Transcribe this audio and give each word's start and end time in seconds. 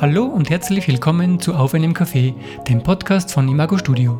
Hallo 0.00 0.24
und 0.24 0.48
herzlich 0.48 0.88
willkommen 0.88 1.40
zu 1.40 1.54
Auf 1.54 1.74
einem 1.74 1.92
Café, 1.92 2.32
dem 2.66 2.82
Podcast 2.82 3.34
von 3.34 3.46
Imago 3.46 3.76
Studio. 3.76 4.18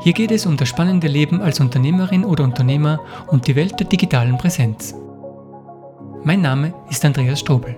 Hier 0.00 0.12
geht 0.12 0.32
es 0.32 0.46
um 0.46 0.56
das 0.56 0.68
spannende 0.68 1.06
Leben 1.06 1.40
als 1.40 1.60
Unternehmerin 1.60 2.24
oder 2.24 2.42
Unternehmer 2.42 2.98
und 3.28 3.46
die 3.46 3.54
Welt 3.54 3.78
der 3.78 3.86
digitalen 3.86 4.36
Präsenz. 4.36 4.96
Mein 6.24 6.40
Name 6.40 6.74
ist 6.90 7.04
Andreas 7.04 7.38
Strobel. 7.38 7.76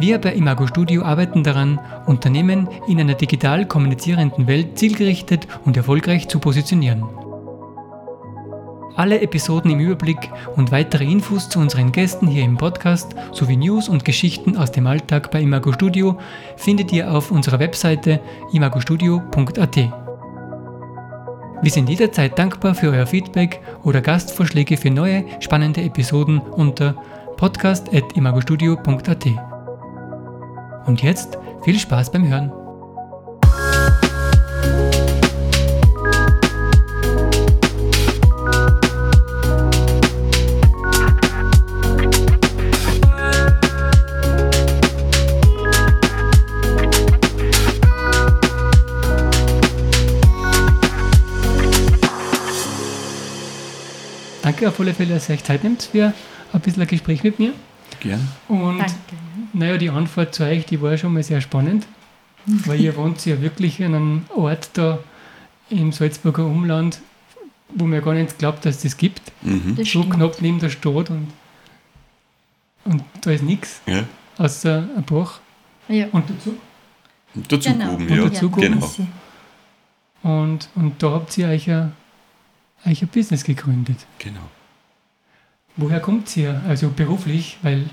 Wir 0.00 0.18
bei 0.18 0.34
Imago 0.34 0.66
Studio 0.66 1.04
arbeiten 1.04 1.44
daran, 1.44 1.78
Unternehmen 2.06 2.68
in 2.88 2.98
einer 2.98 3.14
digital 3.14 3.68
kommunizierenden 3.68 4.48
Welt 4.48 4.76
zielgerichtet 4.76 5.46
und 5.64 5.76
erfolgreich 5.76 6.26
zu 6.26 6.40
positionieren. 6.40 7.04
Alle 8.96 9.20
Episoden 9.20 9.72
im 9.72 9.80
Überblick 9.80 10.30
und 10.54 10.70
weitere 10.70 11.04
Infos 11.04 11.48
zu 11.48 11.58
unseren 11.58 11.90
Gästen 11.90 12.28
hier 12.28 12.44
im 12.44 12.56
Podcast 12.56 13.14
sowie 13.32 13.56
News 13.56 13.88
und 13.88 14.04
Geschichten 14.04 14.56
aus 14.56 14.70
dem 14.70 14.86
Alltag 14.86 15.32
bei 15.32 15.40
Imago 15.40 15.72
Studio 15.72 16.16
findet 16.56 16.92
ihr 16.92 17.10
auf 17.10 17.32
unserer 17.32 17.58
Webseite 17.58 18.20
imagostudio.at. 18.52 19.76
Wir 21.62 21.70
sind 21.70 21.88
jederzeit 21.88 22.38
dankbar 22.38 22.74
für 22.74 22.90
euer 22.90 23.06
Feedback 23.06 23.60
oder 23.82 24.00
Gastvorschläge 24.00 24.76
für 24.76 24.90
neue 24.90 25.24
spannende 25.40 25.80
Episoden 25.82 26.38
unter 26.38 26.94
podcast.imagostudio.at. 27.36 29.26
Und 30.86 31.02
jetzt 31.02 31.38
viel 31.64 31.78
Spaß 31.78 32.12
beim 32.12 32.28
Hören. 32.28 32.63
Danke 54.54 54.68
auf 54.68 54.78
alle 54.78 54.94
Fälle, 54.94 55.14
dass 55.14 55.28
ihr 55.28 55.34
euch 55.34 55.42
Zeit 55.42 55.64
nehmt 55.64 55.82
für 55.82 56.12
ein 56.52 56.60
bisschen 56.60 56.82
ein 56.82 56.86
Gespräch 56.88 57.24
mit 57.24 57.40
mir. 57.40 57.52
Gern. 57.98 58.28
Und 58.46 58.78
Danke. 58.78 58.94
naja, 59.52 59.76
die 59.78 59.90
Antwort 59.90 60.32
zu 60.32 60.44
euch, 60.44 60.64
die 60.64 60.80
war 60.80 60.96
schon 60.96 61.12
mal 61.12 61.24
sehr 61.24 61.40
spannend, 61.40 61.86
weil 62.46 62.80
ihr 62.80 62.94
wohnt 62.96 63.26
ja 63.26 63.40
wirklich 63.42 63.80
in 63.80 63.86
einem 63.96 64.26
Ort 64.36 64.70
da 64.74 65.00
im 65.70 65.90
Salzburger 65.90 66.46
Umland, 66.46 67.00
wo 67.70 67.84
man 67.84 68.00
gar 68.00 68.14
nicht 68.14 68.38
glaubt, 68.38 68.64
dass 68.64 68.80
das 68.82 68.96
gibt. 68.96 69.22
Mhm. 69.42 69.74
Das 69.76 69.88
So 69.88 70.02
stimmt. 70.02 70.14
knapp 70.14 70.40
neben 70.40 70.60
der 70.60 70.70
Stadt 70.70 71.10
und, 71.10 71.26
und 72.84 73.02
da 73.22 73.30
ist 73.32 73.42
nichts 73.42 73.80
Ja. 73.86 74.04
außer 74.38 74.88
ein 74.96 75.02
Bach 75.04 75.40
Ja. 75.88 76.06
und 76.12 76.30
dazu. 76.30 76.54
Und 77.34 77.50
dazu 77.50 77.70
Genau. 77.72 77.94
oben, 77.94 78.04
Und 78.08 78.16
ja. 78.16 78.24
dazu 78.28 78.50
genau. 78.50 78.88
Und, 80.22 80.68
und 80.76 81.02
da 81.02 81.10
habt 81.10 81.36
ihr 81.38 81.48
euch 81.48 81.68
ein, 81.68 81.92
euch 82.86 83.02
ein 83.02 83.08
Business 83.08 83.44
gegründet. 83.44 83.96
genau. 84.18 84.48
Woher 85.76 85.98
kommt 85.98 86.36
ihr? 86.36 86.62
Also 86.68 86.88
beruflich, 86.90 87.58
weil 87.62 87.90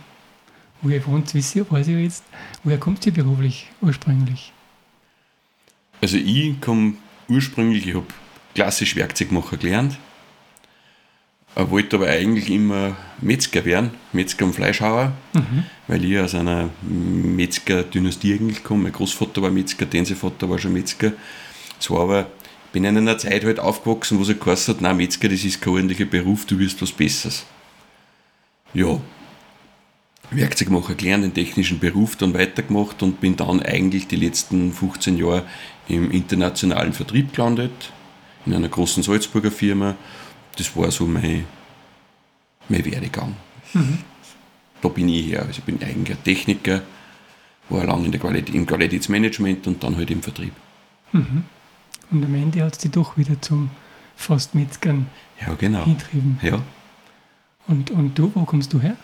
wo 0.84 0.90
ihr 0.90 1.04
wohnt, 1.08 1.34
wisst 1.34 1.56
ihr, 1.56 1.66
weiß 1.70 1.88
ich 1.88 1.98
jetzt. 1.98 2.24
Woher 2.64 2.78
kommt 2.78 3.06
ihr 3.08 3.12
beruflich 3.14 3.68
ursprünglich? 3.82 4.52
Also 6.00 6.18
ich 6.18 6.60
komme 6.62 6.94
ursprünglich, 7.28 7.88
ich 7.88 7.96
habe 7.96 8.06
klassisch 8.54 8.96
Werkzeugmacher 8.96 9.58
gelernt, 9.58 9.98
wollte 11.56 11.96
aber 11.98 12.08
eigentlich 12.08 12.50
immer 12.50 12.96
Metzger 13.20 13.66
werden, 13.66 13.92
Metzger 14.14 14.46
und 14.46 14.54
Fleischhauer, 14.54 15.14
Mhm. 15.34 15.64
weil 15.88 16.06
ich 16.06 16.20
aus 16.20 16.34
einer 16.36 16.70
Metzger-Dynastie 16.82 18.34
eigentlich 18.36 18.64
komme. 18.64 18.84
Mein 18.84 18.92
Großvater 18.94 19.42
war 19.42 19.50
Metzger, 19.52 19.86
Densevater 19.86 20.50
war 20.50 20.58
schon 20.60 20.74
Metzger. 20.74 21.14
War 21.90 22.02
aber, 22.02 22.28
bin 22.72 22.84
in 22.84 22.98
einer 22.98 23.18
Zeit 23.18 23.44
halt 23.44 23.60
aufgewachsen, 23.60 24.18
wo 24.18 24.24
es 24.24 24.40
geheißen 24.40 24.76
hat, 24.76 24.82
nein, 24.82 24.98
Metzger, 24.98 25.30
das 25.30 25.44
ist 25.44 25.62
kein 25.62 25.74
ordentlicher 25.74 26.06
Beruf, 26.06 26.46
du 26.46 26.58
wirst 26.60 26.82
was 26.82 26.92
Besseres. 26.92 27.46
Ja, 28.74 29.00
Werkzeugmacher 30.32 30.96
gelernt, 30.96 31.26
den 31.26 31.34
technischen 31.34 31.80
Beruf 31.80 32.16
dann 32.16 32.34
weitergemacht 32.34 33.04
und 33.04 33.20
bin 33.20 33.36
dann 33.36 33.62
eigentlich 33.62 34.08
die 34.08 34.16
letzten 34.16 34.72
15 34.72 35.18
Jahre 35.18 35.46
im 35.90 36.10
internationalen 36.10 36.94
Vertrieb 36.94 37.34
gelandet, 37.34 37.92
in 38.46 38.54
einer 38.54 38.70
großen 38.70 39.04
Salzburger 39.04 39.52
Firma. 39.52 39.96
Das 40.58 40.76
war 40.78 40.90
so 40.90 41.06
mein, 41.06 41.46
mein 42.70 42.86
Werdegang. 42.86 43.36
Da 44.82 44.88
bin 44.88 45.10
ich 45.10 45.28
her. 45.28 45.42
Also 45.42 45.60
ich 45.60 45.64
bin 45.64 45.84
eigentlich 45.84 46.18
ein 46.18 46.24
Techniker, 46.24 46.82
war 47.70 47.86
lange 47.86 48.06
in 48.06 48.12
der 48.12 48.22
Qualität, 48.22 48.56
im 48.56 48.66
Qualitätsmanagement 48.66 49.68
und 49.68 49.84
dann 49.84 49.98
halt 49.98 50.12
im 50.12 50.24
Vertrieb. 50.24 50.54
Und 52.12 52.24
am 52.26 52.36
Ende 52.36 52.64
hat 52.64 52.74
es 52.74 52.80
dich 52.80 52.92
doch 52.92 53.18
wieder 53.18 53.42
zum 53.42 53.70
Fastmetzgern 54.16 55.08
Ja, 55.46 55.54
genau. 55.56 55.86
hintrieben. 55.86 56.40
Ja, 56.42 56.60
Und, 57.68 57.90
und 57.92 58.18
du, 58.18 58.32
wo 58.36 58.44
kommst 58.44 58.74
du 58.74 58.80
her? 58.82 58.96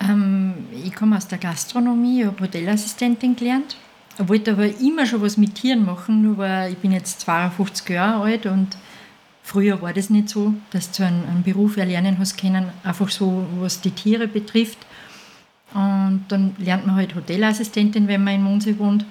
Ähm, 0.00 0.54
ich 0.84 0.94
komme 0.94 1.16
aus 1.16 1.28
der 1.28 1.38
Gastronomie, 1.38 2.20
ich 2.20 2.26
habe 2.26 2.44
Hotellassistentin 2.44 3.36
gelernt. 3.36 3.76
Ich 4.18 4.28
wollte 4.28 4.52
aber 4.52 4.66
immer 4.80 5.06
schon 5.06 5.22
was 5.22 5.36
mit 5.36 5.56
Tieren 5.56 5.84
machen, 5.84 6.22
nur 6.22 6.38
weil 6.38 6.72
ich 6.72 6.78
bin 6.78 6.92
jetzt 6.92 7.20
52 7.22 7.88
Jahre 7.88 8.22
alt 8.24 8.46
und 8.46 8.76
früher 9.42 9.82
war 9.82 9.92
das 9.92 10.08
nicht 10.10 10.28
so, 10.28 10.54
dass 10.70 10.92
du 10.92 11.04
einen, 11.04 11.24
einen 11.26 11.42
Beruf 11.42 11.76
erlernen 11.76 12.18
hast 12.18 12.36
können, 12.38 12.66
einfach 12.84 13.10
so, 13.10 13.44
was 13.58 13.80
die 13.80 13.90
Tiere 13.90 14.28
betrifft. 14.28 14.78
Und 15.74 16.24
dann 16.28 16.54
lernt 16.58 16.86
man 16.86 16.94
halt 16.94 17.16
Hotellassistentin, 17.16 18.06
wenn 18.06 18.22
man 18.22 18.34
in 18.36 18.42
Monse 18.44 18.78
wohnt. 18.78 19.04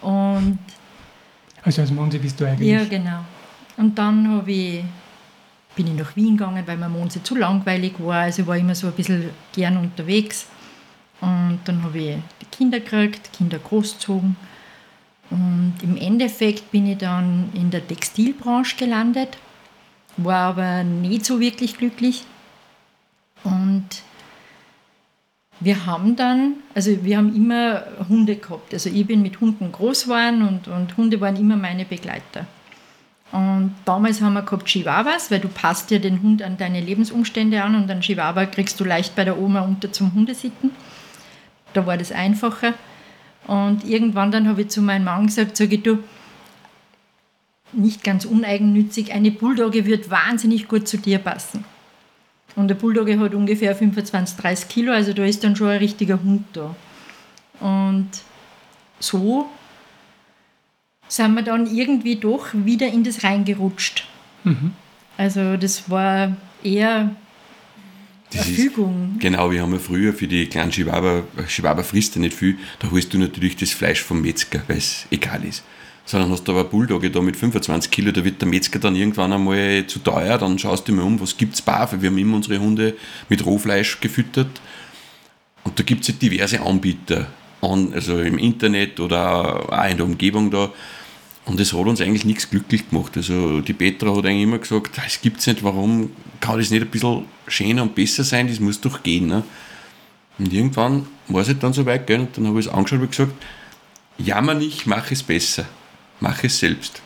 Und 0.00 0.58
Also 1.64 1.80
als 1.82 1.90
Monse 1.90 2.18
bist 2.18 2.38
du 2.38 2.44
eigentlich. 2.44 2.68
Ja, 2.68 2.84
genau. 2.84 3.24
Und 3.76 3.98
dann 3.98 4.42
ich, 4.46 4.84
bin 5.74 5.86
ich 5.86 5.94
nach 5.94 6.14
Wien 6.14 6.36
gegangen, 6.36 6.62
weil 6.66 6.76
mir 6.76 6.88
Monse 6.88 7.22
zu 7.22 7.34
langweilig 7.34 7.94
war. 7.98 8.22
Also 8.22 8.42
ich 8.42 8.48
war 8.48 8.56
immer 8.56 8.74
so 8.74 8.88
ein 8.88 8.92
bisschen 8.92 9.30
gern 9.52 9.76
unterwegs. 9.76 10.46
Und 11.20 11.60
dann 11.64 11.82
habe 11.82 11.98
ich 11.98 12.16
die 12.40 12.46
Kinder 12.46 12.80
gekriegt, 12.80 13.32
Kinder 13.32 13.58
großgezogen. 13.58 14.36
Und 15.30 15.74
im 15.82 15.96
Endeffekt 15.96 16.70
bin 16.70 16.86
ich 16.86 16.98
dann 16.98 17.48
in 17.54 17.70
der 17.70 17.86
Textilbranche 17.86 18.76
gelandet, 18.76 19.38
war 20.18 20.50
aber 20.50 20.84
nicht 20.84 21.24
so 21.24 21.40
wirklich 21.40 21.78
glücklich. 21.78 22.24
Und 23.42 23.84
wir 25.60 25.86
haben 25.86 26.16
dann, 26.16 26.54
also 26.74 27.04
wir 27.04 27.16
haben 27.16 27.34
immer 27.34 27.84
Hunde 28.08 28.36
gehabt. 28.36 28.72
Also 28.72 28.90
ich 28.90 29.06
bin 29.06 29.22
mit 29.22 29.40
Hunden 29.40 29.72
groß 29.72 30.04
geworden 30.04 30.42
und, 30.42 30.68
und 30.68 30.96
Hunde 30.96 31.20
waren 31.20 31.36
immer 31.36 31.56
meine 31.56 31.84
Begleiter. 31.84 32.46
Und 33.32 33.74
damals 33.84 34.20
haben 34.20 34.34
wir 34.34 34.42
gehabt 34.42 34.66
Chihuahuas, 34.66 35.30
weil 35.30 35.40
du 35.40 35.48
passt 35.48 35.90
ja 35.90 35.98
den 35.98 36.22
Hund 36.22 36.42
an 36.42 36.56
deine 36.56 36.80
Lebensumstände 36.80 37.62
an 37.62 37.74
und 37.74 37.90
einen 37.90 38.00
Chihuahua 38.00 38.46
kriegst 38.46 38.78
du 38.78 38.84
leicht 38.84 39.16
bei 39.16 39.24
der 39.24 39.38
Oma 39.38 39.62
unter 39.62 39.92
zum 39.92 40.14
Hundesitten. 40.14 40.70
Da 41.72 41.86
war 41.86 41.96
das 41.96 42.12
einfacher. 42.12 42.74
Und 43.46 43.84
irgendwann 43.84 44.30
dann 44.30 44.48
habe 44.48 44.62
ich 44.62 44.68
zu 44.68 44.82
meinem 44.82 45.04
Mann 45.04 45.26
gesagt, 45.26 45.56
sage 45.56 45.76
ich, 45.76 45.82
du, 45.82 45.98
nicht 47.72 48.04
ganz 48.04 48.24
uneigennützig, 48.24 49.12
eine 49.12 49.30
Bulldogge 49.30 49.84
wird 49.84 50.10
wahnsinnig 50.10 50.68
gut 50.68 50.86
zu 50.86 50.96
dir 50.96 51.18
passen. 51.18 51.64
Und 52.56 52.68
der 52.68 52.74
Bulldogge 52.74 53.18
hat 53.18 53.34
ungefähr 53.34 53.74
25, 53.74 54.36
30 54.36 54.68
Kilo, 54.68 54.92
also 54.92 55.12
da 55.12 55.24
ist 55.24 55.42
dann 55.42 55.56
schon 55.56 55.68
ein 55.68 55.78
richtiger 55.78 56.22
Hund 56.22 56.44
da. 56.52 56.74
Und 57.60 58.10
so 59.00 59.46
sind 61.08 61.34
wir 61.34 61.42
dann 61.42 61.66
irgendwie 61.66 62.16
doch 62.16 62.48
wieder 62.52 62.86
in 62.88 63.04
das 63.04 63.24
reingerutscht. 63.24 64.06
Also 65.16 65.56
das 65.56 65.90
war 65.90 66.36
eher 66.62 67.14
das 68.32 68.46
eine 68.46 68.50
ist, 68.50 68.60
Fügung. 68.60 69.16
genau, 69.18 69.50
wir 69.50 69.62
haben 69.62 69.72
ja 69.72 69.78
früher 69.78 70.12
für 70.12 70.26
die 70.26 70.46
kleinen 70.46 70.70
Chihuahua, 70.70 71.22
Chihuahua 71.46 71.82
frisst 71.82 72.16
ja 72.16 72.20
nicht 72.20 72.34
viel, 72.34 72.58
da 72.80 72.90
holst 72.90 73.14
du 73.14 73.18
natürlich 73.18 73.56
das 73.56 73.70
Fleisch 73.70 74.02
vom 74.02 74.22
Metzger, 74.22 74.62
weil 74.66 74.78
es 74.78 75.06
egal 75.10 75.44
ist. 75.44 75.62
Sondern 76.06 76.30
hast 76.30 76.44
du 76.44 76.52
aber 76.52 76.64
Bulldogge 76.64 77.10
da 77.10 77.20
mit 77.20 77.36
25 77.36 77.90
Kilo, 77.90 78.12
da 78.12 78.24
wird 78.24 78.40
der 78.40 78.48
Metzger 78.48 78.78
dann 78.78 78.94
irgendwann 78.94 79.32
einmal 79.32 79.86
zu 79.86 80.00
teuer, 80.00 80.36
dann 80.36 80.58
schaust 80.58 80.86
du 80.86 80.92
mal 80.92 81.02
um, 81.02 81.18
was 81.18 81.36
gibt's 81.36 81.62
bar, 81.62 81.90
weil 81.90 82.02
wir 82.02 82.10
haben 82.10 82.18
immer 82.18 82.36
unsere 82.36 82.60
Hunde 82.60 82.94
mit 83.28 83.44
Rohfleisch 83.44 84.00
gefüttert. 84.00 84.60
Und 85.64 85.78
da 85.78 85.82
gibt 85.82 86.02
es 86.02 86.10
halt 86.10 86.20
diverse 86.20 86.60
Anbieter, 86.60 87.28
an, 87.62 87.92
also 87.94 88.20
im 88.20 88.36
Internet 88.36 89.00
oder 89.00 89.72
auch 89.72 89.90
in 89.90 89.96
der 89.96 90.06
Umgebung 90.06 90.50
da. 90.50 90.70
Und 91.46 91.60
es 91.60 91.72
hat 91.72 91.86
uns 91.86 92.00
eigentlich 92.00 92.24
nichts 92.24 92.48
glücklich 92.48 92.88
gemacht. 92.88 93.16
Also 93.16 93.60
die 93.60 93.74
Petra 93.74 94.14
hat 94.16 94.24
eigentlich 94.24 94.42
immer 94.44 94.58
gesagt, 94.58 94.96
das 94.96 95.20
gibt's 95.20 95.46
nicht, 95.46 95.62
warum 95.62 96.10
kann 96.40 96.58
das 96.58 96.70
nicht 96.70 96.82
ein 96.82 96.88
bisschen 96.88 97.24
schöner 97.48 97.82
und 97.82 97.94
besser 97.94 98.24
sein, 98.24 98.48
das 98.48 98.60
muss 98.60 98.80
doch 98.80 99.02
gehen. 99.02 99.26
Ne? 99.26 99.42
Und 100.38 100.52
irgendwann 100.52 101.06
war 101.28 101.42
es 101.42 101.48
halt 101.48 101.62
dann 101.62 101.72
so 101.72 101.84
weit, 101.86 102.06
gell? 102.06 102.20
und 102.20 102.36
dann 102.36 102.46
habe 102.46 102.60
ich 102.60 102.66
es 102.66 102.72
angeschaut 102.72 103.00
und 103.00 103.10
gesagt, 103.10 103.32
jammer 104.18 104.54
nicht, 104.54 104.86
mach 104.86 105.10
es 105.10 105.22
besser, 105.22 105.66
mach 106.24 106.42
es 106.42 106.58
selbst. 106.58 107.02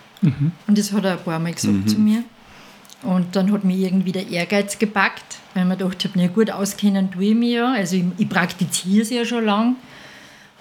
Und 0.66 0.78
das 0.78 0.92
hat 0.92 1.04
er 1.04 1.12
ein 1.12 1.24
paar 1.24 1.38
Mal 1.38 1.52
gesagt 1.52 1.90
zu 1.90 1.98
mir. 1.98 2.24
Und 3.02 3.36
dann 3.36 3.52
hat 3.52 3.64
mich 3.64 3.78
irgendwie 3.78 4.12
der 4.12 4.28
Ehrgeiz 4.28 4.78
gepackt, 4.78 5.38
weil 5.54 5.64
man 5.64 5.78
dachte, 5.78 6.10
na 6.14 6.26
gut, 6.26 6.50
auskennen 6.50 7.12
tue 7.12 7.26
ich 7.26 7.34
mich 7.34 7.52
ja. 7.52 7.72
Also 7.72 7.96
ich, 7.96 8.04
ich 8.16 8.28
praktiziere 8.28 9.02
es 9.02 9.10
ja 9.10 9.24
schon 9.24 9.44
lang. 9.44 9.76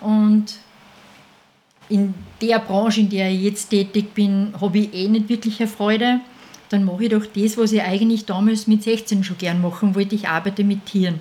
Und 0.01 0.45
in 1.89 2.13
der 2.41 2.59
Branche, 2.59 3.01
in 3.01 3.09
der 3.09 3.31
ich 3.31 3.41
jetzt 3.41 3.69
tätig 3.69 4.13
bin, 4.13 4.53
habe 4.59 4.77
ich 4.77 4.93
eh 4.93 5.07
nicht 5.07 5.29
wirklich 5.29 5.59
eine 5.59 5.69
Freude. 5.69 6.19
Dann 6.69 6.83
mache 6.83 7.05
ich 7.05 7.09
doch 7.09 7.25
das, 7.25 7.57
was 7.57 7.71
ich 7.71 7.81
eigentlich 7.81 8.25
damals 8.25 8.67
mit 8.67 8.83
16 8.83 9.23
schon 9.23 9.37
gern 9.37 9.61
machen 9.61 9.95
wollte. 9.95 10.13
Ich 10.13 10.27
arbeite 10.27 10.63
mit 10.63 10.85
Tieren. 10.85 11.19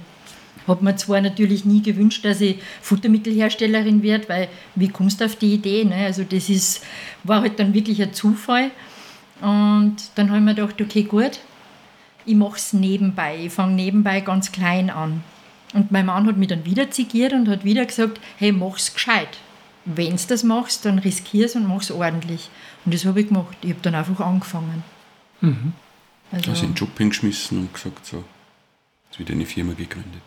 Habe 0.66 0.84
mir 0.84 0.96
zwar 0.96 1.20
natürlich 1.20 1.64
nie 1.64 1.82
gewünscht, 1.82 2.24
dass 2.24 2.40
ich 2.40 2.58
Futtermittelherstellerin 2.82 4.02
werde, 4.02 4.28
weil 4.28 4.48
wie 4.74 4.88
kommst 4.88 5.20
du 5.20 5.24
auf 5.26 5.36
die 5.36 5.54
Idee? 5.54 5.84
Ne? 5.84 6.06
Also 6.06 6.24
das 6.24 6.48
ist, 6.48 6.84
war 7.24 7.42
halt 7.42 7.58
dann 7.58 7.74
wirklich 7.74 8.02
ein 8.02 8.12
Zufall. 8.12 8.70
Und 9.40 9.96
dann 10.14 10.28
habe 10.28 10.38
ich 10.38 10.44
mir 10.44 10.54
gedacht, 10.54 10.80
okay, 10.80 11.02
gut, 11.02 11.40
ich 12.24 12.34
mache 12.34 12.56
es 12.56 12.72
nebenbei. 12.72 13.44
Ich 13.44 13.52
fange 13.52 13.74
nebenbei 13.74 14.20
ganz 14.20 14.50
klein 14.50 14.90
an. 14.90 15.22
Und 15.74 15.92
mein 15.92 16.06
Mann 16.06 16.26
hat 16.26 16.36
mich 16.36 16.48
dann 16.48 16.64
wieder 16.64 16.90
zigiert 16.90 17.32
und 17.32 17.48
hat 17.48 17.64
wieder 17.64 17.84
gesagt, 17.84 18.20
hey, 18.38 18.52
mach's 18.52 18.94
gescheit. 18.94 19.38
Wenn 19.84 20.16
du 20.16 20.22
das 20.28 20.42
machst, 20.42 20.84
dann 20.84 20.98
riskier 20.98 21.46
es 21.46 21.54
und 21.54 21.68
mach's 21.68 21.90
ordentlich. 21.90 22.50
Und 22.84 22.94
das 22.94 23.04
habe 23.04 23.20
ich 23.20 23.28
gemacht. 23.28 23.56
Ich 23.62 23.70
habe 23.70 23.80
dann 23.82 23.94
einfach 23.94 24.20
angefangen. 24.20 24.82
Mhm. 25.40 25.72
Also, 26.32 26.50
also 26.50 26.66
den 26.66 26.74
Job 26.74 26.96
hingeschmissen 26.98 27.58
und 27.58 27.74
gesagt, 27.74 28.06
so, 28.06 28.24
jetzt 29.08 29.18
wird 29.18 29.30
eine 29.30 29.46
Firma 29.46 29.74
gegründet. 29.74 30.22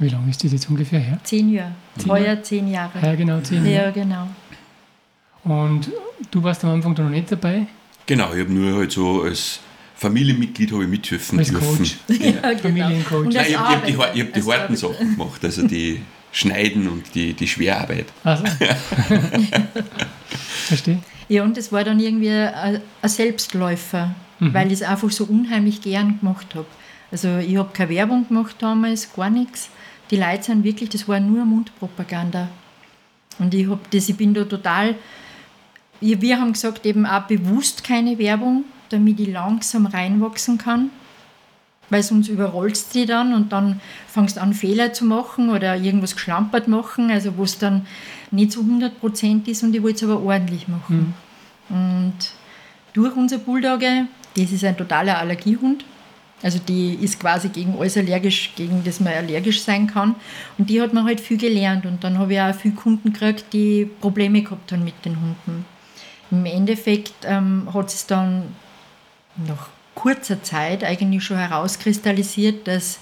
Wie 0.00 0.08
lange 0.08 0.30
ist 0.30 0.42
das 0.42 0.52
jetzt 0.52 0.68
ungefähr 0.70 0.98
her? 0.98 1.20
Zehn 1.24 1.52
Jahre. 1.52 1.72
Zehn 1.98 2.10
Heuer 2.10 2.24
Jahre? 2.24 2.42
zehn 2.42 2.68
Jahre. 2.68 2.98
Ja, 3.02 3.14
genau, 3.14 3.40
zehn 3.40 3.66
Jahre. 3.66 3.86
Ja, 3.86 3.90
genau. 3.90 4.28
Und 5.44 5.90
du 6.30 6.42
warst 6.42 6.64
am 6.64 6.70
Anfang 6.70 6.94
da 6.94 7.02
noch 7.02 7.10
nicht 7.10 7.30
dabei? 7.30 7.66
Genau, 8.06 8.32
ich 8.32 8.40
habe 8.40 8.52
nur 8.52 8.78
halt 8.78 8.92
so 8.92 9.22
als 9.22 9.60
Familienmitglied 9.94 10.72
habe 10.72 10.84
ich 10.84 10.88
mithelfen 10.88 11.38
als 11.38 11.50
dürfen. 11.50 11.76
Coach. 11.76 11.96
Ja, 12.08 12.16
genau. 12.40 12.58
Familiencoach. 12.58 13.34
Nein, 13.34 13.46
ich 13.50 13.58
habe 13.58 13.74
hab 13.74 13.86
die, 13.86 14.22
hab 14.22 14.32
die 14.32 14.42
harten 14.42 14.76
Sachen 14.76 15.16
gemacht, 15.16 15.44
also 15.44 15.66
die 15.66 16.00
Schneiden 16.32 16.88
und 16.88 17.14
die, 17.14 17.34
die 17.34 17.46
Schwerarbeit. 17.46 18.06
Also. 18.24 18.44
Verstehe. 20.66 21.00
Ja, 21.28 21.42
und 21.42 21.58
es 21.58 21.70
war 21.72 21.84
dann 21.84 22.00
irgendwie 22.00 22.30
ein, 22.30 22.80
ein 23.02 23.08
Selbstläufer, 23.08 24.14
mhm. 24.38 24.54
weil 24.54 24.68
ich 24.68 24.80
es 24.80 24.82
einfach 24.82 25.10
so 25.10 25.24
unheimlich 25.24 25.82
gern 25.82 26.18
gemacht 26.18 26.54
habe. 26.54 26.66
Also 27.12 27.36
ich 27.36 27.58
habe 27.58 27.68
keine 27.74 27.90
Werbung 27.90 28.26
gemacht 28.26 28.56
damals, 28.60 29.12
gar 29.12 29.28
nichts. 29.28 29.68
Die 30.10 30.16
Leute 30.16 30.42
sind 30.42 30.64
wirklich, 30.64 30.90
das 30.90 31.06
war 31.08 31.20
nur 31.20 31.44
Mundpropaganda. 31.44 32.48
Und 33.38 33.54
ich, 33.54 33.68
hab 33.68 33.90
das, 33.90 34.08
ich 34.08 34.16
bin 34.16 34.34
da 34.34 34.44
total, 34.44 34.96
wir 36.00 36.40
haben 36.40 36.52
gesagt, 36.52 36.84
eben 36.84 37.06
auch 37.06 37.22
bewusst 37.22 37.84
keine 37.84 38.18
Werbung, 38.18 38.64
damit 38.88 39.20
ich 39.20 39.28
langsam 39.28 39.86
reinwachsen 39.86 40.58
kann. 40.58 40.90
Weil 41.90 42.02
sonst 42.02 42.28
überrollst 42.28 42.94
du 42.94 43.00
die 43.00 43.06
dann 43.06 43.34
und 43.34 43.52
dann 43.52 43.80
fangst 44.06 44.36
du 44.36 44.42
an, 44.42 44.54
Fehler 44.54 44.92
zu 44.92 45.04
machen 45.04 45.50
oder 45.50 45.76
irgendwas 45.76 46.14
geschlampert 46.14 46.68
machen, 46.68 47.10
also 47.10 47.36
wo 47.36 47.42
es 47.42 47.58
dann 47.58 47.86
nicht 48.30 48.52
so 48.52 48.60
100% 48.60 49.48
ist 49.48 49.62
und 49.64 49.74
ich 49.74 49.82
wollte 49.82 50.04
es 50.04 50.10
aber 50.10 50.22
ordentlich 50.22 50.68
machen. 50.68 51.14
Mhm. 51.68 51.76
Und 51.76 52.14
durch 52.92 53.16
unser 53.16 53.38
Bulldogge, 53.38 54.06
das 54.36 54.52
ist 54.52 54.64
ein 54.64 54.76
totaler 54.76 55.18
Allergiehund, 55.18 55.84
also 56.42 56.58
die 56.58 56.94
ist 56.94 57.20
quasi 57.20 57.48
gegen 57.48 57.78
alles 57.78 57.96
allergisch, 57.96 58.52
gegen 58.56 58.82
das 58.84 59.00
man 59.00 59.12
allergisch 59.12 59.62
sein 59.62 59.86
kann. 59.86 60.14
Und 60.56 60.70
die 60.70 60.80
hat 60.80 60.92
man 60.94 61.04
halt 61.04 61.20
viel 61.20 61.36
gelernt. 61.36 61.84
Und 61.84 62.02
dann 62.02 62.18
habe 62.18 62.32
ich 62.32 62.40
auch 62.40 62.54
viele 62.54 62.74
Kunden 62.74 63.12
gekriegt, 63.12 63.46
die 63.52 63.84
Probleme 64.00 64.42
gehabt 64.42 64.72
haben 64.72 64.84
mit 64.84 65.04
den 65.04 65.20
Hunden. 65.20 65.64
Im 66.30 66.46
Endeffekt 66.46 67.14
ähm, 67.24 67.68
hat 67.74 67.88
es 67.88 68.06
dann 68.06 68.54
nach 69.36 69.68
kurzer 69.94 70.42
Zeit 70.42 70.82
eigentlich 70.82 71.24
schon 71.24 71.36
herauskristallisiert, 71.36 72.66
dass, 72.66 73.00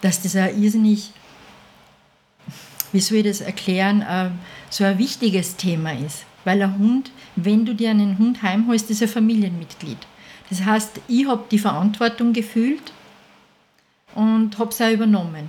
dass 0.00 0.22
das 0.22 0.36
ein 0.36 0.62
irrsinnig, 0.62 1.10
wie 2.92 3.00
soll 3.00 3.18
ich 3.18 3.24
das 3.24 3.40
erklären, 3.42 4.02
äh, 4.02 4.30
so 4.70 4.84
ein 4.84 4.98
wichtiges 4.98 5.56
Thema 5.56 5.92
ist. 5.92 6.24
Weil 6.44 6.62
ein 6.62 6.78
Hund, 6.78 7.10
wenn 7.36 7.66
du 7.66 7.74
dir 7.74 7.90
einen 7.90 8.18
Hund 8.18 8.42
heimholst, 8.42 8.90
ist 8.90 9.02
ein 9.02 9.08
Familienmitglied. 9.08 9.98
Das 10.56 10.64
heißt, 10.64 11.00
ich 11.08 11.26
habe 11.26 11.44
die 11.50 11.58
Verantwortung 11.58 12.32
gefühlt 12.32 12.92
und 14.14 14.56
habe 14.56 14.70
es 14.70 14.80
auch 14.80 14.90
übernommen. 14.90 15.48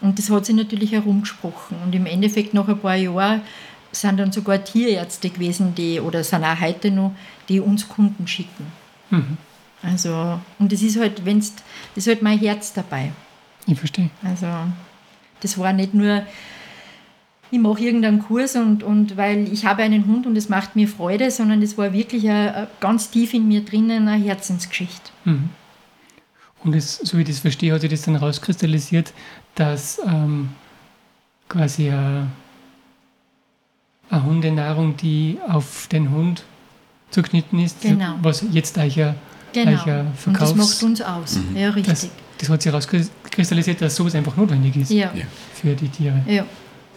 Und 0.00 0.18
das 0.18 0.30
hat 0.30 0.46
sich 0.46 0.56
natürlich 0.56 0.92
herumgesprochen. 0.92 1.76
Und 1.84 1.94
im 1.94 2.06
Endeffekt, 2.06 2.54
nach 2.54 2.66
ein 2.66 2.78
paar 2.78 2.96
Jahren, 2.96 3.42
sind 3.92 4.18
dann 4.18 4.32
sogar 4.32 4.64
Tierärzte 4.64 5.28
gewesen, 5.28 5.74
die, 5.74 6.00
oder 6.00 6.24
sind 6.24 6.44
auch 6.44 6.58
heute 6.58 6.90
noch, 6.90 7.12
die 7.50 7.60
uns 7.60 7.86
Kunden 7.86 8.26
schicken. 8.26 8.66
Mhm. 9.10 9.36
Also, 9.82 10.40
und 10.58 10.72
das 10.72 10.80
ist 10.80 10.98
halt, 10.98 11.26
wenn's, 11.26 11.54
das 11.94 12.06
ist 12.06 12.08
halt 12.08 12.22
mein 12.22 12.38
Herz 12.38 12.72
dabei. 12.72 13.12
Ich 13.66 13.78
verstehe. 13.78 14.08
Also, 14.22 14.46
das 15.40 15.58
war 15.58 15.74
nicht 15.74 15.92
nur, 15.92 16.22
ich 17.50 17.58
mache 17.58 17.82
irgendeinen 17.82 18.20
Kurs 18.20 18.54
und, 18.54 18.82
und 18.82 19.16
weil 19.16 19.52
ich 19.52 19.66
habe 19.66 19.82
einen 19.82 20.06
Hund 20.06 20.26
und 20.26 20.36
es 20.36 20.48
macht 20.48 20.76
mir 20.76 20.86
Freude, 20.86 21.30
sondern 21.30 21.62
es 21.62 21.76
war 21.76 21.92
wirklich 21.92 22.30
a, 22.30 22.62
a 22.62 22.66
ganz 22.80 23.10
tief 23.10 23.34
in 23.34 23.48
mir 23.48 23.62
drinnen 23.64 24.06
eine 24.06 24.22
Herzensgeschichte. 24.22 25.10
Mhm. 25.24 25.50
Und 26.62 26.74
es, 26.74 26.96
so 26.96 27.16
wie 27.16 27.22
ich 27.22 27.28
das 27.28 27.38
verstehe, 27.40 27.72
hat 27.72 27.80
sich 27.80 27.90
das 27.90 28.02
dann 28.02 28.16
rauskristallisiert, 28.16 29.12
dass 29.54 30.00
ähm, 30.06 30.50
quasi 31.48 31.88
eine, 31.88 32.28
eine 34.10 34.24
Hundenahrung, 34.24 34.96
die 34.96 35.38
auf 35.48 35.88
den 35.88 36.10
Hund 36.10 36.44
zugeschnitten 37.10 37.58
ist, 37.58 37.80
genau. 37.80 38.14
was 38.22 38.44
jetzt 38.52 38.78
euch 38.78 38.96
ja 38.96 39.14
genau. 39.52 39.76
Verkaufs... 39.78 40.26
Und 40.26 40.40
das 40.40 40.54
macht 40.54 40.82
uns 40.82 41.02
aus, 41.02 41.36
mhm. 41.36 41.56
ja 41.56 41.70
richtig. 41.70 41.92
Das, 41.92 42.08
das 42.38 42.48
hat 42.48 42.62
sich 42.62 42.70
herauskristallisiert, 42.70 43.80
dass 43.80 43.96
sowas 43.96 44.14
einfach 44.14 44.36
notwendig 44.36 44.76
ist 44.76 44.90
ja. 44.90 45.10
für 45.54 45.74
die 45.74 45.88
Tiere. 45.88 46.22
Ja. 46.26 46.44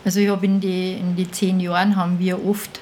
Also 0.05 0.19
ich 0.19 0.29
habe 0.29 0.45
in 0.45 0.59
die, 0.59 0.94
in 0.94 1.15
die 1.15 1.29
zehn 1.31 1.59
Jahren 1.59 1.95
haben 1.95 2.19
wir 2.19 2.45
oft 2.45 2.81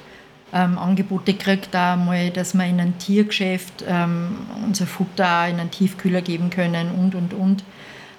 ähm, 0.53 0.77
Angebote 0.77 1.33
gekriegt, 1.33 1.75
auch 1.75 1.95
mal, 1.95 2.29
dass 2.29 2.53
wir 2.53 2.65
in 2.65 2.79
ein 2.79 2.97
Tiergeschäft 2.97 3.85
ähm, 3.87 4.37
unser 4.65 4.85
Futter 4.87 5.47
in 5.47 5.59
einen 5.59 5.71
Tiefkühler 5.71 6.21
geben 6.21 6.49
können 6.49 6.91
und 6.91 7.15
und 7.15 7.33
und. 7.33 7.63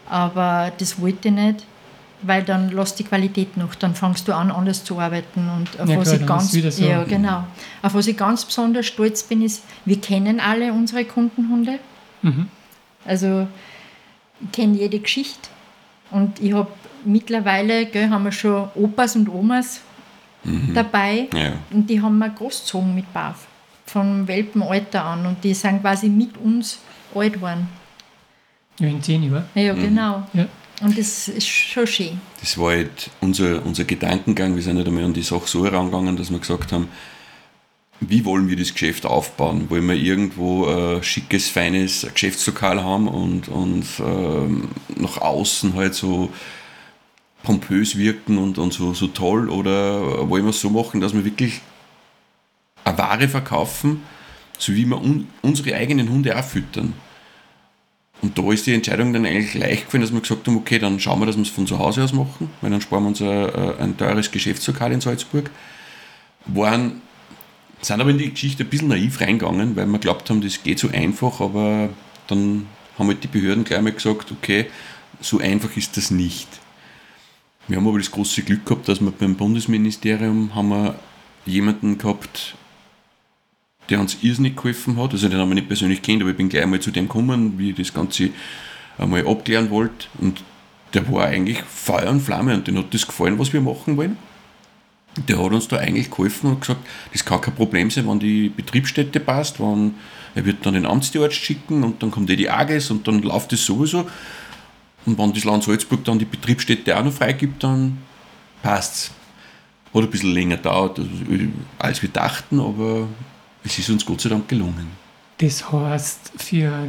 Aber 0.08 0.72
das 0.78 1.00
wollte 1.00 1.28
ich 1.28 1.34
nicht, 1.34 1.66
weil 2.22 2.42
dann 2.42 2.70
lässt 2.70 2.98
die 2.98 3.04
Qualität 3.04 3.56
noch, 3.56 3.74
dann 3.74 3.94
fängst 3.94 4.28
du 4.28 4.34
an, 4.34 4.50
anders 4.50 4.84
zu 4.84 4.98
arbeiten. 4.98 5.48
Und 5.48 5.80
auf 5.80 5.88
ja, 5.88 5.98
was 5.98 6.08
klar, 6.08 6.20
ich 6.20 6.26
ganz, 6.26 6.52
so. 6.52 6.84
ja, 6.84 7.04
genau. 7.04 7.44
Auf 7.82 7.94
was 7.94 8.06
ich 8.06 8.16
ganz 8.16 8.44
besonders 8.44 8.86
stolz 8.86 9.22
bin, 9.22 9.42
ist, 9.42 9.62
wir 9.84 10.00
kennen 10.00 10.40
alle 10.40 10.72
unsere 10.72 11.04
Kundenhunde. 11.04 11.78
Mhm. 12.22 12.48
Also 13.04 13.46
ich 14.40 14.52
kenne 14.52 14.76
jede 14.76 14.98
Geschichte. 14.98 15.48
Und 16.10 16.40
ich 16.40 16.52
habe 16.52 16.70
mittlerweile 17.04 17.86
gell, 17.86 18.10
haben 18.10 18.24
wir 18.24 18.32
schon 18.32 18.68
Opas 18.74 19.16
und 19.16 19.28
Omas 19.28 19.80
mhm. 20.44 20.72
dabei 20.74 21.28
ja. 21.34 21.52
und 21.70 21.88
die 21.88 22.00
haben 22.00 22.18
wir 22.18 22.30
großgezogen 22.30 22.94
mit 22.94 23.12
BAF. 23.12 23.46
Vom 23.86 24.26
Welpenalter 24.26 25.04
an 25.04 25.26
und 25.26 25.44
die 25.44 25.54
sind 25.54 25.82
quasi 25.82 26.08
mit 26.08 26.36
uns 26.38 26.78
alt 27.14 27.34
geworden. 27.34 27.68
Ja, 28.78 28.88
in 28.88 29.02
zehn 29.02 29.22
Jahren. 29.22 29.44
Ja, 29.54 29.74
mhm. 29.74 29.82
genau. 29.82 30.26
Ja. 30.32 30.46
Und 30.80 30.98
das 30.98 31.28
ist 31.28 31.46
schon 31.46 31.86
schön. 31.86 32.20
Das 32.40 32.58
war 32.58 32.72
halt 32.72 33.10
unser, 33.20 33.64
unser 33.64 33.84
Gedankengang. 33.84 34.56
Wir 34.56 34.62
sind 34.62 34.78
halt 34.78 34.88
einmal 34.88 35.04
an 35.04 35.12
die 35.12 35.22
Sache 35.22 35.46
so 35.46 35.64
herangegangen, 35.64 36.16
dass 36.16 36.30
wir 36.30 36.38
gesagt 36.38 36.72
haben, 36.72 36.88
wie 38.00 38.24
wollen 38.24 38.48
wir 38.48 38.56
das 38.56 38.72
Geschäft 38.72 39.06
aufbauen? 39.06 39.70
Wollen 39.70 39.86
wir 39.86 39.94
irgendwo 39.94 40.66
ein 40.66 41.02
schickes, 41.04 41.48
feines 41.48 42.06
Geschäftslokal 42.12 42.82
haben 42.82 43.06
und, 43.06 43.48
und 43.48 43.86
ähm, 44.00 44.70
nach 44.96 45.18
außen 45.18 45.74
halt 45.74 45.94
so 45.94 46.30
pompös 47.42 47.96
wirken 47.96 48.38
und, 48.38 48.58
und 48.58 48.72
so, 48.72 48.94
so 48.94 49.08
toll? 49.08 49.48
Oder 49.50 50.28
wollen 50.28 50.44
wir 50.44 50.50
es 50.50 50.60
so 50.60 50.70
machen, 50.70 51.00
dass 51.00 51.14
wir 51.14 51.24
wirklich 51.24 51.60
eine 52.84 52.98
Ware 52.98 53.28
verkaufen, 53.28 54.02
so 54.58 54.74
wie 54.74 54.86
wir 54.86 55.00
un, 55.00 55.28
unsere 55.42 55.74
eigenen 55.76 56.08
Hunde 56.08 56.38
auch 56.38 56.44
füttern? 56.44 56.94
Und 58.22 58.38
da 58.38 58.52
ist 58.52 58.66
die 58.66 58.74
Entscheidung 58.74 59.12
dann 59.12 59.26
eigentlich 59.26 59.54
leicht 59.54 59.86
gefallen, 59.86 60.02
dass 60.02 60.12
wir 60.12 60.20
gesagt 60.20 60.46
haben, 60.46 60.56
okay, 60.56 60.78
dann 60.78 61.00
schauen 61.00 61.18
wir, 61.18 61.26
dass 61.26 61.36
wir 61.36 61.42
es 61.42 61.48
von 61.48 61.66
zu 61.66 61.80
Hause 61.80 62.04
aus 62.04 62.12
machen, 62.12 62.50
weil 62.60 62.70
dann 62.70 62.80
sparen 62.80 63.02
wir 63.02 63.08
uns 63.08 63.20
ein, 63.20 63.80
ein 63.80 63.96
teures 63.96 64.30
Geschäftslokal 64.30 64.92
in 64.92 65.00
Salzburg. 65.00 65.50
Waren, 66.46 67.02
sind 67.80 68.00
aber 68.00 68.10
in 68.10 68.18
die 68.18 68.30
Geschichte 68.30 68.62
ein 68.62 68.70
bisschen 68.70 68.88
naiv 68.88 69.20
reingegangen, 69.20 69.74
weil 69.74 69.86
wir 69.86 69.98
glaubt 69.98 70.30
haben, 70.30 70.40
das 70.40 70.62
geht 70.62 70.78
so 70.78 70.88
einfach, 70.88 71.40
aber 71.40 71.88
dann 72.28 72.68
haben 72.96 73.08
halt 73.08 73.24
die 73.24 73.28
Behörden 73.28 73.64
gleich 73.64 73.82
mal 73.82 73.92
gesagt, 73.92 74.30
okay, 74.30 74.66
so 75.20 75.40
einfach 75.40 75.76
ist 75.76 75.96
das 75.96 76.12
nicht. 76.12 76.48
Wir 77.68 77.76
haben 77.76 77.86
aber 77.86 77.98
das 77.98 78.10
große 78.10 78.42
Glück 78.42 78.66
gehabt, 78.66 78.88
dass 78.88 79.00
wir 79.00 79.12
beim 79.12 79.36
Bundesministerium 79.36 80.54
haben 80.54 80.68
wir 80.68 80.98
jemanden 81.46 81.96
gehabt, 81.96 82.56
der 83.88 84.00
uns 84.00 84.18
irrsinnig 84.22 84.56
geholfen 84.56 84.96
hat. 84.96 85.12
Also 85.12 85.28
den 85.28 85.38
haben 85.38 85.48
wir 85.48 85.54
nicht 85.54 85.68
persönlich 85.68 86.02
kennt, 86.02 86.22
aber 86.22 86.30
ich 86.30 86.36
bin 86.36 86.48
gleich 86.48 86.66
mal 86.66 86.80
zu 86.80 86.90
dem 86.90 87.06
gekommen, 87.06 87.58
wie 87.58 87.70
ich 87.70 87.76
das 87.76 87.94
Ganze 87.94 88.30
einmal 88.98 89.26
abklären 89.26 89.70
wollte. 89.70 90.06
Und 90.18 90.42
der 90.94 91.10
war 91.10 91.26
eigentlich 91.26 91.62
Feuer 91.62 92.10
und 92.10 92.20
Flamme 92.20 92.54
und 92.54 92.66
den 92.66 92.78
hat 92.78 92.92
das 92.92 93.06
gefallen, 93.06 93.38
was 93.38 93.52
wir 93.52 93.60
machen 93.60 93.96
wollen. 93.96 94.16
Der 95.28 95.38
hat 95.38 95.52
uns 95.52 95.68
da 95.68 95.76
eigentlich 95.76 96.10
geholfen 96.10 96.50
und 96.50 96.60
gesagt, 96.60 96.80
das 97.12 97.24
kann 97.24 97.40
kein 97.40 97.54
Problem 97.54 97.90
sein, 97.90 98.08
wenn 98.08 98.18
die 98.18 98.48
Betriebsstätte 98.48 99.20
passt, 99.20 99.60
wenn 99.60 99.94
er 100.34 100.46
wird 100.46 100.64
dann 100.64 100.74
den 100.74 100.86
Amtsarzt 100.86 101.34
schicken 101.34 101.84
und 101.84 102.02
dann 102.02 102.10
kommt 102.10 102.30
eh 102.30 102.36
die 102.36 102.48
AGES 102.48 102.90
und 102.90 103.06
dann 103.06 103.20
läuft 103.20 103.52
das 103.52 103.64
sowieso. 103.64 104.08
Und 105.04 105.18
wenn 105.18 105.32
das 105.32 105.44
Land 105.44 105.64
Salzburg 105.64 106.04
dann 106.04 106.18
die 106.18 106.24
Betriebsstätte 106.24 106.96
auch 106.96 107.04
noch 107.04 107.12
freigibt, 107.12 107.62
dann 107.62 107.98
passt 108.62 108.94
es. 108.94 109.10
Hat 109.94 110.02
ein 110.04 110.10
bisschen 110.10 110.32
länger 110.32 110.56
gedauert, 110.56 111.00
als 111.78 112.00
wir 112.00 112.08
dachten, 112.08 112.60
aber 112.60 113.08
es 113.64 113.78
ist 113.78 113.90
uns 113.90 114.06
Gott 114.06 114.22
sei 114.22 114.30
Dank 114.30 114.48
gelungen. 114.48 114.86
Das 115.38 115.70
heißt, 115.70 116.32
für 116.36 116.88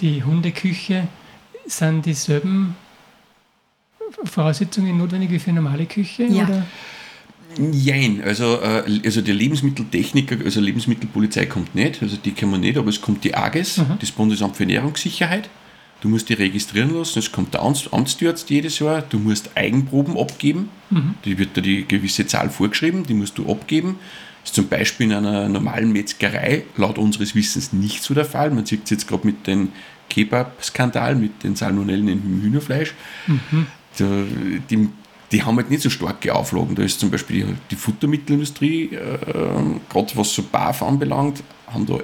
die 0.00 0.22
Hundeküche 0.22 1.08
sind 1.66 2.04
dieselben 2.04 2.74
Voraussetzungen 4.24 4.98
notwendig 4.98 5.30
wie 5.30 5.38
für 5.38 5.50
eine 5.50 5.62
normale 5.62 5.86
Küche? 5.86 6.24
Ja. 6.24 6.44
Oder? 6.44 6.66
Jein, 7.72 8.22
also, 8.24 8.60
äh, 8.62 9.00
also 9.04 9.20
der 9.20 9.34
Lebensmitteltechniker, 9.34 10.36
also 10.44 10.60
Lebensmittelpolizei 10.60 11.46
kommt 11.46 11.74
nicht, 11.74 12.02
also 12.02 12.16
die 12.16 12.32
kommen 12.32 12.60
nicht, 12.60 12.78
aber 12.78 12.88
es 12.88 13.00
kommt 13.00 13.24
die 13.24 13.34
AGES, 13.34 13.78
Mhm. 13.78 13.98
das 14.00 14.10
Bundesamt 14.10 14.56
für 14.56 14.62
Ernährungssicherheit. 14.62 15.48
Du 16.02 16.08
musst 16.08 16.28
die 16.28 16.34
registrieren 16.34 16.94
lassen, 16.94 17.20
es 17.20 17.30
kommt 17.30 17.54
der 17.54 17.62
Amts- 17.62 17.90
Amtsarzt 17.92 18.50
jedes 18.50 18.80
Jahr, 18.80 19.02
du 19.02 19.18
musst 19.20 19.56
Eigenproben 19.56 20.18
abgeben, 20.18 20.68
die 21.24 21.38
wird 21.38 21.56
dir 21.56 21.62
die 21.62 21.86
gewisse 21.86 22.26
Zahl 22.26 22.50
vorgeschrieben, 22.50 23.06
die 23.06 23.14
musst 23.14 23.38
du 23.38 23.48
abgeben. 23.50 24.00
Das 24.42 24.50
ist 24.50 24.56
zum 24.56 24.66
Beispiel 24.66 25.06
in 25.06 25.12
einer 25.12 25.48
normalen 25.48 25.92
Metzgerei 25.92 26.64
laut 26.76 26.98
unseres 26.98 27.36
Wissens 27.36 27.72
nicht 27.72 28.02
so 28.02 28.14
der 28.14 28.24
Fall. 28.24 28.50
Man 28.50 28.66
sieht 28.66 28.82
es 28.84 28.90
jetzt 28.90 29.06
gerade 29.06 29.24
mit 29.24 29.46
dem 29.46 29.68
Kebab-Skandal, 30.08 31.14
mit 31.14 31.44
den 31.44 31.54
Salmonellen 31.54 32.08
im 32.08 32.42
Hühnerfleisch. 32.42 32.94
Da, 33.98 34.06
die, 34.68 34.88
die 35.30 35.42
haben 35.44 35.56
halt 35.56 35.70
nicht 35.70 35.82
so 35.82 35.90
starke 35.90 36.34
Auflagen. 36.34 36.74
Da 36.74 36.82
ist 36.82 36.98
zum 36.98 37.12
Beispiel 37.12 37.46
die, 37.46 37.54
die 37.70 37.76
Futtermittelindustrie, 37.76 38.86
äh, 38.86 39.78
gerade 39.88 40.16
was 40.16 40.34
so 40.34 40.42
BAF 40.42 40.82
anbelangt, 40.82 41.44
haben 41.68 41.86
da 41.86 41.98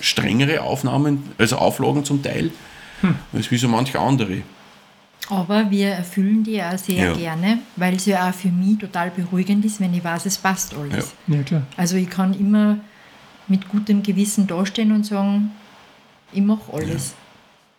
strengere 0.00 0.60
Aufnahmen, 0.62 1.22
also 1.38 1.56
Auflagen 1.56 2.04
zum 2.04 2.22
Teil, 2.22 2.50
als 3.32 3.50
wie 3.50 3.56
so 3.56 3.68
manche 3.68 3.98
andere. 3.98 4.42
Aber 5.28 5.70
wir 5.70 5.88
erfüllen 5.88 6.44
die 6.44 6.62
auch 6.62 6.78
sehr 6.78 7.06
Ja. 7.08 7.12
gerne, 7.14 7.58
weil 7.74 7.96
es 7.96 8.06
ja 8.06 8.28
auch 8.30 8.34
für 8.34 8.48
mich 8.48 8.78
total 8.78 9.10
beruhigend 9.10 9.64
ist, 9.64 9.80
wenn 9.80 9.92
ich 9.92 10.04
weiß, 10.04 10.26
es 10.26 10.38
passt 10.38 10.74
alles. 10.74 11.14
Ja, 11.26 11.42
klar. 11.42 11.62
Also 11.76 11.96
ich 11.96 12.08
kann 12.08 12.32
immer 12.38 12.78
mit 13.48 13.68
gutem 13.68 14.02
Gewissen 14.02 14.46
dastehen 14.46 14.92
und 14.92 15.04
sagen, 15.04 15.50
ich 16.32 16.42
mache 16.42 16.72
alles. 16.72 17.14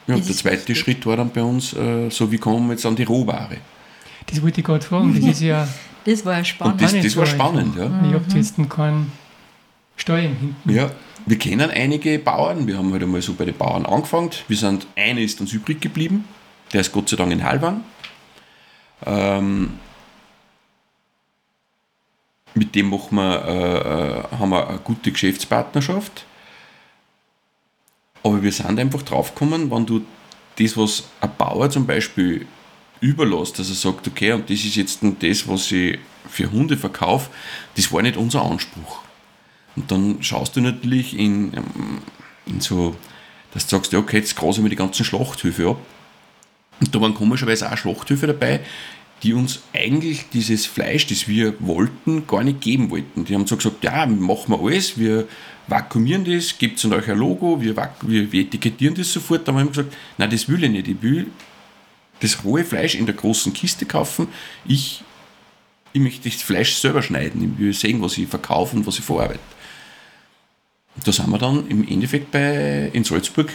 Ja, 0.07 0.15
und 0.15 0.27
der 0.27 0.35
zweite 0.35 0.57
wichtig. 0.69 0.79
Schritt 0.79 1.05
war 1.05 1.17
dann 1.17 1.29
bei 1.29 1.41
uns, 1.43 1.73
äh, 1.73 2.09
so 2.09 2.29
wie 2.31 2.37
kommen 2.37 2.67
wir 2.67 2.73
jetzt 2.73 2.85
an 2.85 2.95
die 2.95 3.03
Rohware. 3.03 3.57
Das 4.25 4.41
wollte 4.41 4.59
ich 4.61 4.65
gerade 4.65 4.83
fragen. 4.85 5.13
Das 5.13 5.29
ist 5.31 5.41
ja 5.41 5.67
Das 6.05 6.25
war 6.25 6.37
ja 6.37 6.43
spannend. 6.45 6.81
Und 6.81 6.81
das, 6.81 7.03
das 7.03 7.17
war 7.17 7.25
spannend. 7.25 7.75
Ja. 7.75 7.85
Ich 8.07 8.13
habe 8.13 8.23
jetzt 8.33 8.55
keinen 8.69 9.11
Steuern 9.97 10.35
hinten. 10.39 10.69
Ja, 10.69 10.89
wir 11.27 11.37
kennen 11.37 11.69
einige 11.69 12.19
Bauern. 12.19 12.67
Wir 12.67 12.77
haben 12.77 12.91
halt 12.93 13.03
einmal 13.03 13.21
so 13.21 13.33
bei 13.33 13.43
den 13.43 13.57
Bauern 13.57 13.85
angefangen. 13.85 14.31
Wir 14.47 14.55
sind, 14.55 14.87
einer 14.95 15.19
ist 15.19 15.41
uns 15.41 15.51
übrig 15.51 15.81
geblieben. 15.81 16.25
Der 16.71 16.81
ist 16.81 16.93
Gott 16.93 17.09
sei 17.09 17.17
Dank 17.17 17.33
in 17.33 17.43
Halbang. 17.43 17.83
Ähm, 19.05 19.77
mit 22.53 22.73
dem 22.73 22.89
machen 22.89 23.15
wir, 23.17 23.45
äh, 23.45 23.77
äh, 24.35 24.37
haben 24.39 24.49
wir 24.49 24.69
eine 24.69 24.79
gute 24.79 25.11
Geschäftspartnerschaft. 25.11 26.25
Aber 28.23 28.41
wir 28.41 28.51
sind 28.53 28.79
einfach 28.79 29.01
draufgekommen, 29.01 29.69
wenn 29.69 29.85
du 29.85 30.05
das, 30.57 30.77
was 30.77 31.09
ein 31.19 31.31
Bauer 31.37 31.69
zum 31.69 31.85
Beispiel 31.85 32.47
überlässt, 33.01 33.59
dass 33.59 33.67
er 33.67 33.75
sagt, 33.75 34.07
okay, 34.07 34.31
und 34.31 34.49
das 34.49 34.63
ist 34.63 34.77
jetzt 34.77 34.99
das, 35.01 35.47
was 35.47 35.71
ich 35.73 35.99
für 36.29 36.49
Hunde 36.49 36.77
verkaufe, 36.77 37.29
das 37.75 37.91
war 37.91 38.01
nicht 38.01 38.15
unser 38.15 38.43
Anspruch. 38.43 39.06
Und 39.77 39.91
dann 39.91 40.17
schaust 40.21 40.55
du 40.55 40.61
natürlich 40.61 41.17
in, 41.17 41.53
ähm, 41.53 41.99
in 42.47 42.59
so, 42.59 42.95
dass 43.53 43.67
du 43.67 43.77
sagst, 43.77 43.93
ja, 43.93 43.99
okay, 43.99 44.17
jetzt 44.17 44.35
grasen 44.35 44.65
wir 44.65 44.69
die 44.69 44.75
ganzen 44.75 45.05
Schlachthöfe 45.05 45.69
ab. 45.69 45.77
Und 46.79 46.93
da 46.93 46.99
waren 46.99 47.13
komischerweise 47.13 47.71
auch 47.71 47.77
Schlachthöfe 47.77 48.27
dabei, 48.27 48.59
die 49.23 49.33
uns 49.33 49.61
eigentlich 49.73 50.25
dieses 50.33 50.65
Fleisch, 50.65 51.07
das 51.07 51.27
wir 51.27 51.53
wollten, 51.59 52.27
gar 52.27 52.43
nicht 52.43 52.61
geben 52.61 52.89
wollten. 52.89 53.23
Die 53.25 53.33
haben 53.33 53.47
so 53.47 53.55
gesagt, 53.55 53.83
ja, 53.83 54.05
machen 54.05 54.51
wir 54.51 54.59
alles, 54.59 54.97
wir 54.97 55.27
vakuumieren 55.67 56.25
das, 56.25 56.57
gebt 56.57 56.83
in 56.83 56.93
euch 56.93 57.09
ein 57.09 57.17
Logo, 57.17 57.61
wir, 57.61 57.75
wir, 58.01 58.31
wir 58.31 58.41
etikettieren 58.41 58.95
das 58.95 59.13
sofort. 59.13 59.47
Dann 59.47 59.55
haben 59.55 59.65
wir 59.65 59.71
gesagt, 59.71 59.95
nein, 60.17 60.29
das 60.29 60.47
will 60.49 60.63
ich 60.63 60.71
nicht. 60.71 60.87
Ich 60.87 61.01
will 61.01 61.27
das 62.19 62.43
rohe 62.43 62.63
Fleisch 62.63 62.95
in 62.95 63.05
der 63.05 63.15
großen 63.15 63.53
Kiste 63.53 63.85
kaufen. 63.85 64.27
Ich, 64.65 65.03
ich 65.93 66.01
möchte 66.01 66.29
das 66.29 66.41
Fleisch 66.41 66.75
selber 66.75 67.01
schneiden. 67.01 67.53
Ich 67.53 67.59
will 67.59 67.73
sehen, 67.73 68.01
was 68.01 68.17
ich 68.17 68.27
verkaufe 68.27 68.75
und 68.75 68.87
was 68.87 68.97
ich 68.97 69.05
verarbeite. 69.05 69.39
Da 71.03 71.11
sind 71.11 71.29
wir 71.29 71.37
dann 71.37 71.67
im 71.67 71.87
Endeffekt 71.87 72.31
bei, 72.31 72.89
in 72.93 73.03
Salzburg 73.03 73.51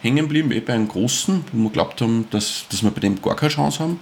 hängen 0.00 0.24
geblieben, 0.24 0.52
eh 0.52 0.60
bei 0.60 0.74
einem 0.74 0.88
großen, 0.88 1.44
wo 1.52 1.62
wir 1.64 1.70
glaubt 1.70 2.00
haben, 2.00 2.26
dass, 2.30 2.66
dass 2.70 2.82
wir 2.82 2.90
bei 2.90 3.00
dem 3.00 3.20
gar 3.20 3.36
keine 3.36 3.50
Chance 3.50 3.80
haben. 3.80 4.00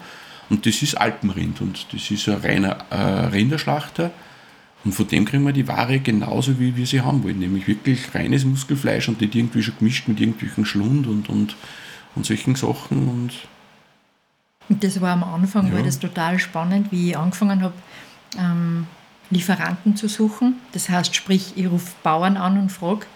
Und 0.50 0.66
das 0.66 0.82
ist 0.82 0.94
Alpenrind 0.96 1.60
und 1.60 1.86
das 1.92 2.10
ist 2.10 2.28
ein 2.28 2.36
reiner 2.40 2.84
äh, 2.90 3.26
Rinderschlachter. 3.26 4.10
Und 4.84 4.92
von 4.92 5.06
dem 5.06 5.24
kriegen 5.24 5.44
wir 5.44 5.52
die 5.52 5.68
Ware 5.68 6.00
genauso, 6.00 6.58
wie 6.58 6.76
wir 6.76 6.86
sie 6.86 7.00
haben 7.00 7.22
wollen, 7.22 7.38
nämlich 7.38 7.68
wirklich 7.68 8.14
reines 8.14 8.44
Muskelfleisch 8.44 9.08
und 9.08 9.20
nicht 9.20 9.34
irgendwie 9.34 9.62
schon 9.62 9.74
gemischt 9.78 10.08
mit 10.08 10.20
irgendwelchen 10.20 10.66
Schlund 10.66 11.06
und, 11.06 11.28
und, 11.28 11.56
und 12.16 12.26
solchen 12.26 12.56
Sachen. 12.56 13.08
Und 13.08 13.30
Und 14.68 14.82
das 14.82 15.00
war 15.00 15.12
am 15.12 15.22
Anfang 15.22 15.68
Ja. 15.68 15.74
war 15.74 15.82
das 15.82 16.00
total 16.00 16.38
spannend, 16.40 16.90
wie 16.90 17.10
ich 17.10 17.16
angefangen 17.16 17.62
habe, 17.62 17.74
ähm, 18.36 18.86
Lieferanten 19.32 19.96
zu 19.96 20.08
suchen. 20.08 20.60
Das 20.72 20.88
heißt, 20.88 21.14
sprich, 21.14 21.52
ich 21.56 21.70
rufe 21.70 21.92
Bauern 22.02 22.36
an 22.36 22.58
und 22.58 22.70
frage. 22.70 23.06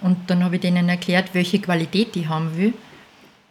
Und 0.00 0.18
dann 0.28 0.44
habe 0.44 0.56
ich 0.56 0.60
denen 0.60 0.88
erklärt, 0.88 1.30
welche 1.32 1.60
Qualität 1.60 2.14
ich 2.16 2.28
haben 2.28 2.56
will. 2.56 2.74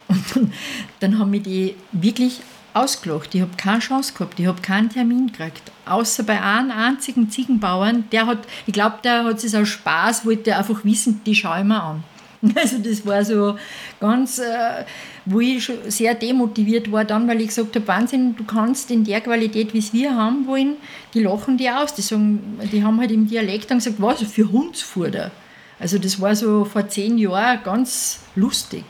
Und 0.08 0.22
dann, 0.34 0.52
dann 1.00 1.18
haben 1.18 1.30
mich 1.30 1.42
die 1.42 1.76
wirklich 1.92 2.40
ausgelacht. 2.74 3.34
Ich 3.34 3.40
habe 3.40 3.56
keine 3.56 3.78
Chance 3.78 4.12
gehabt, 4.12 4.38
ich 4.38 4.46
habe 4.46 4.60
keinen 4.60 4.90
Termin 4.90 5.28
gekriegt. 5.28 5.72
Außer 5.86 6.24
bei 6.24 6.40
einem 6.40 6.70
einzigen 6.70 7.30
Ziegenbauern, 7.30 8.04
der 8.10 8.26
hat, 8.26 8.46
ich 8.66 8.74
glaube, 8.74 8.98
der 9.02 9.24
hat 9.24 9.42
es 9.42 9.54
aus 9.54 9.68
Spaß, 9.68 10.26
wollte 10.26 10.56
einfach 10.56 10.84
wissen, 10.84 11.20
die 11.24 11.34
schaue 11.34 11.60
ich 11.60 11.64
mir 11.64 11.82
an. 11.82 12.04
Also 12.56 12.78
das 12.78 13.06
war 13.06 13.24
so 13.24 13.56
ganz, 14.00 14.38
äh, 14.38 14.84
wo 15.24 15.40
ich 15.40 15.64
schon 15.64 15.76
sehr 15.88 16.14
demotiviert 16.14 16.90
war 16.92 17.04
dann, 17.04 17.28
weil 17.28 17.40
ich 17.40 17.48
gesagt 17.48 17.74
habe, 17.76 17.86
Wahnsinn, 17.88 18.36
du 18.36 18.44
kannst 18.44 18.90
in 18.90 19.04
der 19.04 19.20
Qualität, 19.20 19.74
wie 19.74 19.78
es 19.78 19.92
wir 19.92 20.14
haben 20.14 20.46
wollen, 20.46 20.76
die 21.14 21.20
lachen 21.20 21.56
die 21.56 21.70
aus. 21.70 21.94
Die, 21.94 22.02
sagen, 22.02 22.58
die 22.72 22.82
haben 22.82 23.00
halt 23.00 23.10
im 23.10 23.28
Dialekt 23.28 23.70
dann 23.70 23.78
gesagt, 23.78 23.96
was, 24.00 24.22
für 24.22 24.50
Hundsfutter. 24.50 25.30
Also 25.78 25.98
das 25.98 26.20
war 26.20 26.34
so 26.34 26.64
vor 26.64 26.88
zehn 26.88 27.18
Jahren 27.18 27.60
ganz 27.64 28.20
lustig. 28.36 28.84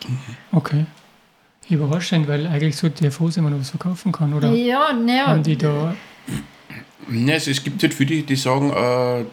Okay. 0.52 0.86
Überraschend, 1.70 2.28
weil 2.28 2.46
eigentlich 2.46 2.76
sollte 2.76 3.04
ja 3.04 3.10
froh 3.10 3.30
man 3.38 3.58
was 3.58 3.70
verkaufen 3.70 4.12
kann, 4.12 4.34
oder? 4.34 4.52
Ja, 4.52 4.92
naja, 4.92 5.28
Haben 5.28 5.42
die 5.42 5.56
da. 5.56 5.94
Ja, 7.10 7.34
also 7.34 7.50
es 7.50 7.64
gibt 7.64 7.82
halt 7.82 7.94
viele, 7.94 8.22
die 8.22 8.36
sagen, 8.36 8.70
äh, 8.70 9.24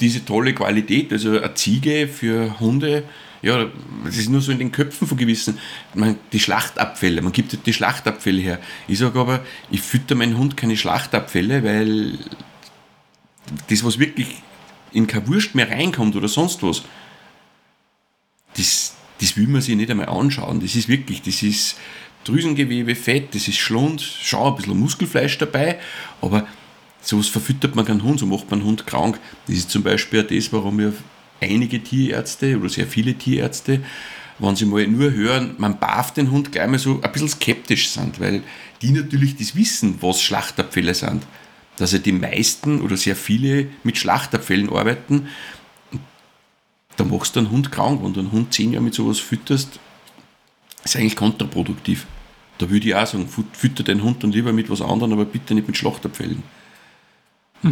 diese 0.00 0.24
tolle 0.24 0.54
Qualität, 0.54 1.12
also 1.12 1.38
eine 1.38 1.54
Ziege 1.54 2.06
für 2.06 2.58
Hunde, 2.60 3.04
ja, 3.44 3.68
das 4.04 4.16
ist 4.16 4.30
nur 4.30 4.40
so 4.40 4.52
in 4.52 4.58
den 4.58 4.72
Köpfen 4.72 5.06
von 5.06 5.18
gewissen, 5.18 5.58
man, 5.94 6.18
die 6.32 6.40
Schlachtabfälle, 6.40 7.20
man 7.20 7.32
gibt 7.32 7.66
die 7.66 7.72
Schlachtabfälle 7.72 8.40
her. 8.40 8.58
Ich 8.88 8.98
sage 8.98 9.20
aber, 9.20 9.44
ich 9.70 9.82
fütter 9.82 10.14
meinen 10.14 10.38
Hund 10.38 10.56
keine 10.56 10.76
Schlachtabfälle, 10.76 11.62
weil 11.62 12.18
das, 13.68 13.84
was 13.84 13.98
wirklich 13.98 14.42
in 14.92 15.06
keine 15.06 15.28
Wurst 15.28 15.54
mehr 15.54 15.70
reinkommt 15.70 16.16
oder 16.16 16.28
sonst 16.28 16.62
was, 16.62 16.84
das, 18.56 18.94
das 19.20 19.36
will 19.36 19.46
man 19.46 19.60
sich 19.60 19.76
nicht 19.76 19.90
einmal 19.90 20.08
anschauen. 20.08 20.60
Das 20.60 20.74
ist 20.74 20.88
wirklich, 20.88 21.20
das 21.20 21.42
ist 21.42 21.76
Drüsengewebe, 22.24 22.94
Fett, 22.94 23.34
das 23.34 23.46
ist 23.48 23.58
Schlund, 23.58 24.00
schau, 24.00 24.50
ein 24.50 24.56
bisschen 24.56 24.78
Muskelfleisch 24.78 25.36
dabei, 25.36 25.78
aber 26.22 26.46
sowas 27.02 27.28
verfüttert 27.28 27.74
man 27.74 27.84
keinen 27.84 28.02
Hund, 28.02 28.20
so 28.20 28.26
macht 28.26 28.50
man 28.50 28.60
einen 28.60 28.68
Hund 28.68 28.86
krank. 28.86 29.20
Das 29.46 29.56
ist 29.56 29.70
zum 29.70 29.82
Beispiel 29.82 30.22
das, 30.22 30.50
warum 30.50 30.78
wir 30.78 30.94
einige 31.40 31.82
Tierärzte 31.82 32.58
oder 32.58 32.68
sehr 32.68 32.86
viele 32.86 33.14
Tierärzte, 33.14 33.80
wenn 34.38 34.56
sie 34.56 34.66
mal 34.66 34.86
nur 34.86 35.12
hören, 35.12 35.54
man 35.58 35.78
darf 35.78 36.12
den 36.12 36.30
Hund 36.30 36.50
gleich 36.50 36.68
mal 36.68 36.78
so 36.78 37.00
ein 37.00 37.12
bisschen 37.12 37.28
skeptisch 37.28 37.90
sind, 37.90 38.20
weil 38.20 38.42
die 38.82 38.90
natürlich 38.90 39.36
das 39.36 39.54
wissen, 39.54 39.98
was 40.00 40.22
Schlachtabfälle 40.22 40.94
sind. 40.94 41.22
Dass 41.76 41.92
ja 41.92 41.98
die 41.98 42.12
meisten 42.12 42.80
oder 42.80 42.96
sehr 42.96 43.16
viele 43.16 43.66
mit 43.82 43.98
Schlachtabfällen 43.98 44.70
arbeiten, 44.70 45.28
da 46.96 47.04
machst 47.04 47.34
du 47.34 47.40
einen 47.40 47.50
Hund 47.50 47.72
krank. 47.72 48.00
Wenn 48.02 48.12
du 48.12 48.20
einen 48.20 48.32
Hund 48.32 48.52
zehn 48.54 48.72
Jahre 48.72 48.84
mit 48.84 48.94
sowas 48.94 49.18
fütterst, 49.18 49.80
ist 50.84 50.96
eigentlich 50.96 51.16
kontraproduktiv. 51.16 52.06
Da 52.58 52.70
würde 52.70 52.86
ich 52.86 52.94
auch 52.94 53.06
sagen, 53.06 53.28
fütter 53.52 53.82
den 53.82 54.02
Hund 54.02 54.22
dann 54.22 54.30
lieber 54.30 54.52
mit 54.52 54.70
was 54.70 54.80
anderem, 54.80 55.14
aber 55.14 55.24
bitte 55.24 55.54
nicht 55.54 55.66
mit 55.66 55.76
Schlachtabfällen. 55.76 56.42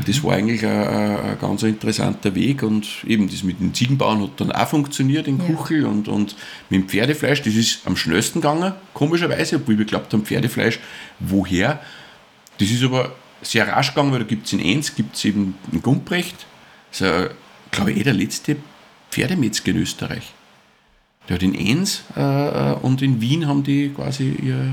Das 0.07 0.25
war 0.25 0.35
eigentlich 0.35 0.65
ein, 0.65 0.71
ein, 0.71 1.39
ganz 1.39 1.63
interessanter 1.63 2.35
Weg 2.35 2.63
und 2.63 2.89
eben 3.07 3.29
das 3.29 3.43
mit 3.43 3.61
den 3.61 3.75
Ziegenbauern 3.75 4.23
hat 4.23 4.41
dann 4.41 4.51
auch 4.51 4.69
funktioniert 4.69 5.29
in 5.29 5.39
Ja. 5.39 5.45
Kuchel 5.45 5.85
und, 5.85 6.09
und 6.09 6.35
mit 6.71 6.81
dem 6.81 6.89
Pferdefleisch, 6.89 7.43
das 7.43 7.55
ist 7.55 7.87
am 7.87 7.97
schnellsten 7.97 8.41
gegangen, 8.41 8.73
komischerweise, 8.95 9.57
obwohl 9.57 9.77
wir 9.77 9.85
glaubt 9.85 10.13
haben, 10.13 10.25
Pferdefleisch, 10.25 10.81
woher? 11.21 11.81
Das 12.59 12.71
ist 12.71 12.83
aber 12.83 13.15
sehr 13.43 13.69
rasch 13.69 13.91
gegangen, 13.91 14.13
weil 14.13 14.21
da 14.21 14.25
gibt 14.25 14.47
es 14.47 14.55
in 14.55 14.61
Enns, 14.61 14.95
gibt 14.95 15.15
es 15.15 15.25
eben 15.27 15.57
in 15.71 15.83
Gumprecht, 15.83 16.47
das 16.91 17.01
ist, 17.03 17.31
glaube 17.71 17.93
ich, 17.93 17.99
eh 17.99 18.03
der 18.05 18.15
letzte 18.15 18.57
Pferdemetzger 19.11 19.73
in 19.73 19.77
Österreich. 19.77 20.33
Der 21.29 21.35
hat 21.37 21.43
in 21.43 21.55
Enns 21.55 22.03
äh, 22.17 22.21
äh, 22.21 22.75
und 22.77 23.03
in 23.03 23.21
Wien 23.21 23.47
haben 23.47 23.63
die 23.63 23.91
quasi 23.91 24.31
ihr, 24.43 24.73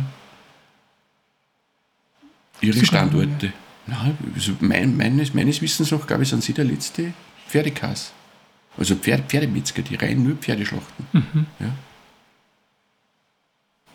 ihre 2.61 2.85
Standorte. 2.85 3.53
Nein, 3.89 4.17
also 4.35 4.53
mein, 4.59 4.95
meines, 4.95 5.33
meines 5.33 5.61
Wissens 5.61 5.91
noch, 5.91 6.05
glaube 6.07 6.23
ich, 6.23 6.29
sind 6.29 6.43
sie 6.43 6.53
der 6.53 6.65
letzte 6.65 7.13
Pferdekass. 7.47 8.11
Also 8.77 8.95
Pferde, 8.95 9.23
Pferdemetzger, 9.27 9.81
die 9.81 9.95
rein 9.95 10.23
nur 10.23 10.35
Pferdeschlachten. 10.35 11.05
Mhm. 11.11 11.45
Ja. 11.59 11.73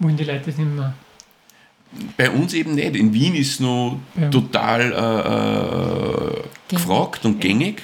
Wollen 0.00 0.16
die 0.16 0.24
Leute 0.24 0.46
das 0.46 0.58
nicht 0.58 0.70
mehr? 0.74 0.94
Bei 2.16 2.28
uns 2.30 2.52
eben 2.54 2.74
nicht. 2.74 2.96
In 2.96 3.14
Wien 3.14 3.34
ist 3.36 3.52
es 3.52 3.60
noch 3.60 4.00
Ja. 4.20 4.28
total 4.28 4.92
äh, 4.92 6.38
äh, 6.40 6.42
gefragt 6.68 7.24
und 7.24 7.40
gängig. 7.40 7.82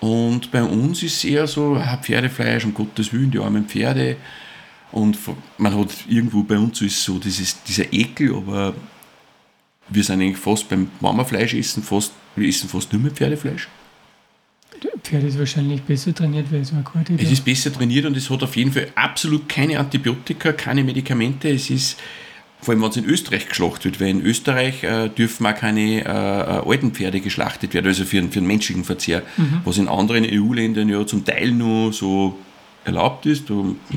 Und 0.00 0.50
bei 0.50 0.62
uns 0.62 1.02
ist 1.02 1.18
es 1.18 1.24
eher 1.24 1.46
so, 1.46 1.76
ah, 1.76 1.98
Pferdefleisch, 1.98 2.64
um 2.64 2.74
Gottes 2.74 3.12
Willen, 3.12 3.30
die 3.30 3.38
armen 3.38 3.66
Pferde. 3.66 4.16
Und 4.90 5.18
man 5.58 5.78
hat 5.78 5.90
irgendwo 6.08 6.42
bei 6.42 6.56
uns 6.58 6.80
ist 6.82 7.04
so 7.04 7.18
dieses, 7.18 7.62
dieser 7.62 7.92
Ekel, 7.92 8.34
aber 8.34 8.74
wir 9.88 10.04
sind 10.04 10.20
eigentlich 10.20 10.38
fast 10.38 10.68
beim 10.68 10.90
Mamafleisch 11.00 11.54
essen, 11.54 11.82
fast, 11.82 12.12
wir 12.36 12.48
essen 12.48 12.68
fast 12.68 12.92
nur 12.92 13.02
mehr 13.02 13.12
Pferdefleisch. 13.12 13.68
Pferd 15.02 15.24
ist 15.24 15.38
wahrscheinlich 15.38 15.82
besser 15.82 16.14
trainiert, 16.14 16.50
weil 16.50 16.60
es 16.60 16.72
eine 16.72 16.82
gute 16.82 17.14
Es 17.14 17.30
ist 17.30 17.44
besser 17.44 17.72
trainiert 17.72 18.06
und 18.06 18.16
es 18.16 18.30
hat 18.30 18.42
auf 18.42 18.56
jeden 18.56 18.72
Fall 18.72 18.88
absolut 18.94 19.48
keine 19.48 19.78
Antibiotika, 19.78 20.52
keine 20.52 20.84
Medikamente. 20.84 21.48
Es 21.48 21.70
ist, 21.70 21.98
vor 22.60 22.72
allem 22.72 22.82
wenn 22.82 22.90
es 22.90 22.96
in 22.96 23.04
Österreich 23.04 23.48
geschlachtet 23.48 23.84
wird, 23.84 24.00
weil 24.00 24.08
in 24.08 24.22
Österreich 24.22 24.82
äh, 24.84 25.08
dürfen 25.08 25.46
auch 25.46 25.54
keine 25.54 26.04
äh, 26.04 26.04
äh, 26.04 26.68
alten 26.68 26.92
Pferde 26.92 27.20
geschlachtet 27.20 27.74
werden, 27.74 27.86
also 27.86 28.04
für, 28.04 28.22
für 28.28 28.38
einen 28.38 28.46
menschlichen 28.46 28.84
Verzehr, 28.84 29.22
was 29.64 29.78
in 29.78 29.88
anderen 29.88 30.24
EU-Ländern 30.24 30.88
ja 30.88 31.06
zum 31.06 31.24
Teil 31.24 31.50
nur 31.50 31.92
so 31.92 32.38
erlaubt 32.84 33.26
ist, 33.26 33.48
da 33.48 33.54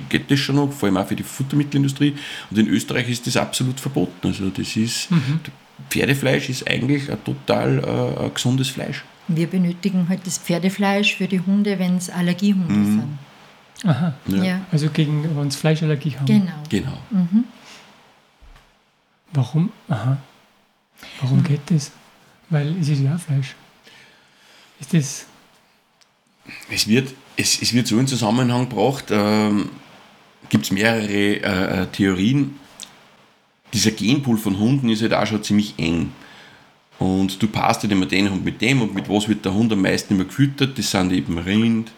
geht 0.10 0.30
das 0.30 0.40
schon 0.40 0.58
noch, 0.58 0.72
vor 0.72 0.88
allem 0.88 0.98
auch 0.98 1.08
für 1.08 1.16
die 1.16 1.24
Futtermittelindustrie. 1.24 2.14
Und 2.52 2.58
in 2.58 2.68
Österreich 2.68 3.10
ist 3.10 3.26
das 3.26 3.38
absolut 3.38 3.80
verboten. 3.80 4.28
Also 4.28 4.50
das 4.50 4.76
ist, 4.76 5.10
Pferdefleisch 5.90 6.50
ist 6.50 6.68
eigentlich 6.70 7.12
ein 7.12 7.24
total 7.24 7.80
äh, 7.80 8.24
ein 8.26 8.34
gesundes 8.34 8.70
Fleisch. 8.70 9.04
Wir 9.28 9.48
benötigen 9.48 10.08
halt 10.08 10.26
das 10.26 10.38
Pferdefleisch 10.38 11.16
für 11.16 11.28
die 11.28 11.40
Hunde, 11.40 11.80
wenn 11.80 11.98
es 11.98 12.10
Allergiehunde 12.10 12.74
sind. 12.74 13.18
Aha. 13.84 14.14
Ja. 14.28 14.44
Ja, 14.44 14.62
Also 14.72 14.90
gegen 14.90 15.36
wenn 15.36 15.52
sie 15.52 15.58
Fleischallergie 15.58 16.16
haben. 16.16 16.26
genau. 16.26 16.54
Genau. 16.70 16.98
Warum? 19.34 19.72
Aha. 19.90 20.18
Warum 21.22 21.44
geht 21.44 21.62
das? 21.70 21.92
Weil 22.50 22.76
es 22.80 22.88
ist 22.90 23.02
ja 23.02 23.16
auch 23.16 23.20
Fleisch. 23.20 23.56
Ist 24.80 24.94
das. 24.94 25.26
Es 26.72 26.88
wird, 26.88 27.14
es, 27.36 27.62
es 27.62 27.74
wird 27.74 27.88
so 27.88 27.98
in 28.00 28.08
Zusammenhang 28.08 28.70
gebracht, 28.70 29.06
ähm, 29.10 29.70
gibt 30.50 30.66
es 30.66 30.72
mehrere 30.72 31.08
äh, 31.10 31.82
äh, 31.82 31.88
Theorien. 31.88 32.60
Dieser 33.76 33.92
Genpool 33.92 34.38
von 34.38 34.58
Hunden 34.58 34.88
ist 34.88 35.02
halt 35.02 35.14
auch 35.14 35.28
schon 35.28 35.44
ziemlich 35.44 35.74
eng. 35.76 36.14
Und 36.98 37.44
du 37.44 37.48
passt 37.48 37.84
halt 37.84 37.92
immer 37.92 38.06
den 38.06 38.32
Hund 38.32 38.46
mit 38.46 38.62
dem 38.62 38.82
und 38.82 38.96
mit 38.96 39.10
was 39.10 39.28
wird 39.28 39.44
der 39.44 39.54
Hund 39.54 39.74
am 39.74 39.82
meisten 39.82 40.14
immer 40.14 40.24
gefüttert. 40.24 40.78
Das 40.78 40.92
sind 40.92 41.12
eben 41.12 41.38
Rind, 41.38 41.92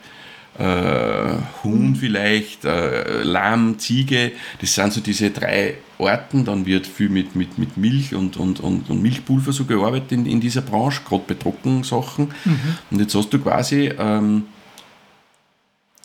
äh, 0.57 1.35
Huhn 1.63 1.95
vielleicht, 1.95 2.65
äh, 2.65 3.21
Lamm, 3.21 3.77
Ziege. 3.77 4.31
Das 4.59 4.73
sind 4.73 4.91
so 4.91 5.01
diese 5.01 5.29
drei 5.29 5.75
Arten. 5.99 6.45
Dann 6.45 6.65
wird 6.65 6.87
viel 6.87 7.09
mit, 7.09 7.35
mit, 7.35 7.59
mit 7.59 7.77
Milch 7.77 8.15
und, 8.15 8.37
und, 8.37 8.59
und, 8.59 8.89
und 8.89 9.01
Milchpulver 9.03 9.53
so 9.53 9.65
gearbeitet 9.65 10.13
in, 10.13 10.25
in 10.25 10.41
dieser 10.41 10.61
Branche, 10.61 11.01
gerade 11.07 11.25
bei 11.27 11.35
Trockensachen. 11.35 12.33
Und 12.89 12.99
jetzt 12.99 13.13
hast 13.13 13.29
du 13.29 13.37
quasi, 13.37 13.91
ähm, 13.99 14.45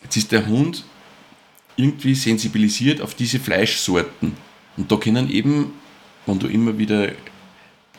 jetzt 0.02 0.19
ist 0.19 0.33
der 0.33 0.47
Hund 0.47 0.85
irgendwie 1.76 2.15
sensibilisiert 2.15 3.00
auf 3.00 3.15
diese 3.15 3.39
Fleischsorten. 3.39 4.51
Und 4.76 4.91
da 4.91 4.97
können 4.97 5.30
eben, 5.30 5.73
wenn 6.26 6.39
du 6.39 6.47
immer 6.47 6.78
wieder 6.78 7.13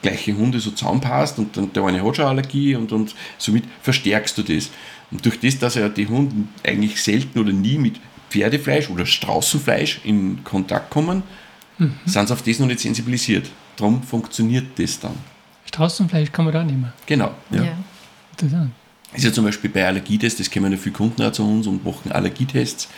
gleiche 0.01 0.35
Hunde 0.35 0.59
so 0.59 0.71
zusammenpasst 0.71 1.39
und 1.39 1.55
dann 1.55 1.71
der 1.73 1.83
eine 1.83 2.03
hat 2.03 2.17
schon 2.17 2.25
Allergie 2.25 2.75
und, 2.75 2.91
und 2.91 3.15
somit 3.37 3.63
verstärkst 3.81 4.37
du 4.37 4.43
das. 4.43 4.69
Und 5.11 5.25
durch 5.25 5.39
das, 5.39 5.59
dass 5.59 5.75
ja 5.75 5.89
die 5.89 6.07
Hunde 6.07 6.35
eigentlich 6.63 7.01
selten 7.01 7.39
oder 7.39 7.53
nie 7.53 7.77
mit 7.77 7.99
Pferdefleisch 8.29 8.89
oder 8.89 9.05
Straußenfleisch 9.05 10.01
in 10.03 10.43
Kontakt 10.43 10.89
kommen, 10.89 11.23
sind 12.05 12.27
sie 12.27 12.33
auf 12.33 12.41
das 12.41 12.59
noch 12.59 12.67
nicht 12.67 12.79
sensibilisiert. 12.79 13.49
Darum 13.77 14.03
funktioniert 14.03 14.67
das 14.77 14.99
dann. 14.99 15.15
Straußenfleisch 15.65 16.31
kann 16.31 16.45
man 16.45 16.53
da 16.53 16.63
nehmen. 16.63 16.93
Genau. 17.05 17.31
Ja. 17.51 17.77
Interessant. 18.31 18.71
ist 19.13 19.23
ja 19.23 19.31
zum 19.31 19.45
Beispiel 19.45 19.69
bei 19.69 19.85
Allergietests, 19.85 20.39
das 20.39 20.51
kommen 20.51 20.71
ja 20.71 20.77
viele 20.77 20.93
Kunden 20.93 21.21
auch 21.21 21.31
zu 21.31 21.43
uns 21.43 21.67
und 21.67 21.83
machen 21.85 22.11
Allergietests. 22.11 22.89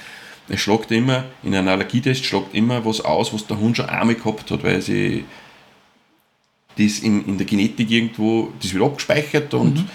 Es 0.47 0.62
schlagt 0.62 0.91
immer, 0.91 1.25
in 1.43 1.55
einem 1.55 1.67
Allergietest 1.67 2.23
schlagt 2.23 2.53
immer 2.53 2.86
was 2.86 3.01
aus, 3.01 3.34
was 3.34 3.47
der 3.47 3.58
Hund 3.58 3.77
schon 3.77 3.88
einmal 3.88 4.15
gehabt 4.15 4.51
hat, 4.51 4.63
weil 4.63 4.81
sie 4.81 5.25
das 6.77 6.99
in, 6.99 7.25
in 7.25 7.38
der 7.38 7.47
Genetik 7.47 7.89
irgendwo, 7.89 8.51
das 8.62 8.73
wird 8.73 8.84
abgespeichert 8.84 9.53
und 9.53 9.86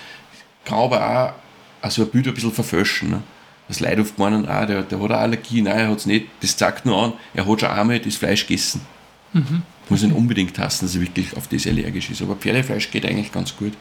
kann 0.65 0.79
aber 0.79 1.07
auch 1.07 1.33
also 1.83 2.03
ein 2.03 2.11
Bild 2.11 2.29
ein 2.29 2.35
bisschen 2.35 2.53
verfälschen. 2.53 3.11
Ne? 3.11 3.23
Das 3.69 3.81
Leute 3.81 4.01
oft 4.01 4.19
meinen, 4.19 4.49
ah, 4.49 4.67
der, 4.67 4.83
der 4.83 4.99
hat 5.01 5.11
eine 5.11 5.19
Allergie, 5.19 5.63
nein, 5.63 5.79
er 5.79 5.89
hat 5.89 5.99
es 5.99 6.07
nicht, 6.07 6.27
das 6.41 6.57
zeigt 6.57 6.87
nur 6.87 7.01
an, 7.01 7.13
er 7.35 7.47
hat 7.47 7.61
schon 7.61 7.71
einmal 7.71 8.01
das 8.01 8.17
Fleisch 8.17 8.47
gegessen. 8.47 8.81
Muss 9.89 10.03
ihn 10.03 10.13
unbedingt 10.13 10.55
tasten, 10.55 10.87
dass 10.87 10.95
er 10.95 11.01
wirklich 11.01 11.37
auf 11.37 11.49
das 11.49 11.67
allergisch 11.67 12.11
ist. 12.11 12.23
Aber 12.23 12.37
Pferdefleisch 12.37 12.91
geht 12.91 13.07
eigentlich 13.07 13.33
ganz 13.33 13.57
gut 13.57 13.73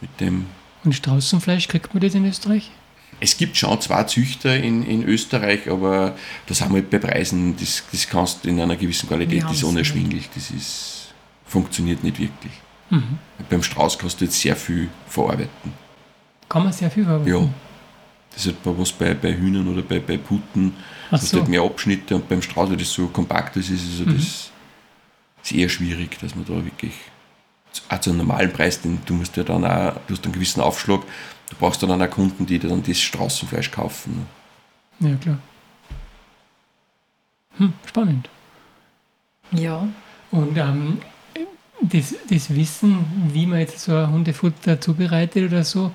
mit 0.00 0.20
dem 0.20 0.46
Und 0.84 0.94
Straußenfleisch 0.94 1.68
kriegt 1.68 1.94
man 1.94 2.02
das 2.02 2.14
in 2.14 2.26
Österreich? 2.26 2.70
Es 3.20 3.36
gibt 3.36 3.56
schon 3.56 3.80
zwei 3.80 4.04
Züchter 4.04 4.56
in, 4.56 4.84
in 4.84 5.04
Österreich, 5.04 5.70
aber 5.70 6.16
das 6.46 6.60
haben 6.60 6.74
wir 6.74 6.82
halt 6.82 6.90
bei 6.90 6.98
Preisen, 6.98 7.56
das, 7.56 7.82
das 7.90 8.08
kannst 8.08 8.44
du 8.44 8.48
in 8.48 8.60
einer 8.60 8.76
gewissen 8.76 9.08
Qualität, 9.08 9.44
das 9.44 9.52
ist 9.54 9.64
unerschwinglich, 9.64 10.28
das 10.34 10.50
ist, 10.50 11.14
funktioniert 11.46 12.02
nicht 12.02 12.18
wirklich. 12.18 12.52
Beim 13.48 13.62
Strauß 13.62 13.98
kannst 13.98 14.20
du 14.20 14.24
jetzt 14.26 14.40
sehr 14.40 14.56
viel 14.56 14.88
verarbeiten. 15.08 15.72
Kann 16.48 16.64
man 16.64 16.72
sehr 16.72 16.90
viel 16.90 17.04
verarbeiten. 17.04 17.32
Ja. 17.32 17.48
Das 18.30 18.46
ist 18.46 18.52
halt 18.52 18.62
bei 18.62 18.78
was 18.78 18.92
bei, 18.92 19.14
bei 19.14 19.32
Hühnern 19.32 19.68
oder 19.68 19.82
bei, 19.82 20.00
bei 20.00 20.16
Puten, 20.16 20.74
Ach 21.08 21.12
hast 21.12 21.28
so. 21.28 21.38
halt 21.38 21.48
mehr 21.48 21.62
Abschnitte 21.62 22.16
und 22.16 22.28
beim 22.28 22.42
Strauß, 22.42 22.70
weil 22.70 22.76
das 22.76 22.92
so 22.92 23.06
kompakt 23.06 23.56
ist, 23.56 23.70
ist 23.70 24.00
also 24.00 24.04
das 24.10 24.50
ist 25.44 25.52
eher 25.52 25.68
schwierig, 25.68 26.18
dass 26.20 26.34
man 26.34 26.44
da 26.44 26.54
wirklich 26.64 26.92
auch 27.88 28.00
zu 28.00 28.10
einem 28.10 28.20
normalen 28.20 28.52
Preis, 28.52 28.80
den 28.80 28.98
du 29.06 29.14
musst 29.14 29.36
ja 29.36 29.44
dann 29.44 29.64
auch, 29.64 29.94
du 30.06 30.14
hast 30.14 30.24
einen 30.24 30.32
gewissen 30.32 30.60
Aufschlag, 30.60 31.02
du 31.50 31.56
brauchst 31.58 31.82
dann 31.82 32.02
auch 32.02 32.10
Kunden, 32.10 32.46
die 32.46 32.58
dir 32.58 32.68
dann 32.68 32.82
das 32.82 33.00
Straußenfleisch 33.00 33.70
kaufen. 33.70 34.26
Ja, 35.00 35.14
klar. 35.16 35.38
Hm, 37.58 37.72
spannend. 37.86 38.28
ja. 39.52 39.86
Und 40.30 40.56
ähm, 40.56 40.98
das, 41.80 42.14
das 42.28 42.54
Wissen, 42.54 43.04
wie 43.32 43.46
man 43.46 43.60
jetzt 43.60 43.80
so 43.80 43.94
ein 43.94 44.10
Hundefutter 44.10 44.80
zubereitet 44.80 45.50
oder 45.50 45.62
so, 45.64 45.92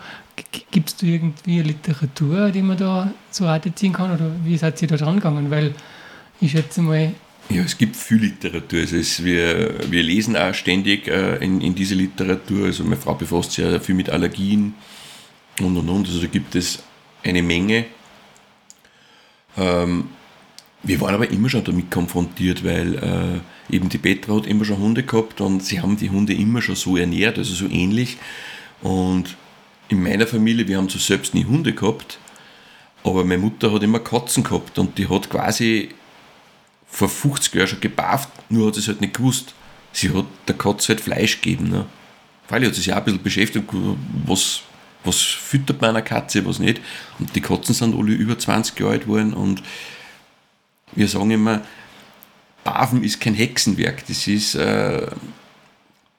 gibt 0.71 0.89
es 0.89 0.95
da 0.95 1.05
irgendwie 1.07 1.62
Literatur, 1.62 2.51
die 2.51 2.62
man 2.62 2.77
da 2.77 3.12
zu 3.31 3.45
Rate 3.45 3.73
ziehen 3.75 3.93
kann? 3.93 4.12
Oder 4.12 4.31
wie 4.43 4.57
seid 4.57 4.81
ihr 4.81 4.88
da 4.88 4.95
dran 4.95 5.15
gegangen? 5.15 5.51
Weil 5.51 5.73
ich 6.39 6.51
schätze 6.51 6.81
mal, 6.81 7.13
Ja, 7.49 7.63
es 7.63 7.77
gibt 7.77 7.95
viel 7.95 8.19
Literatur. 8.19 8.79
Also 8.79 8.95
es, 8.97 9.23
wir, 9.23 9.91
wir 9.91 10.03
lesen 10.03 10.38
auch 10.38 10.53
ständig 10.53 11.07
äh, 11.07 11.43
in, 11.43 11.59
in 11.59 11.75
diese 11.75 11.95
Literatur. 11.95 12.67
Also 12.67 12.83
meine 12.83 12.97
Frau 12.97 13.15
befasst 13.15 13.53
sich 13.53 13.65
ja 13.65 13.79
viel 13.79 13.95
mit 13.95 14.09
Allergien 14.09 14.75
und 15.65 15.78
und 15.78 15.89
und. 15.89 16.08
Also 16.08 16.22
da 16.22 16.28
gibt 16.28 16.56
es 16.56 16.84
eine 17.24 17.43
Menge. 17.43 17.86
Ähm, 19.58 20.10
wir 20.84 21.02
waren 21.02 21.15
aber 21.15 21.30
immer 21.30 21.50
schon 21.50 21.63
damit 21.63 21.91
konfrontiert, 21.91 22.63
weil 22.63 22.95
äh, 22.95 23.76
eben 23.76 23.89
die 23.89 23.98
Petra 23.98 24.36
hat 24.36 24.48
immer 24.48 24.63
schon 24.63 24.78
Hunde 24.78 25.04
gehabt 25.04 25.41
und 25.41 25.63
sie 25.63 25.82
haben 25.82 25.98
die 25.98 26.10
Hunde 26.10 26.34
immer 26.34 26.62
schon 26.62 26.76
so 26.76 26.95
ernährt, 26.95 27.38
also 27.38 27.54
so 27.54 27.65
ähnlich. 27.67 28.17
Und 28.82 29.36
in 29.89 30.02
meiner 30.02 30.26
Familie, 30.26 30.67
wir 30.67 30.78
haben 30.78 30.88
so 30.88 30.98
selbst 31.00 31.34
nie 31.34 31.43
Hunde 31.43 31.74
gehabt, 31.74 32.17
aber 33.04 33.26
meine 33.26 33.41
Mutter 33.41 33.74
hat 33.74 33.84
immer 33.84 34.00
Katzen 34.00 34.43
gehabt 34.43 34.80
und 34.80 34.98
die 34.98 35.10
hat 35.10 35.30
quasi 35.30 35.89
vor 36.88 37.10
50 37.10 37.54
Jahren 37.56 37.67
schon 37.67 37.82
gebafft, 37.82 38.30
nur 38.50 38.67
hat 38.67 38.76
sie 38.76 38.82
es 38.82 38.88
halt 38.88 39.02
nicht 39.02 39.15
gewusst. 39.15 39.54
Sie 39.91 40.12
hat 40.12 40.26
der 40.48 40.56
Katze 40.56 40.89
halt 40.89 41.02
Fleisch 41.02 41.41
gegeben. 41.41 41.69
Ne? 41.69 41.86
Freilich 42.48 42.69
hat 42.69 42.76
sie 42.76 42.82
sich 42.82 42.93
auch 42.93 42.98
ein 42.98 43.04
bisschen 43.04 43.24
beschäftigt, 43.24 43.65
was, 44.26 44.62
was 45.03 45.21
füttert 45.21 45.81
man 45.81 45.91
einer 45.91 46.01
Katze, 46.01 46.45
was 46.45 46.59
nicht. 46.59 46.81
Und 47.19 47.35
die 47.35 47.41
Katzen 47.41 47.73
sind 47.73 47.95
alle 47.95 48.12
über 48.12 48.38
20 48.38 48.79
Jahre 48.79 48.93
alt 48.93 49.03
geworden 49.03 49.33
und 49.33 49.63
wir 50.93 51.07
sagen 51.07 51.31
immer, 51.31 51.62
Bafen 52.63 53.03
ist 53.03 53.21
kein 53.21 53.35
Hexenwerk. 53.35 54.05
Das 54.07 54.27
ist, 54.27 54.55
äh, 54.55 55.07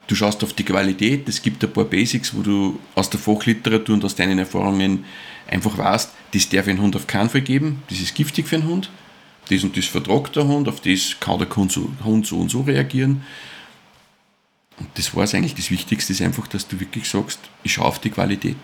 du 0.07 0.15
schaust 0.15 0.43
auf 0.43 0.53
die 0.53 0.65
Qualität, 0.65 1.29
es 1.29 1.43
gibt 1.43 1.63
ein 1.63 1.73
paar 1.73 1.85
Basics, 1.85 2.35
wo 2.35 2.43
du 2.43 2.79
aus 2.95 3.11
der 3.11 3.21
Fachliteratur 3.21 3.95
und 3.95 4.05
aus 4.05 4.15
deinen 4.15 4.39
Erfahrungen 4.39 5.05
einfach 5.49 5.77
weißt, 5.77 6.11
das 6.33 6.49
darf 6.49 6.69
ein 6.69 6.81
Hund 6.81 6.97
auf 6.97 7.07
keinen 7.07 7.29
Fall 7.29 7.43
geben, 7.43 7.83
das 7.91 8.01
ist 8.01 8.15
giftig 8.15 8.49
für 8.49 8.57
einen 8.57 8.67
Hund 8.67 8.91
das 9.51 9.65
und 9.65 9.77
das 9.77 9.87
vertragt 9.87 10.37
der 10.37 10.47
Hund, 10.47 10.69
auf 10.69 10.81
das 10.81 11.17
kann 11.19 11.39
der 11.39 11.49
Hund 11.57 12.27
so 12.27 12.37
und 12.37 12.51
so 12.51 12.61
reagieren. 12.63 13.23
Und 14.81 14.89
das 14.95 15.15
war 15.15 15.25
es 15.25 15.35
eigentlich. 15.35 15.55
Das 15.55 15.71
Wichtigste 15.71 16.13
ist 16.13 16.23
einfach, 16.23 16.47
dass 16.49 16.67
du 16.67 16.81
wirklich 16.81 17.09
sagst, 17.09 17.39
ich 17.63 17.75
schaue 17.75 17.87
auf 17.87 17.99
die 18.01 18.11
Qualität. 18.11 18.57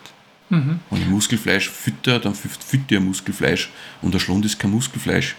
Mhm. 0.49 0.81
Wenn 0.91 1.03
ich 1.03 1.09
Muskelfleisch 1.09 1.71
fütter, 1.71 2.19
dann 2.19 2.35
fütter 2.35 2.97
ich 2.97 3.01
Muskelfleisch 3.01 3.71
und 4.03 4.15
der 4.15 4.19
Schlund 4.19 4.45
ist 4.45 4.59
kein 4.59 4.71
Muskelfleisch. 4.71 5.37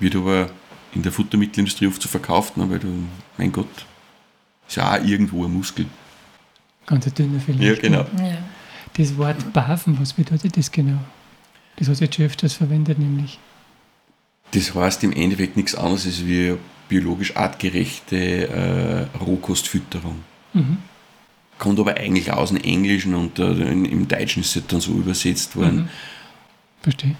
Wird 0.00 0.16
aber 0.16 0.50
in 0.94 1.02
der 1.02 1.12
Futtermittelindustrie 1.12 1.86
oft 1.86 2.00
so 2.00 2.08
verkauft, 2.08 2.56
ne, 2.56 2.68
weil 2.70 2.78
du, 2.78 2.88
mein 3.36 3.52
Gott, 3.52 3.68
ist 4.66 4.76
ja 4.76 4.96
auch 4.96 5.04
irgendwo 5.04 5.44
ein 5.44 5.52
Muskel. 5.52 5.86
Ganz 6.86 7.06
ein 7.06 7.14
dünner 7.14 7.40
vielleicht. 7.40 7.62
Ja, 7.62 7.74
genau. 7.74 8.06
Ja. 8.18 8.38
Das 8.94 9.16
Wort 9.16 9.52
Bafen, 9.52 9.98
was 10.00 10.12
bedeutet 10.12 10.56
das 10.56 10.70
genau? 10.70 10.98
Das 11.76 11.88
hast 11.88 12.00
du 12.00 12.04
jetzt 12.04 12.16
schon 12.16 12.24
öfters 12.24 12.54
verwendet, 12.54 12.98
nämlich. 12.98 13.38
Das 14.52 14.74
heißt 14.74 15.04
im 15.04 15.12
Endeffekt 15.12 15.56
nichts 15.56 15.74
anderes 15.74 16.06
als 16.06 16.24
wie 16.24 16.56
biologisch 16.88 17.36
artgerechte 17.36 18.48
äh, 18.48 19.18
Rohkostfütterung. 19.18 20.22
Mhm. 20.52 20.78
Kommt 21.58 21.80
aber 21.80 21.96
eigentlich 21.96 22.32
aus 22.32 22.50
dem 22.50 22.58
Englischen 22.58 23.14
und 23.14 23.38
äh, 23.38 23.52
im 23.52 24.06
Deutschen 24.08 24.42
ist 24.42 24.56
es 24.56 24.66
dann 24.66 24.80
so 24.80 24.92
übersetzt 24.92 25.56
worden. 25.56 25.76
Mhm. 25.76 25.88
Verstehe. 26.82 27.16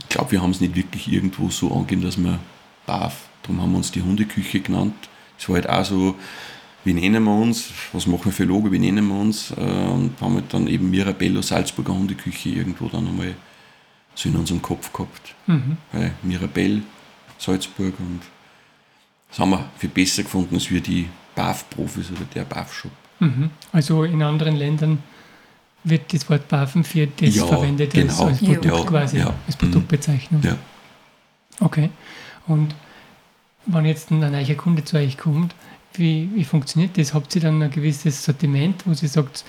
Ich 0.00 0.08
glaube, 0.08 0.32
wir 0.32 0.42
haben 0.42 0.50
es 0.50 0.60
nicht 0.60 0.76
wirklich 0.76 1.10
irgendwo 1.10 1.48
so 1.50 1.72
angegeben, 1.72 2.02
dass 2.02 2.16
wir 2.16 2.38
BAF, 2.86 3.28
darum 3.42 3.62
haben 3.62 3.72
wir 3.72 3.78
uns 3.78 3.90
die 3.90 4.02
Hundeküche 4.02 4.60
genannt. 4.60 4.94
Es 5.38 5.48
war 5.48 5.56
halt 5.56 5.68
auch 5.68 5.84
so, 5.84 6.14
wie 6.84 6.94
nennen 6.94 7.24
wir 7.24 7.34
uns, 7.34 7.70
was 7.92 8.06
machen 8.06 8.26
wir 8.26 8.32
für 8.32 8.44
Logo, 8.44 8.70
wie 8.70 8.78
nennen 8.78 9.06
wir 9.08 9.18
uns 9.18 9.50
äh, 9.50 9.54
und 9.54 10.12
haben 10.20 10.34
halt 10.34 10.52
dann 10.52 10.66
eben 10.66 10.90
Mirabello 10.90 11.42
Salzburger 11.42 11.94
Hundeküche 11.94 12.50
irgendwo 12.50 12.88
dann 12.88 13.06
einmal 13.06 13.34
so 14.14 14.28
in 14.28 14.36
unserem 14.36 14.62
Kopf 14.62 14.92
gehabt. 14.92 15.34
Mhm. 15.46 15.76
Weil 15.92 16.12
Mirabell, 16.22 16.82
Salzburg 17.38 17.94
und 17.98 18.20
das 19.28 19.38
haben 19.38 19.50
wir 19.50 19.64
viel 19.78 19.90
besser 19.90 20.22
gefunden 20.22 20.54
als 20.54 20.70
wir 20.70 20.80
die 20.80 21.08
BAF-Profis 21.34 22.10
oder 22.10 22.24
der 22.34 22.44
BAF-Shop. 22.44 22.90
Mhm. 23.20 23.50
Also 23.72 24.04
in 24.04 24.22
anderen 24.22 24.56
Ländern 24.56 25.02
wird 25.84 26.12
das 26.12 26.28
Wort 26.28 26.48
Bafen 26.48 26.84
für 26.84 27.06
das 27.06 27.34
Ja, 27.34 27.46
verwendet 27.46 27.94
als, 27.94 28.16
genau. 28.16 28.26
als 28.28 28.38
Produkt 28.38 28.64
Ja, 28.64 28.84
quasi, 28.84 29.18
ja. 29.18 29.34
als 29.46 29.56
Produktbezeichnung. 29.56 30.42
Ja. 30.42 30.56
Okay. 31.60 31.90
Und 32.46 32.74
wenn 33.66 33.84
jetzt 33.84 34.10
ein 34.10 34.20
neuer 34.20 34.54
Kunde 34.54 34.84
zu 34.84 34.96
euch 34.96 35.16
kommt, 35.18 35.54
wie, 35.94 36.30
wie 36.34 36.44
funktioniert 36.44 36.96
das? 36.96 37.14
Habt 37.14 37.34
ihr 37.34 37.42
dann 37.42 37.62
ein 37.62 37.70
gewisses 37.70 38.24
Sortiment, 38.24 38.86
wo 38.86 38.94
sie 38.94 39.08
sagt, 39.08 39.44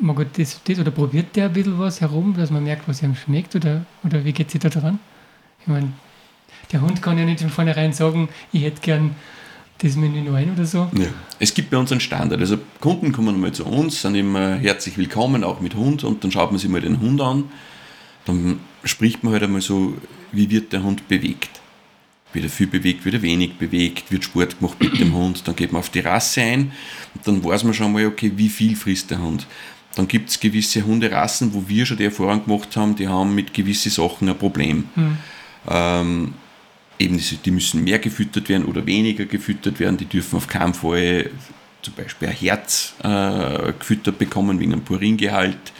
man 0.00 0.14
gut, 0.16 0.26
das, 0.36 0.60
das 0.64 0.78
oder 0.78 0.90
probiert 0.90 1.34
der 1.36 1.46
ein 1.46 1.52
bisschen 1.52 1.78
was 1.78 2.00
herum, 2.00 2.34
dass 2.36 2.50
man 2.50 2.64
merkt, 2.64 2.88
was 2.88 3.02
ihm 3.02 3.14
schmeckt? 3.14 3.54
Oder, 3.56 3.84
oder 4.04 4.24
wie 4.24 4.32
geht 4.32 4.50
sie 4.50 4.58
da 4.58 4.68
dran? 4.68 4.98
Ich 5.60 5.66
meine, 5.66 5.92
der 6.72 6.80
Hund 6.80 7.02
kann 7.02 7.18
ja 7.18 7.24
nicht 7.24 7.40
von 7.40 7.50
vornherein 7.50 7.92
sagen, 7.92 8.28
ich 8.52 8.62
hätte 8.62 8.80
gern 8.80 9.14
das 9.78 9.96
Menü 9.96 10.22
9 10.22 10.52
oder 10.52 10.66
so. 10.66 10.90
Ja. 10.96 11.06
Es 11.38 11.54
gibt 11.54 11.70
bei 11.70 11.76
uns 11.76 11.92
einen 11.92 12.00
Standard. 12.00 12.40
Also 12.40 12.58
Kunden 12.80 13.12
kommen 13.12 13.40
mal 13.40 13.52
zu 13.52 13.64
uns, 13.64 14.02
sind 14.02 14.16
immer 14.16 14.56
herzlich 14.56 14.98
willkommen, 14.98 15.44
auch 15.44 15.60
mit 15.60 15.74
Hund, 15.76 16.04
und 16.04 16.24
dann 16.24 16.32
schaut 16.32 16.50
man 16.50 16.58
sich 16.58 16.68
mal 16.68 16.80
den 16.80 17.00
Hund 17.00 17.20
an. 17.20 17.44
Dann 18.24 18.58
spricht 18.84 19.22
man 19.22 19.32
halt 19.32 19.44
einmal 19.44 19.60
so, 19.60 19.96
wie 20.32 20.50
wird 20.50 20.72
der 20.72 20.82
Hund 20.82 21.08
bewegt. 21.08 21.60
Wird 22.32 22.44
er 22.44 22.50
viel 22.50 22.66
bewegt, 22.66 23.04
wird 23.04 23.14
er 23.14 23.22
wenig 23.22 23.54
bewegt, 23.54 24.10
wird 24.10 24.24
Sport 24.24 24.58
gemacht 24.58 24.78
mit 24.80 24.98
dem 24.98 25.14
Hund, 25.14 25.48
dann 25.48 25.56
geht 25.56 25.72
man 25.72 25.80
auf 25.80 25.88
die 25.88 26.00
Rasse 26.00 26.42
ein 26.42 26.72
und 27.14 27.26
dann 27.26 27.42
weiß 27.42 27.64
man 27.64 27.72
schon 27.72 27.92
mal, 27.92 28.04
okay, 28.04 28.32
wie 28.36 28.50
viel 28.50 28.76
frisst 28.76 29.10
der 29.10 29.22
Hund. 29.22 29.46
Dann 29.94 30.06
gibt 30.06 30.28
es 30.28 30.38
gewisse 30.38 30.84
Hunderassen, 30.84 31.54
wo 31.54 31.64
wir 31.66 31.86
schon 31.86 31.96
die 31.96 32.04
Erfahrung 32.04 32.44
gemacht 32.44 32.76
haben, 32.76 32.96
die 32.96 33.08
haben 33.08 33.34
mit 33.34 33.54
gewissen 33.54 33.90
Sachen 33.90 34.28
ein 34.28 34.36
Problem. 34.36 34.84
Ähm, 35.66 36.34
eben 36.98 37.20
die, 37.44 37.50
müssen 37.50 37.84
mehr 37.84 37.98
gefüttert 37.98 38.48
werden 38.48 38.64
oder 38.64 38.84
weniger 38.86 39.24
gefüttert 39.24 39.78
werden. 39.80 39.96
Die 39.96 40.06
dürfen 40.06 40.36
auf 40.36 40.48
keinen 40.48 40.74
Fall 40.74 41.30
zum 41.82 41.94
Beispiel 41.94 42.28
ein 42.28 42.34
Herz 42.34 42.94
äh, 43.02 43.72
gefüttert 43.78 44.18
bekommen 44.18 44.58
wegen 44.60 44.72
einem 44.72 44.82
Puringehalt. 44.82 45.72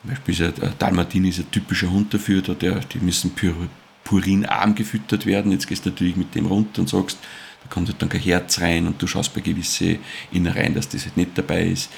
Zum 0.00 0.10
Beispiel 0.10 0.34
ist 0.34 0.62
ein, 0.62 0.72
Dalmatin 0.78 1.24
ist 1.24 1.38
ein 1.38 1.50
typischer 1.50 1.90
Hund 1.90 2.12
dafür, 2.12 2.42
da 2.42 2.54
der, 2.54 2.80
die 2.80 2.98
müssen 2.98 3.30
pur, 3.30 3.54
purinarm 4.02 4.74
gefüttert 4.74 5.26
werden. 5.26 5.52
Jetzt 5.52 5.66
gehst 5.66 5.86
du 5.86 5.90
natürlich 5.90 6.16
mit 6.16 6.34
dem 6.34 6.46
runter 6.46 6.80
und 6.80 6.88
sagst, 6.88 7.18
da 7.62 7.68
kommt 7.70 7.88
halt 7.88 8.02
dann 8.02 8.08
kein 8.08 8.20
Herz 8.20 8.60
rein 8.60 8.86
und 8.86 9.00
du 9.00 9.06
schaust 9.06 9.32
bei 9.32 9.40
gewissen 9.40 9.98
Innereien, 10.32 10.74
dass 10.74 10.88
das 10.88 11.04
halt 11.04 11.16
nicht 11.16 11.30
dabei 11.36 11.66
ist. 11.66 11.90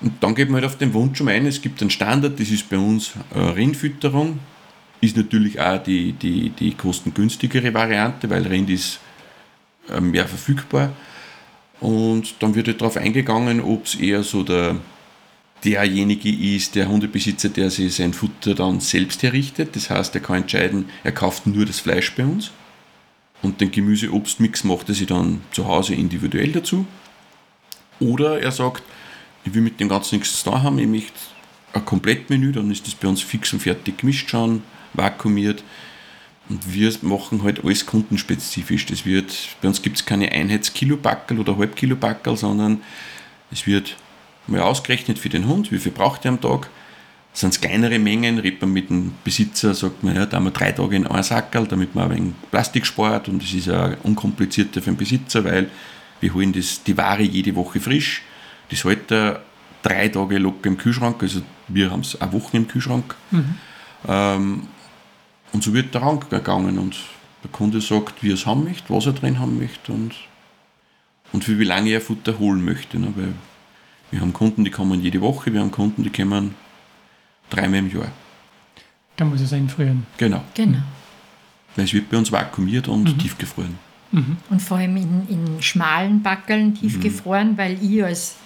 Und 0.00 0.22
dann 0.22 0.34
geht 0.34 0.48
man 0.48 0.62
halt 0.62 0.72
auf 0.72 0.78
den 0.78 0.94
Wunsch 0.94 1.20
um 1.20 1.28
ein, 1.28 1.44
es 1.46 1.60
gibt 1.60 1.80
einen 1.80 1.90
Standard, 1.90 2.38
das 2.38 2.48
ist 2.50 2.70
bei 2.70 2.78
uns 2.78 3.12
äh, 3.34 3.38
Rindfütterung, 3.38 4.38
ist 5.00 5.16
natürlich 5.16 5.60
auch 5.60 5.82
die, 5.82 6.12
die, 6.12 6.50
die 6.50 6.74
kostengünstigere 6.74 7.72
Variante, 7.72 8.28
weil 8.30 8.46
Rind 8.46 8.70
ist 8.70 9.00
äh, 9.88 10.00
mehr 10.00 10.26
verfügbar. 10.26 10.92
Und 11.80 12.34
dann 12.40 12.54
wird 12.54 12.66
halt 12.66 12.80
darauf 12.80 12.96
eingegangen, 12.96 13.60
ob 13.60 13.86
es 13.86 13.94
eher 13.94 14.22
so 14.24 14.42
der, 14.42 14.76
derjenige 15.64 16.30
ist, 16.30 16.74
der 16.74 16.88
Hundebesitzer, 16.88 17.48
der 17.48 17.70
sich 17.70 17.94
sein 17.94 18.12
Futter 18.12 18.54
dann 18.54 18.80
selbst 18.80 19.22
herrichtet. 19.22 19.76
Das 19.76 19.90
heißt, 19.90 20.14
er 20.14 20.20
kann 20.20 20.42
entscheiden, 20.42 20.86
er 21.04 21.12
kauft 21.12 21.46
nur 21.46 21.66
das 21.66 21.78
Fleisch 21.80 22.14
bei 22.16 22.24
uns 22.24 22.50
und 23.42 23.60
den 23.60 23.70
Gemüse-Obst-Mix 23.70 24.64
macht 24.64 24.88
er 24.88 24.94
sich 24.94 25.06
dann 25.06 25.42
zu 25.52 25.66
Hause 25.66 25.94
individuell 25.94 26.52
dazu. 26.52 26.86
Oder 28.00 28.40
er 28.40 28.52
sagt, 28.52 28.82
ich 29.44 29.54
will 29.54 29.62
mit 29.62 29.80
dem 29.80 29.88
Ganzen 29.88 30.16
nichts 30.18 30.42
tun 30.42 30.62
haben, 30.62 30.78
ich 30.78 30.86
möchte 30.86 31.12
ein 31.72 31.84
Komplettmenü, 31.84 32.52
dann 32.52 32.70
ist 32.70 32.86
das 32.86 32.94
bei 32.94 33.08
uns 33.08 33.22
fix 33.22 33.52
und 33.52 33.60
fertig 33.60 33.98
gemischt 33.98 34.30
schon, 34.30 34.62
vakuumiert. 34.98 35.64
Und 36.48 36.72
wir 36.72 36.92
machen 37.02 37.42
halt 37.42 37.64
alles 37.64 37.86
kundenspezifisch. 37.86 38.86
Das 38.86 39.04
wird, 39.04 39.34
bei 39.60 39.68
uns 39.68 39.82
gibt 39.82 39.96
es 39.96 40.04
keine 40.04 40.30
Einheitskilopackel 40.32 41.38
oder 41.38 41.56
Halbkilopackel, 41.56 42.36
sondern 42.36 42.82
es 43.50 43.66
wird 43.66 43.96
mal 44.46 44.62
ausgerechnet 44.62 45.18
für 45.18 45.28
den 45.28 45.46
Hund, 45.46 45.70
wie 45.72 45.78
viel 45.78 45.92
braucht 45.92 46.24
er 46.24 46.32
am 46.32 46.40
Tag. 46.40 46.68
Sind 47.34 47.52
es 47.52 47.60
kleinere 47.60 47.98
Mengen, 47.98 48.38
redet 48.38 48.62
man 48.62 48.72
mit 48.72 48.90
dem 48.90 49.12
Besitzer, 49.22 49.74
sagt 49.74 50.02
man, 50.02 50.16
ja, 50.16 50.26
da 50.26 50.38
haben 50.38 50.44
wir 50.44 50.50
drei 50.50 50.72
Tage 50.72 50.96
in 50.96 51.06
einen 51.06 51.22
Sackerl, 51.22 51.66
damit 51.66 51.94
man 51.94 52.10
ein 52.10 52.16
wenig 52.16 52.32
Plastik 52.50 52.86
spart 52.86 53.28
und 53.28 53.42
es 53.42 53.52
ist 53.52 53.66
ja 53.66 53.94
unkomplizierter 54.02 54.80
für 54.80 54.90
den 54.90 54.96
Besitzer, 54.96 55.44
weil 55.44 55.68
wir 56.20 56.34
holen 56.34 56.52
das, 56.52 56.82
die 56.82 56.96
Ware 56.96 57.22
jede 57.22 57.54
Woche 57.54 57.78
frisch. 57.78 58.22
Das 58.70 58.84
hält 58.84 59.12
er 59.12 59.42
drei 59.82 60.08
Tage 60.08 60.38
locker 60.38 60.68
im 60.68 60.78
Kühlschrank, 60.78 61.22
also 61.22 61.42
wir 61.68 61.90
haben 61.90 62.00
es 62.00 62.20
eine 62.20 62.32
Woche 62.32 62.56
im 62.56 62.66
Kühlschrank. 62.66 63.14
Ähm, 64.08 64.62
und 65.52 65.62
so 65.62 65.72
wird 65.74 65.94
der 65.94 66.02
Rang 66.02 66.24
gegangen 66.28 66.78
und 66.78 66.96
der 67.42 67.50
Kunde 67.50 67.80
sagt, 67.80 68.22
wie 68.22 68.30
er 68.30 68.34
es 68.34 68.46
haben 68.46 68.64
möchte, 68.64 68.92
was 68.92 69.06
er 69.06 69.12
drin 69.12 69.38
haben 69.38 69.58
möchte 69.58 69.92
und, 69.92 70.14
und 71.32 71.44
für 71.44 71.58
wie 71.58 71.64
lange 71.64 71.90
er 71.90 72.00
Futter 72.00 72.38
holen 72.38 72.64
möchte. 72.64 72.98
Ne? 72.98 73.12
Weil 73.14 73.32
wir 74.10 74.20
haben 74.20 74.32
Kunden, 74.32 74.64
die 74.64 74.70
kommen 74.70 75.00
jede 75.00 75.20
Woche, 75.20 75.52
wir 75.52 75.60
haben 75.60 75.70
Kunden, 75.70 76.02
die 76.02 76.10
kommen 76.10 76.54
dreimal 77.50 77.80
im 77.80 77.90
Jahr. 77.92 78.10
Da 79.16 79.24
muss 79.24 79.40
es 79.40 79.52
einfrieren. 79.52 80.06
Genau. 80.16 80.42
Genau. 80.54 80.78
Weil 81.76 81.84
es 81.84 81.92
wird 81.92 82.10
bei 82.10 82.16
uns 82.16 82.30
vakuumiert 82.32 82.88
und 82.88 83.18
tiefgefroren. 83.18 83.78
Und 84.10 84.62
vor 84.62 84.78
allem 84.78 84.96
in, 84.96 85.28
in 85.28 85.62
schmalen 85.62 86.22
Backeln 86.22 86.74
tiefgefroren, 86.74 87.58
weil 87.58 87.76
ich 87.82 88.02
als 88.02 88.36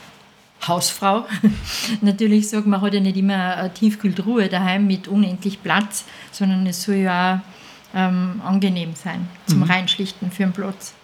Hausfrau 0.68 1.26
natürlich 2.00 2.48
sage, 2.48 2.68
man 2.68 2.80
hat 2.80 2.94
ja 2.94 3.00
nicht 3.00 3.16
immer 3.16 3.56
eine 3.56 3.72
Tiefkühltruhe 3.74 4.48
daheim 4.48 4.86
mit 4.86 5.08
unendlich 5.08 5.62
Platz, 5.62 6.04
sondern 6.30 6.66
es 6.66 6.82
soll 6.82 6.96
ja 6.96 7.42
auch 7.94 7.96
ähm, 7.98 8.40
angenehm 8.44 8.94
sein 8.94 9.28
zum 9.46 9.62
Reinschlichten 9.64 10.30
für 10.30 10.44
den 10.44 10.52
Platz. 10.52 10.94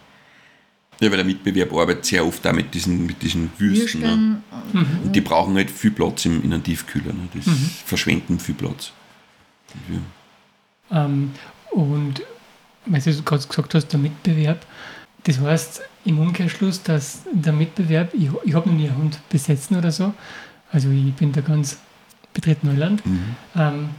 Ja, 1.01 1.11
weil 1.11 1.19
der 1.19 1.27
Mitbewerb 1.27 1.73
arbeitet 1.73 2.07
sehr 2.07 2.27
oft 2.27 2.45
auch 2.47 2.53
mit 2.53 2.75
diesen, 2.75 3.07
mit 3.07 3.23
diesen 3.23 3.51
Würsten. 3.59 4.01
Ne? 4.01 4.43
Würsteln, 4.73 5.01
Und 5.05 5.13
die 5.15 5.21
brauchen 5.21 5.55
halt 5.55 5.71
viel 5.71 5.93
Platz 5.93 6.25
im, 6.25 6.43
in 6.43 6.53
einem 6.53 6.63
Tiefkühler. 6.65 7.13
Ne? 7.13 7.29
Das 7.35 7.45
verschwenden 7.85 8.41
viel 8.41 8.55
Platz. 8.57 8.91
Und 9.75 9.95
wir- 9.95 10.01
Ähm, 10.91 11.33
und 11.71 12.23
weil 12.87 13.01
du 13.01 13.23
gerade 13.23 13.47
gesagt 13.47 13.75
hast, 13.75 13.89
der 13.89 14.01
Mitbewerb, 14.01 14.65
das 15.25 15.39
heißt 15.39 15.83
im 16.09 16.19
Umkehrschluss, 16.19 16.83
dass 16.83 17.23
der 17.31 17.53
Mitbewerb, 17.53 18.15
ich, 18.15 18.31
ich 18.45 18.55
habe 18.55 18.69
noch 18.69 18.77
nie 18.77 18.89
einen 18.89 18.97
Hund 18.97 19.21
besessen 19.29 19.77
oder 19.77 19.93
so, 19.93 20.15
also 20.73 20.91
ich 20.91 21.13
bin 21.15 21.33
da 21.33 21.43
ganz 21.43 21.79
betreten 22.33 22.69
Neuland, 22.69 23.03
ähm, 23.55 23.91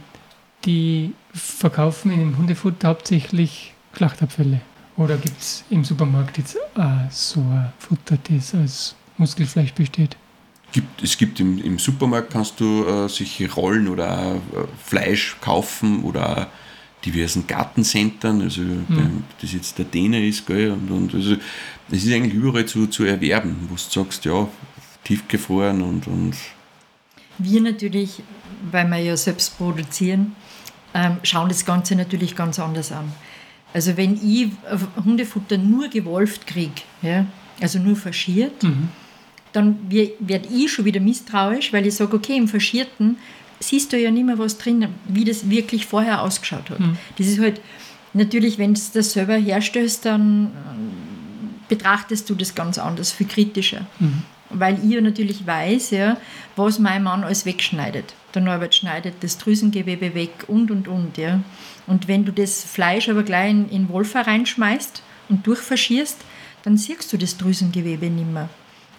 die 0.64 1.14
verkaufen 1.32 2.10
in 2.10 2.18
dem 2.18 2.36
Hundefutter 2.36 2.88
hauptsächlich 2.88 3.74
Schlachtabfälle. 3.96 4.60
Oder 4.96 5.16
gibt 5.16 5.40
es 5.40 5.64
im 5.70 5.84
Supermarkt 5.84 6.36
jetzt 6.38 6.56
auch 6.74 7.10
so 7.10 7.40
ein 7.40 7.72
Futter, 7.78 8.18
das 8.28 8.54
aus 8.54 8.96
Muskelfleisch 9.16 9.72
besteht? 9.72 10.16
Gibt, 10.72 11.02
es 11.02 11.16
gibt 11.16 11.40
im, 11.40 11.58
im 11.58 11.78
Supermarkt 11.78 12.32
kannst 12.32 12.60
du 12.60 12.84
äh, 12.86 13.08
solche 13.08 13.50
Rollen 13.52 13.88
oder 13.88 14.34
äh, 14.34 14.38
Fleisch 14.84 15.36
kaufen 15.40 16.02
oder 16.02 16.48
diversen 17.04 17.46
Gartencentern, 17.46 18.42
also 18.42 18.62
beim, 18.88 19.24
das 19.40 19.52
jetzt 19.52 19.78
der 19.78 19.86
Däne 19.86 20.26
ist, 20.26 20.46
gell, 20.46 20.70
und, 20.72 20.90
und 20.90 21.14
also 21.14 21.36
es 21.90 22.04
ist 22.04 22.12
eigentlich 22.12 22.34
überall 22.34 22.66
zu, 22.66 22.86
zu 22.86 23.04
erwerben, 23.04 23.56
wo 23.68 23.74
du 23.74 23.80
sagst, 23.80 24.24
ja, 24.24 24.48
tiefgefroren 25.04 25.80
und, 25.82 26.06
und 26.06 26.34
Wir 27.38 27.60
natürlich, 27.62 28.22
weil 28.70 28.86
wir 28.88 28.98
ja 28.98 29.16
selbst 29.16 29.56
produzieren, 29.56 30.34
ähm, 30.92 31.16
schauen 31.22 31.48
das 31.48 31.64
Ganze 31.64 31.94
natürlich 31.96 32.36
ganz 32.36 32.58
anders 32.58 32.92
an. 32.92 33.10
Also 33.72 33.96
wenn 33.96 34.14
ich 34.22 34.48
Hundefutter 35.04 35.56
nur 35.56 35.88
gewolft 35.88 36.46
kriege, 36.46 36.82
ja, 37.02 37.24
also 37.60 37.78
nur 37.78 37.96
faschiert, 37.96 38.62
Mhm. 38.62 38.88
dann 39.52 39.78
werde 39.88 40.48
ich 40.52 40.70
schon 40.72 40.84
wieder 40.84 41.00
misstrauisch, 41.00 41.72
weil 41.72 41.86
ich 41.86 41.94
sage, 41.94 42.14
okay, 42.16 42.36
im 42.36 42.48
Faschierten 42.48 43.16
siehst 43.60 43.92
du 43.92 43.98
ja 43.98 44.10
nicht 44.10 44.26
mehr 44.26 44.38
was 44.38 44.58
drin, 44.58 44.88
wie 45.06 45.24
das 45.24 45.48
wirklich 45.48 45.86
vorher 45.86 46.22
ausgeschaut 46.22 46.70
hat. 46.70 46.80
Mhm. 46.80 46.96
Das 47.18 47.26
ist 47.26 47.38
halt, 47.38 47.60
natürlich, 48.14 48.58
wenn 48.58 48.74
du 48.74 48.80
das 48.94 49.12
selber 49.12 49.36
herstellst, 49.36 50.06
dann 50.06 50.46
ähm, 50.46 50.90
betrachtest 51.68 52.28
du 52.28 52.34
das 52.34 52.54
ganz 52.54 52.78
anders, 52.78 53.12
viel 53.12 53.28
kritischer. 53.28 53.86
Mhm. 53.98 54.22
Weil 54.52 54.78
ich 54.84 55.00
natürlich 55.00 55.46
weiß, 55.46 55.90
ja, 55.90 56.16
was 56.56 56.80
mein 56.80 57.04
Mann 57.04 57.22
alles 57.22 57.46
wegschneidet. 57.46 58.14
Der 58.34 58.42
Norbert 58.42 58.74
schneidet 58.74 59.14
das 59.20 59.38
Drüsengewebe 59.38 60.14
weg 60.14 60.44
und, 60.48 60.72
und, 60.72 60.88
und. 60.88 61.18
Ja. 61.18 61.40
Und 61.86 62.08
wenn 62.08 62.24
du 62.24 62.32
das 62.32 62.64
Fleisch 62.64 63.08
aber 63.08 63.22
gleich 63.22 63.50
in, 63.50 63.68
in 63.68 63.88
Wolfer 63.88 64.26
reinschmeißt 64.26 65.02
und 65.28 65.46
durchfaschierst, 65.46 66.18
dann 66.64 66.76
siehst 66.76 67.12
du 67.12 67.16
das 67.16 67.36
Drüsengewebe 67.36 68.10
nicht 68.10 68.30
mehr. 68.30 68.48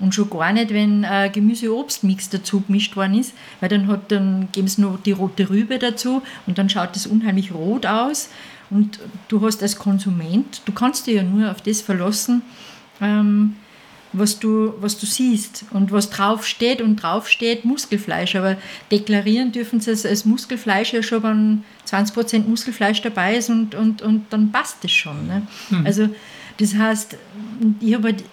Und 0.02 0.16
schon 0.16 0.30
gar 0.30 0.52
nicht, 0.52 0.74
wenn 0.74 1.04
äh, 1.04 1.30
Gemüse-Obst-Mix 1.32 2.30
dazu 2.30 2.62
gemischt 2.62 2.96
worden 2.96 3.20
ist, 3.20 3.34
weil 3.60 3.70
dann, 3.70 3.88
hat, 3.88 4.12
dann 4.12 4.50
geben 4.52 4.68
sie 4.68 4.82
noch 4.82 5.00
die 5.02 5.12
rote 5.12 5.50
Rübe 5.50 5.78
dazu 5.80 6.22
und 6.48 6.58
dann 6.58 6.70
schaut 6.70 6.96
das 6.96 7.08
unheimlich 7.08 7.54
rot 7.54 7.86
aus. 7.86 8.30
Und 8.70 9.00
du 9.28 9.46
hast 9.46 9.62
als 9.62 9.78
Konsument, 9.78 10.62
du 10.66 10.72
kannst 10.72 11.06
dich 11.06 11.16
ja 11.16 11.24
nur 11.24 11.52
auf 11.52 11.62
das 11.62 11.82
verlassen, 11.82 12.42
ähm, 13.02 13.56
was 14.14 14.40
du, 14.40 14.74
was 14.82 14.98
du 14.98 15.06
siehst 15.06 15.66
und 15.72 15.92
was 15.92 16.10
draufsteht 16.10 16.82
und 16.82 16.98
draufsteht 16.98 17.64
Muskelfleisch. 17.64 18.36
Aber 18.36 18.58
deklarieren 18.92 19.52
dürfen 19.52 19.80
sie 19.80 19.92
es 19.92 20.06
als 20.06 20.26
Muskelfleisch 20.26 20.94
ja 20.94 21.04
schon, 21.04 21.24
wenn 21.24 21.64
20% 21.88 22.48
Muskelfleisch 22.48 23.02
dabei 23.02 23.36
ist 23.36 23.50
und, 23.50 23.76
und, 23.76 24.02
und 24.02 24.26
dann 24.32 24.52
passt 24.52 24.84
es 24.84 24.92
schon. 24.92 25.28
Ne? 25.28 25.48
Also 25.86 26.10
das 26.58 26.76
heißt, 26.76 27.18
ich 27.80 27.94
habe 27.94 28.10
halt, 28.10 28.24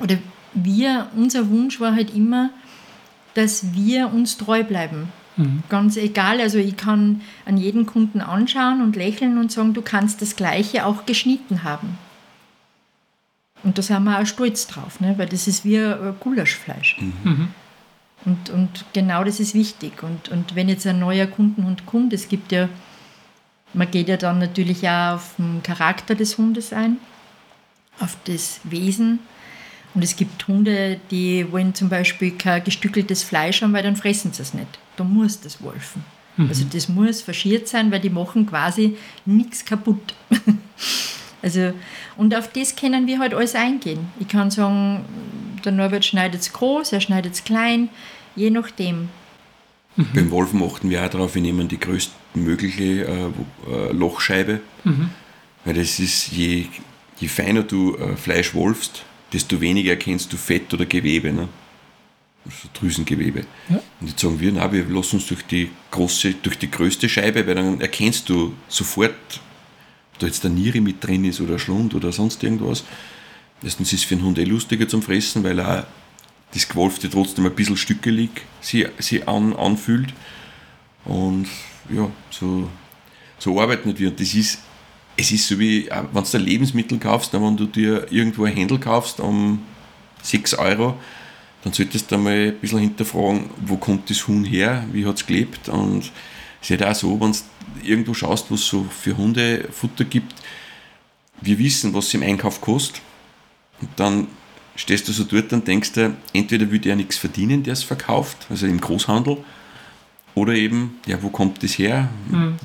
oder 0.00 0.18
wir, 0.54 1.08
unser 1.16 1.48
Wunsch 1.50 1.80
war 1.80 1.94
halt 1.94 2.14
immer, 2.14 2.50
dass 3.34 3.72
wir 3.74 4.12
uns 4.12 4.36
treu 4.36 4.62
bleiben. 4.62 5.08
Mhm. 5.36 5.62
Ganz 5.68 5.96
egal, 5.96 6.40
also 6.40 6.58
ich 6.58 6.76
kann 6.76 7.22
an 7.46 7.56
jeden 7.56 7.86
Kunden 7.86 8.20
anschauen 8.20 8.82
und 8.82 8.96
lächeln 8.96 9.38
und 9.38 9.50
sagen, 9.50 9.72
du 9.72 9.82
kannst 9.82 10.20
das 10.20 10.36
Gleiche 10.36 10.84
auch 10.84 11.06
geschnitten 11.06 11.64
haben. 11.64 11.98
Und 13.62 13.78
da 13.78 13.82
sind 13.82 14.04
wir 14.04 14.18
auch 14.20 14.26
stolz 14.26 14.66
drauf, 14.66 15.00
ne? 15.00 15.14
weil 15.16 15.28
das 15.28 15.46
ist 15.46 15.64
wie 15.64 15.78
ein 15.78 16.16
Gulaschfleisch. 16.20 16.98
Mhm. 17.00 17.48
Und, 18.24 18.50
und 18.50 18.84
genau 18.92 19.24
das 19.24 19.40
ist 19.40 19.54
wichtig. 19.54 20.02
Und, 20.02 20.28
und 20.28 20.54
wenn 20.54 20.68
jetzt 20.68 20.86
ein 20.86 20.98
neuer 20.98 21.26
Kundenhund 21.26 21.86
kommt, 21.86 22.12
es 22.12 22.28
gibt 22.28 22.52
ja, 22.52 22.68
man 23.72 23.90
geht 23.90 24.08
ja 24.08 24.16
dann 24.16 24.38
natürlich 24.38 24.88
auch 24.88 25.14
auf 25.14 25.34
den 25.38 25.62
Charakter 25.62 26.14
des 26.14 26.38
Hundes 26.38 26.72
ein, 26.72 26.98
auf 28.00 28.16
das 28.24 28.60
Wesen. 28.64 29.20
Und 29.94 30.02
es 30.02 30.16
gibt 30.16 30.48
Hunde, 30.48 30.98
die 31.10 31.50
wollen 31.52 31.74
zum 31.74 31.88
Beispiel 31.88 32.32
kein 32.32 32.64
gestückeltes 32.64 33.22
Fleisch 33.22 33.62
haben, 33.62 33.72
weil 33.72 33.82
dann 33.82 33.96
fressen 33.96 34.32
sie 34.32 34.42
es 34.42 34.54
nicht. 34.54 34.78
Da 34.96 35.04
muss 35.04 35.40
das 35.40 35.62
wolfen. 35.62 36.04
Also 36.38 36.64
das 36.72 36.88
muss 36.88 37.20
faschiert 37.20 37.68
sein, 37.68 37.90
weil 37.92 38.00
die 38.00 38.10
machen 38.10 38.46
quasi 38.46 38.96
nichts 39.26 39.64
kaputt. 39.64 40.14
also, 41.42 41.72
und 42.16 42.34
auf 42.34 42.50
das 42.52 42.74
können 42.74 43.06
wir 43.06 43.18
halt 43.18 43.34
alles 43.34 43.54
eingehen. 43.54 44.06
Ich 44.18 44.28
kann 44.28 44.50
sagen, 44.50 45.04
der 45.64 45.72
Norbert 45.72 46.04
schneidet 46.04 46.40
es 46.40 46.52
groß, 46.52 46.92
er 46.92 47.00
schneidet 47.00 47.34
es 47.34 47.44
klein, 47.44 47.90
je 48.34 48.48
nachdem. 48.50 49.10
Beim 49.96 50.30
Wolfen 50.30 50.62
achten 50.62 50.88
wir 50.88 51.04
auch 51.04 51.10
darauf, 51.10 51.34
wir 51.34 51.42
nehmen 51.42 51.68
die 51.68 51.78
größtmögliche 51.78 53.04
äh, 53.04 53.26
äh, 53.70 53.92
Lochscheibe. 53.92 54.60
Weil 55.64 55.74
das 55.74 55.98
ist, 55.98 56.32
je, 56.32 56.66
je 57.20 57.28
feiner 57.28 57.62
du 57.62 57.94
äh, 57.96 58.16
Fleisch 58.16 58.54
wolfst, 58.54 59.04
desto 59.32 59.60
weniger 59.60 59.90
erkennst 59.90 60.32
du 60.32 60.36
Fett 60.36 60.72
oder 60.74 60.86
Gewebe. 60.86 61.32
Ne? 61.32 61.48
Also 62.44 62.68
Drüsengewebe. 62.74 63.44
Ja. 63.68 63.80
Und 64.00 64.08
jetzt 64.08 64.20
sagen 64.20 64.40
wir, 64.40 64.52
na, 64.52 64.70
wir 64.72 64.84
lassen 64.86 65.16
uns 65.16 65.26
durch 65.26 65.42
die 65.42 65.70
große, 65.90 66.34
durch 66.42 66.58
die 66.58 66.70
größte 66.70 67.08
Scheibe, 67.08 67.46
weil 67.46 67.54
dann 67.54 67.80
erkennst 67.80 68.28
du 68.28 68.54
sofort, 68.68 69.40
ob 70.12 70.18
da 70.18 70.26
jetzt 70.26 70.44
eine 70.44 70.54
Niere 70.54 70.80
mit 70.80 71.04
drin 71.04 71.24
ist 71.24 71.40
oder 71.40 71.58
Schlund 71.58 71.94
oder 71.94 72.10
sonst 72.12 72.42
irgendwas. 72.42 72.84
Erstens 73.62 73.92
ist 73.92 74.00
es 74.00 74.04
für 74.04 74.16
den 74.16 74.24
Hund 74.24 74.38
eh 74.38 74.44
lustiger 74.44 74.88
zum 74.88 75.02
Fressen, 75.02 75.44
weil 75.44 75.60
er 75.60 75.86
das 76.52 76.68
Gewolfte 76.68 77.08
trotzdem 77.08 77.46
ein 77.46 77.54
bisschen 77.54 77.76
stückelig 77.76 78.30
sie, 78.60 78.86
sie 78.98 79.22
an, 79.22 79.54
anfühlt. 79.54 80.12
Und 81.04 81.46
ja, 81.88 82.10
so, 82.30 82.68
so 83.38 83.60
arbeiten 83.60 83.96
wir. 83.96 84.08
Und 84.08 84.20
das 84.20 84.34
ist, 84.34 84.58
es 85.16 85.30
ist 85.30 85.46
so 85.46 85.58
wie, 85.58 85.88
äh, 85.88 86.02
wenn 86.12 86.24
du 86.24 86.38
Lebensmittel 86.38 86.98
kaufst, 86.98 87.34
dann, 87.34 87.42
wenn 87.42 87.56
du 87.56 87.66
dir 87.66 88.10
irgendwo 88.10 88.44
ein 88.44 88.54
Händel 88.54 88.78
kaufst 88.78 89.20
um 89.20 89.62
6 90.22 90.54
Euro, 90.54 90.96
dann 91.64 91.72
solltest 91.72 92.10
du 92.10 92.16
einmal 92.16 92.48
ein 92.48 92.58
bisschen 92.58 92.78
hinterfragen, 92.80 93.50
wo 93.64 93.76
kommt 93.76 94.10
das 94.10 94.26
Huhn 94.26 94.44
her, 94.44 94.84
wie 94.92 95.06
hat 95.06 95.16
es 95.16 95.26
gelebt. 95.26 95.68
Und 95.68 96.10
es 96.60 96.70
ist 96.70 96.70
halt 96.70 96.84
auch 96.84 96.94
so, 96.94 97.20
wenn 97.20 97.32
du 97.32 97.38
irgendwo 97.84 98.14
schaust, 98.14 98.50
was 98.50 98.60
es 98.60 98.66
so 98.66 98.84
für 98.84 99.16
Hunde 99.16 99.68
Futter 99.70 100.04
gibt, 100.04 100.34
wir 101.40 101.58
wissen, 101.58 101.92
was 101.94 102.06
es 102.06 102.14
im 102.14 102.22
Einkauf 102.22 102.60
kostet. 102.60 103.00
Und 103.80 103.90
dann 103.96 104.26
stehst 104.76 105.06
du 105.08 105.12
so 105.12 105.24
dort 105.24 105.52
und 105.52 105.66
denkst 105.66 105.92
dir, 105.92 106.16
entweder 106.32 106.70
will 106.70 106.78
der 106.78 106.96
nichts 106.96 107.16
verdienen, 107.16 107.62
der 107.62 107.74
es 107.74 107.82
verkauft, 107.82 108.46
also 108.48 108.66
im 108.66 108.80
Großhandel, 108.80 109.38
oder 110.34 110.54
eben, 110.54 110.98
ja, 111.06 111.22
wo 111.22 111.28
kommt 111.28 111.62
das 111.62 111.78
her? 111.78 112.08
Mhm. 112.30 112.56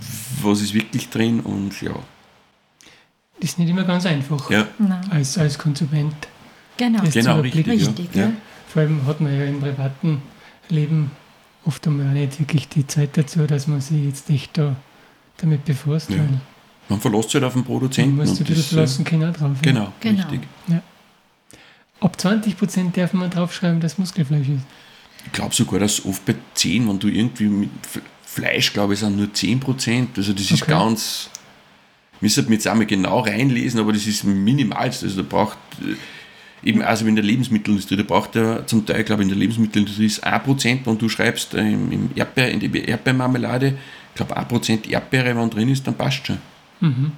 Was 0.42 0.62
ist 0.62 0.74
wirklich 0.74 1.10
drin? 1.10 1.42
Und 1.42 1.82
ja, 1.82 1.96
Das 3.40 3.52
ist 3.52 3.60
nicht 3.60 3.70
immer 3.70 3.84
ganz 3.84 4.06
einfach 4.06 4.50
ja 4.50 4.68
als, 5.10 5.38
als 5.38 5.58
Konsument. 5.60 6.16
Genau, 6.78 7.04
Das 7.04 7.14
genau, 7.14 7.36
zu 7.36 7.42
richtig. 7.42 7.68
richtig. 7.68 8.10
Ja. 8.14 8.22
Ja. 8.28 8.32
Vor 8.68 8.82
allem 8.82 9.06
hat 9.06 9.22
man 9.22 9.36
ja 9.38 9.46
im 9.46 9.60
privaten 9.60 10.22
Leben 10.70 11.12
oft 11.66 11.86
einmal 11.88 12.08
auch 12.08 12.12
nicht 12.14 12.40
wirklich 12.40 12.68
die 12.70 12.86
Zeit 12.88 13.18
dazu, 13.18 13.46
dass 13.48 13.68
man 13.68 13.82
sich 13.82 14.06
jetzt 14.06 14.30
echt 14.30 14.58
da 14.58 14.76
damit 15.38 15.66
befasst. 15.66 16.10
Man 16.90 17.00
verlässt 17.02 17.30
sich 17.30 17.36
halt 17.36 17.44
auf 17.46 17.54
den 17.54 17.64
Produzenten. 17.64 18.16
man 18.18 18.28
muss 18.28 18.38
sich 18.38 18.48
ein 18.48 18.54
bisschen 18.54 18.64
äh, 18.64 18.70
verlassen 18.70 19.06
können 19.06 19.34
drauf. 19.34 19.52
Genau, 19.62 19.94
Genau. 20.00 20.22
richtig. 20.30 20.42
Ab 22.00 22.16
20% 22.20 22.92
darf 22.94 23.14
man 23.14 23.30
draufschreiben, 23.30 23.80
dass 23.80 23.98
Muskelfleisch 23.98 24.48
ist. 24.50 24.62
Ich 25.26 25.32
glaube 25.32 25.54
sogar, 25.56 25.80
dass 25.80 26.06
oft 26.06 26.24
bei 26.26 26.36
10, 26.54 26.88
wenn 26.88 27.00
du 27.00 27.08
irgendwie 27.08 27.46
mit 27.46 27.70
Fleisch, 28.24 28.72
glaube 28.72 28.94
ich, 28.94 29.00
sind 29.00 29.18
nur 29.18 29.28
10%. 29.28 30.08
Also 30.16 30.34
das 30.34 30.52
ist 30.52 30.62
Okay. 30.62 30.72
ganz. 30.72 31.30
Müsste 32.22 32.44
man 32.44 32.54
jetzt 32.54 32.68
einmal 32.68 32.88
genau 32.88 33.20
reinlesen, 33.20 33.80
aber 33.80 33.94
das 33.94 34.08
ist 34.08 34.24
minimalst. 34.24 35.04
Also 35.04 35.22
da 35.22 35.28
braucht 35.28 35.58
äh, 35.82 36.68
eben, 36.68 36.82
also 36.82 37.06
in 37.06 37.16
der 37.16 37.24
Lebensmittelindustrie, 37.24 37.96
da 37.96 38.04
braucht 38.04 38.36
er 38.36 38.66
zum 38.66 38.86
Teil, 38.86 39.04
glaube 39.04 39.22
ich, 39.22 39.26
in 39.26 39.30
der 39.30 39.38
Lebensmittelindustrie 39.38 40.06
ist 40.06 40.26
1%, 40.26 40.86
wenn 40.86 40.98
du 40.98 41.10
schreibst 41.10 41.54
äh, 41.54 41.62
im, 41.62 41.92
im 41.92 42.10
Erdbeer, 42.16 42.52
in 42.52 42.60
die 42.60 42.86
Erdbeermarmelade, 42.86 43.78
ich 44.10 44.16
glaube 44.16 44.38
1% 44.38 44.90
Erdbeere, 44.90 45.36
wenn 45.36 45.50
drin 45.50 45.70
ist, 45.70 45.86
dann 45.86 45.96
passt 45.96 46.26
schon. 46.26 46.40
Mhm. 46.80 47.12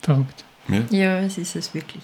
Verrückt. 0.00 0.44
Ja. 0.68 0.82
ja, 0.90 1.18
es 1.20 1.38
ist 1.38 1.56
es 1.56 1.74
wirklich. 1.74 2.02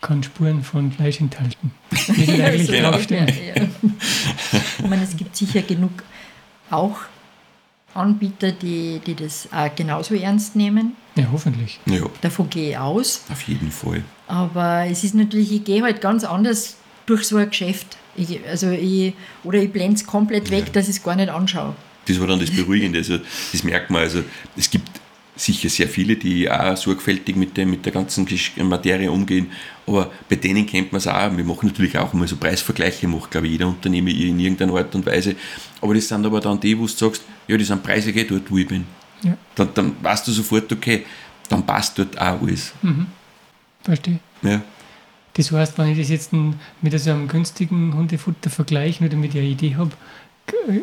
Kann 0.00 0.22
Spuren 0.22 0.64
von 0.64 0.90
Fleisch 0.90 1.20
enthalten. 1.20 1.70
Genau. 2.06 2.90
draufsteht. 2.90 3.20
ungefähr, 3.20 3.56
ja. 3.56 3.68
Ich 4.78 4.88
meine, 4.88 5.04
es 5.04 5.16
gibt 5.16 5.36
sicher 5.36 5.62
genug 5.62 6.02
auch 6.70 6.96
Anbieter, 7.94 8.52
die, 8.52 9.00
die 9.06 9.14
das 9.14 9.48
auch 9.52 9.74
genauso 9.74 10.14
ernst 10.14 10.56
nehmen. 10.56 10.96
Ja, 11.14 11.26
hoffentlich. 11.30 11.78
ja, 11.86 12.00
Davon 12.22 12.48
gehe 12.48 12.70
ich 12.70 12.78
aus. 12.78 13.22
auf 13.30 13.42
jeden 13.42 13.70
Fall. 13.70 14.02
Aber 14.28 14.84
es 14.86 15.04
ist 15.04 15.14
natürlich, 15.14 15.52
ich 15.52 15.64
gehe 15.64 15.82
halt 15.82 16.00
ganz 16.00 16.24
anders 16.24 16.76
durch 17.06 17.24
so 17.24 17.36
ein 17.36 17.48
Geschäft. 17.50 17.98
Ich, 18.16 18.40
also 18.48 18.70
ich, 18.70 19.14
oder 19.44 19.58
ich 19.58 19.70
blende 19.72 19.96
es 19.96 20.06
komplett 20.06 20.50
weg, 20.50 20.72
dass 20.72 20.88
ich 20.88 20.96
es 20.96 21.02
gar 21.02 21.16
nicht 21.16 21.28
anschaue. 21.28 21.74
Das 22.06 22.18
war 22.18 22.26
dann 22.26 22.40
das 22.40 22.50
Beruhigende. 22.50 22.98
Also, 22.98 23.18
das 23.52 23.62
merkt 23.62 23.90
man. 23.90 24.02
Also, 24.02 24.22
es 24.56 24.68
gibt 24.70 24.88
sicher 25.36 25.68
sehr 25.68 25.88
viele, 25.88 26.16
die 26.16 26.50
auch 26.50 26.76
sorgfältig 26.76 27.36
mit, 27.36 27.56
dem, 27.56 27.70
mit 27.70 27.84
der 27.86 27.92
ganzen 27.92 28.26
Materie 28.62 29.10
umgehen. 29.10 29.50
Aber 29.86 30.10
bei 30.28 30.36
denen 30.36 30.66
kennt 30.66 30.92
man 30.92 30.98
es 30.98 31.06
auch. 31.06 31.34
Wir 31.36 31.44
machen 31.44 31.68
natürlich 31.68 31.96
auch 31.96 32.12
mal 32.12 32.26
so 32.28 32.36
Preisvergleiche, 32.36 33.08
macht, 33.08 33.30
glaube 33.30 33.46
ich, 33.46 33.52
jeder 33.52 33.66
Unternehmer 33.68 34.10
in 34.10 34.38
irgendeiner 34.38 34.74
Art 34.76 34.94
und 34.94 35.06
Weise. 35.06 35.36
Aber 35.80 35.94
das 35.94 36.08
sind 36.08 36.24
aber 36.26 36.40
dann 36.40 36.60
die, 36.60 36.78
wo 36.78 36.82
du 36.82 36.88
sagst, 36.88 37.22
ja, 37.48 37.56
die 37.56 37.64
sind 37.64 37.82
Preise 37.82 38.10
eh 38.10 38.24
dort, 38.24 38.50
wo 38.50 38.56
ich 38.58 38.66
bin. 38.66 38.86
Ja. 39.22 39.36
Dann, 39.54 39.68
dann 39.74 39.96
weißt 40.02 40.26
du 40.26 40.32
sofort, 40.32 40.72
okay, 40.72 41.04
dann 41.48 41.64
passt 41.64 41.98
dort 41.98 42.18
auch 42.18 42.40
alles. 42.40 42.72
Verstehe. 43.82 44.18
Ja. 44.42 44.60
Das 45.34 45.50
heißt, 45.50 45.78
wenn 45.78 45.88
ich 45.88 45.98
das 45.98 46.10
jetzt 46.10 46.32
mit 46.32 47.00
so 47.00 47.10
einem 47.10 47.28
günstigen 47.28 47.94
Hundefutter 47.94 48.50
vergleiche, 48.50 49.02
nur 49.02 49.10
damit 49.10 49.34
ich 49.34 49.40
eine 49.40 49.48
Idee 49.48 49.76
habe, 49.76 49.92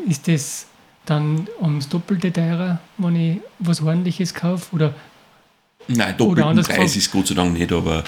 ist 0.08 0.28
das 0.28 0.68
dann 1.06 1.48
ums 1.62 1.90
Doppelte 1.90 2.32
teurer, 2.32 2.80
wenn 2.98 3.16
ich 3.16 3.42
was 3.60 3.82
Ordentliches 3.82 4.34
kaufe? 4.34 4.76
Oder 4.76 4.94
Nein, 5.88 6.16
doppelten 6.18 6.64
Preis 6.64 6.96
ist 6.96 7.12
Gott 7.12 7.28
sei 7.28 7.36
Dank 7.36 7.54
nicht, 7.54 7.72
aber 7.72 8.04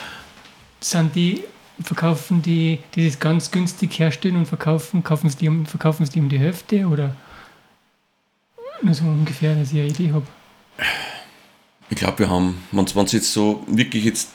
sind 0.80 1.16
die, 1.16 1.44
verkaufen 1.82 2.42
die, 2.42 2.80
die 2.96 3.08
das 3.08 3.20
ganz 3.20 3.50
günstig 3.50 3.98
herstellen 3.98 4.36
und 4.36 4.46
verkaufen, 4.48 5.04
kaufen 5.04 5.30
sie 5.30 5.38
die 5.38 5.66
verkaufen 5.66 6.06
sie 6.06 6.14
die 6.14 6.20
um 6.20 6.30
die 6.30 6.40
Hälfte? 6.40 6.86
Oder 6.88 7.16
nur 8.84 8.94
so 8.94 9.06
ungefähr, 9.06 9.56
dass 9.56 9.72
ich 9.72 9.80
eine 9.80 9.88
Idee 9.90 10.12
habe. 10.12 10.26
Ich 11.90 11.98
glaube, 11.98 12.20
wir 12.20 12.30
haben, 12.30 12.58
wenn 12.72 12.86
es 12.86 13.12
jetzt 13.12 13.32
so 13.34 13.64
wirklich 13.68 14.06
jetzt 14.06 14.30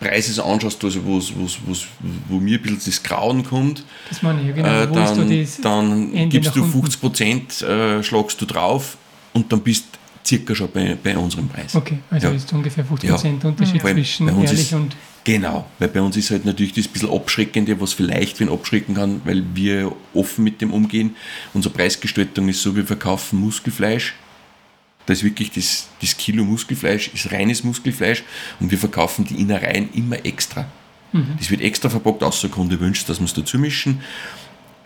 Preise 0.00 0.32
so 0.32 0.44
anschaust, 0.44 0.82
also 0.84 1.04
wo's, 1.04 1.32
wo's, 1.36 1.58
wo's, 1.66 1.86
wo 2.28 2.38
mir 2.38 2.58
ein 2.58 2.62
bisschen 2.62 2.80
das 2.84 3.02
Grauen 3.02 3.44
kommt, 3.44 3.84
Das 4.08 4.22
meine 4.22 4.40
ich, 4.40 4.48
ja, 4.48 4.52
genau. 4.54 4.68
äh, 4.68 4.86
dann, 4.92 5.40
das 5.40 5.60
dann 5.60 6.14
Ende 6.14 6.28
gibst 6.28 6.54
du 6.54 6.62
unten? 6.62 6.72
50 6.72 7.00
Prozent, 7.00 7.62
äh, 7.62 8.02
schlagst 8.02 8.40
du 8.40 8.46
drauf 8.46 8.96
und 9.32 9.52
dann 9.52 9.60
bist 9.60 9.84
circa 10.24 10.54
schon 10.54 10.70
bei, 10.70 10.96
bei 11.02 11.16
unserem 11.16 11.48
Preis. 11.48 11.74
Okay, 11.74 11.98
also 12.10 12.28
Ja. 12.28 12.32
ist 12.34 12.52
ungefähr 12.52 12.84
50% 12.84 13.42
Ja. 13.42 13.48
Unterschied 13.48 13.82
Weil 13.82 13.94
zwischen 13.94 14.26
bei 14.26 14.32
uns 14.32 14.50
ehrlich 14.50 14.74
und. 14.74 14.96
Genau, 15.28 15.66
weil 15.78 15.88
bei 15.88 16.00
uns 16.00 16.16
ist 16.16 16.30
halt 16.30 16.46
natürlich 16.46 16.72
das 16.72 16.88
bisschen 16.88 17.10
Abschreckende, 17.10 17.78
was 17.82 17.92
vielleicht 17.92 18.40
wen 18.40 18.48
abschrecken 18.48 18.94
kann, 18.94 19.20
weil 19.26 19.44
wir 19.52 19.94
offen 20.14 20.42
mit 20.42 20.62
dem 20.62 20.72
umgehen. 20.72 21.16
Unsere 21.52 21.74
Preisgestaltung 21.74 22.48
ist 22.48 22.62
so, 22.62 22.74
wir 22.74 22.86
verkaufen 22.86 23.38
Muskelfleisch. 23.38 24.14
Da 25.04 25.12
ist 25.12 25.22
wirklich 25.22 25.50
das, 25.50 25.88
das 26.00 26.16
Kilo 26.16 26.44
Muskelfleisch, 26.44 27.08
ist 27.12 27.30
reines 27.30 27.62
Muskelfleisch 27.62 28.24
und 28.58 28.70
wir 28.70 28.78
verkaufen 28.78 29.26
die 29.26 29.38
Innereien 29.38 29.90
immer 29.92 30.24
extra. 30.24 30.66
Das 31.38 31.50
wird 31.50 31.60
extra 31.60 31.90
verpackt, 31.90 32.22
außer 32.22 32.48
der 32.48 32.54
Kunde 32.54 32.80
wünscht, 32.80 33.06
dass 33.10 33.18
wir 33.20 33.26
es 33.26 33.34
dazu 33.34 33.58
mischen. 33.58 34.00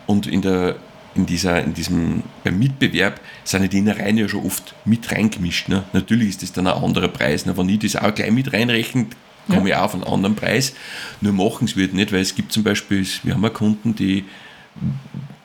Und 0.07 0.27
in, 0.27 0.41
der, 0.41 0.75
in, 1.15 1.25
dieser, 1.25 1.63
in 1.63 1.73
diesem, 1.73 2.21
beim 2.43 2.59
Mitbewerb 2.59 3.21
sind 3.45 3.61
ja 3.61 3.69
die 3.69 3.77
Innereien 3.77 4.17
ja 4.17 4.27
schon 4.27 4.45
oft 4.45 4.75
mit 4.83 5.09
reingemischt. 5.09 5.69
Ne? 5.69 5.85
Natürlich 5.93 6.27
ist 6.27 6.43
das 6.43 6.51
dann 6.51 6.67
ein 6.67 6.83
anderer 6.83 7.07
Preis. 7.07 7.45
Ne? 7.45 7.55
Wenn 7.55 7.69
ich 7.69 7.79
das 7.79 7.95
auch 7.95 8.13
gleich 8.13 8.31
mit 8.31 8.51
reinrechne, 8.51 9.07
komme 9.49 9.69
ich 9.69 9.75
auch 9.75 9.83
auf 9.83 9.93
einen 9.93 10.03
anderen 10.03 10.35
Preis. 10.35 10.73
Nur 11.21 11.33
machen 11.33 11.65
es 11.65 11.75
wird 11.75 11.93
nicht, 11.93 12.11
weil 12.11 12.21
es 12.21 12.35
gibt 12.35 12.51
zum 12.51 12.63
Beispiel, 12.63 13.05
wir 13.23 13.33
haben 13.33 13.43
ja 13.43 13.49
Kunden, 13.49 13.95
die 13.95 14.25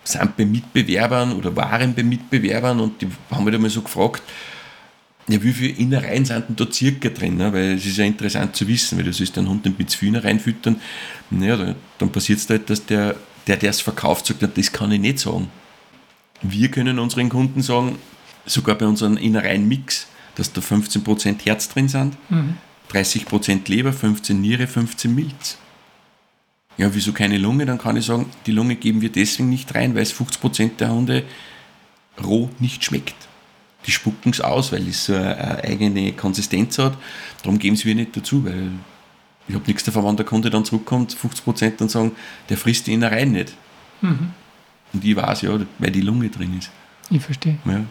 sind 0.05 0.37
bei 0.37 0.47
Mitbewerbern 0.47 1.33
oder 1.33 1.55
waren 1.55 1.95
bei 1.95 2.03
Mitbewerbern 2.03 2.81
und 2.81 3.03
die 3.03 3.09
haben 3.31 3.45
mich 3.45 3.55
einmal 3.55 3.71
so 3.71 3.83
gefragt, 3.83 4.23
ja, 5.29 5.43
wie 5.43 5.53
viele 5.53 5.75
Innereien 5.75 6.25
sind 6.25 6.49
denn 6.49 6.57
da 6.57 6.73
circa 6.73 7.11
drin? 7.11 7.37
Ne? 7.37 7.53
Weil 7.53 7.75
es 7.75 7.85
ist 7.85 7.99
ja 7.99 8.05
interessant 8.05 8.57
zu 8.57 8.67
wissen, 8.67 8.97
weil 8.97 9.05
du 9.05 9.13
sollst 9.13 9.37
den 9.37 9.49
Hund 9.49 9.69
zu 9.91 9.99
viel 9.99 10.17
reinfüttern. 10.17 10.81
Naja, 11.31 11.57
dann, 11.57 11.75
dann 11.99 12.11
passiert 12.11 12.39
es 12.39 12.49
halt, 12.49 12.71
dass 12.71 12.87
der, 12.87 13.15
der, 13.47 13.63
es 13.63 13.83
verkauft, 13.83 14.27
sagt, 14.27 14.41
ja, 14.41 14.49
das 14.49 14.73
kann 14.73 14.91
ich 14.91 15.01
nicht 15.01 15.19
sagen. 15.19 15.51
Wir 16.41 16.71
können 16.71 16.99
unseren 16.99 17.29
Kunden 17.29 17.61
sagen, 17.61 17.99
sogar 18.47 18.77
bei 18.77 18.87
unserem 18.87 19.19
Innereien-Mix, 19.19 20.07
dass 20.37 20.53
da 20.53 20.63
15% 20.63 21.45
Herz 21.45 21.69
drin 21.69 21.89
sind, 21.89 22.17
30% 22.91 23.69
Leber, 23.69 23.93
15 23.93 24.41
Niere, 24.41 24.67
15 24.67 25.15
Milz. 25.15 25.59
Ja, 26.77 26.95
wieso 26.95 27.13
keine 27.13 27.39
Lunge? 27.39 27.67
Dann 27.67 27.79
kann 27.79 27.97
ich 27.97 28.07
sagen, 28.07 28.31
die 28.47 28.53
Lunge 28.53 28.77
geben 28.77 29.01
wir 29.01 29.11
deswegen 29.11 29.49
nicht 29.51 29.75
rein, 29.75 29.95
weil 29.95 30.03
es 30.03 30.15
50% 30.15 30.77
der 30.77 30.91
Hunde 30.91 31.25
roh 32.23 32.49
nicht 32.61 32.85
schmeckt. 32.85 33.17
Die 33.87 33.91
spucken 33.91 34.31
es 34.31 34.41
aus, 34.41 34.73
weil 34.73 34.87
es 34.89 35.07
so 35.07 35.15
eine, 35.15 35.63
eigene 35.65 36.13
Konsistenz 36.13 36.79
hat. 36.79 36.97
Darum 37.43 37.59
geben 37.59 37.77
sie 37.77 37.85
wir 37.85 37.95
nicht 37.95 38.17
dazu, 38.17 38.45
weil 38.45 38.71
ich 39.49 39.55
habe 39.55 39.65
nichts 39.67 39.85
davon, 39.85 40.05
wenn 40.05 40.17
der 40.17 40.27
Kunde 40.27 40.51
dann 40.51 40.65
zurückkommt, 40.65 41.17
50% 41.17 41.77
dann 41.79 41.89
sagen, 41.89 42.13
der 42.49 42.57
frisst 42.57 42.87
die 42.87 42.93
Innereien 42.93 43.33
nicht. 43.33 43.55
Und 44.93 45.05
ich 45.05 45.17
weiß 45.17 45.43
ja, 45.43 45.59
weil 45.79 45.91
die 45.91 46.01
Lunge 46.01 46.29
drin 46.29 46.59
ist. 46.59 46.71
Ich 47.11 47.23
verstehe. 47.23 47.59
Ja. 47.65 47.85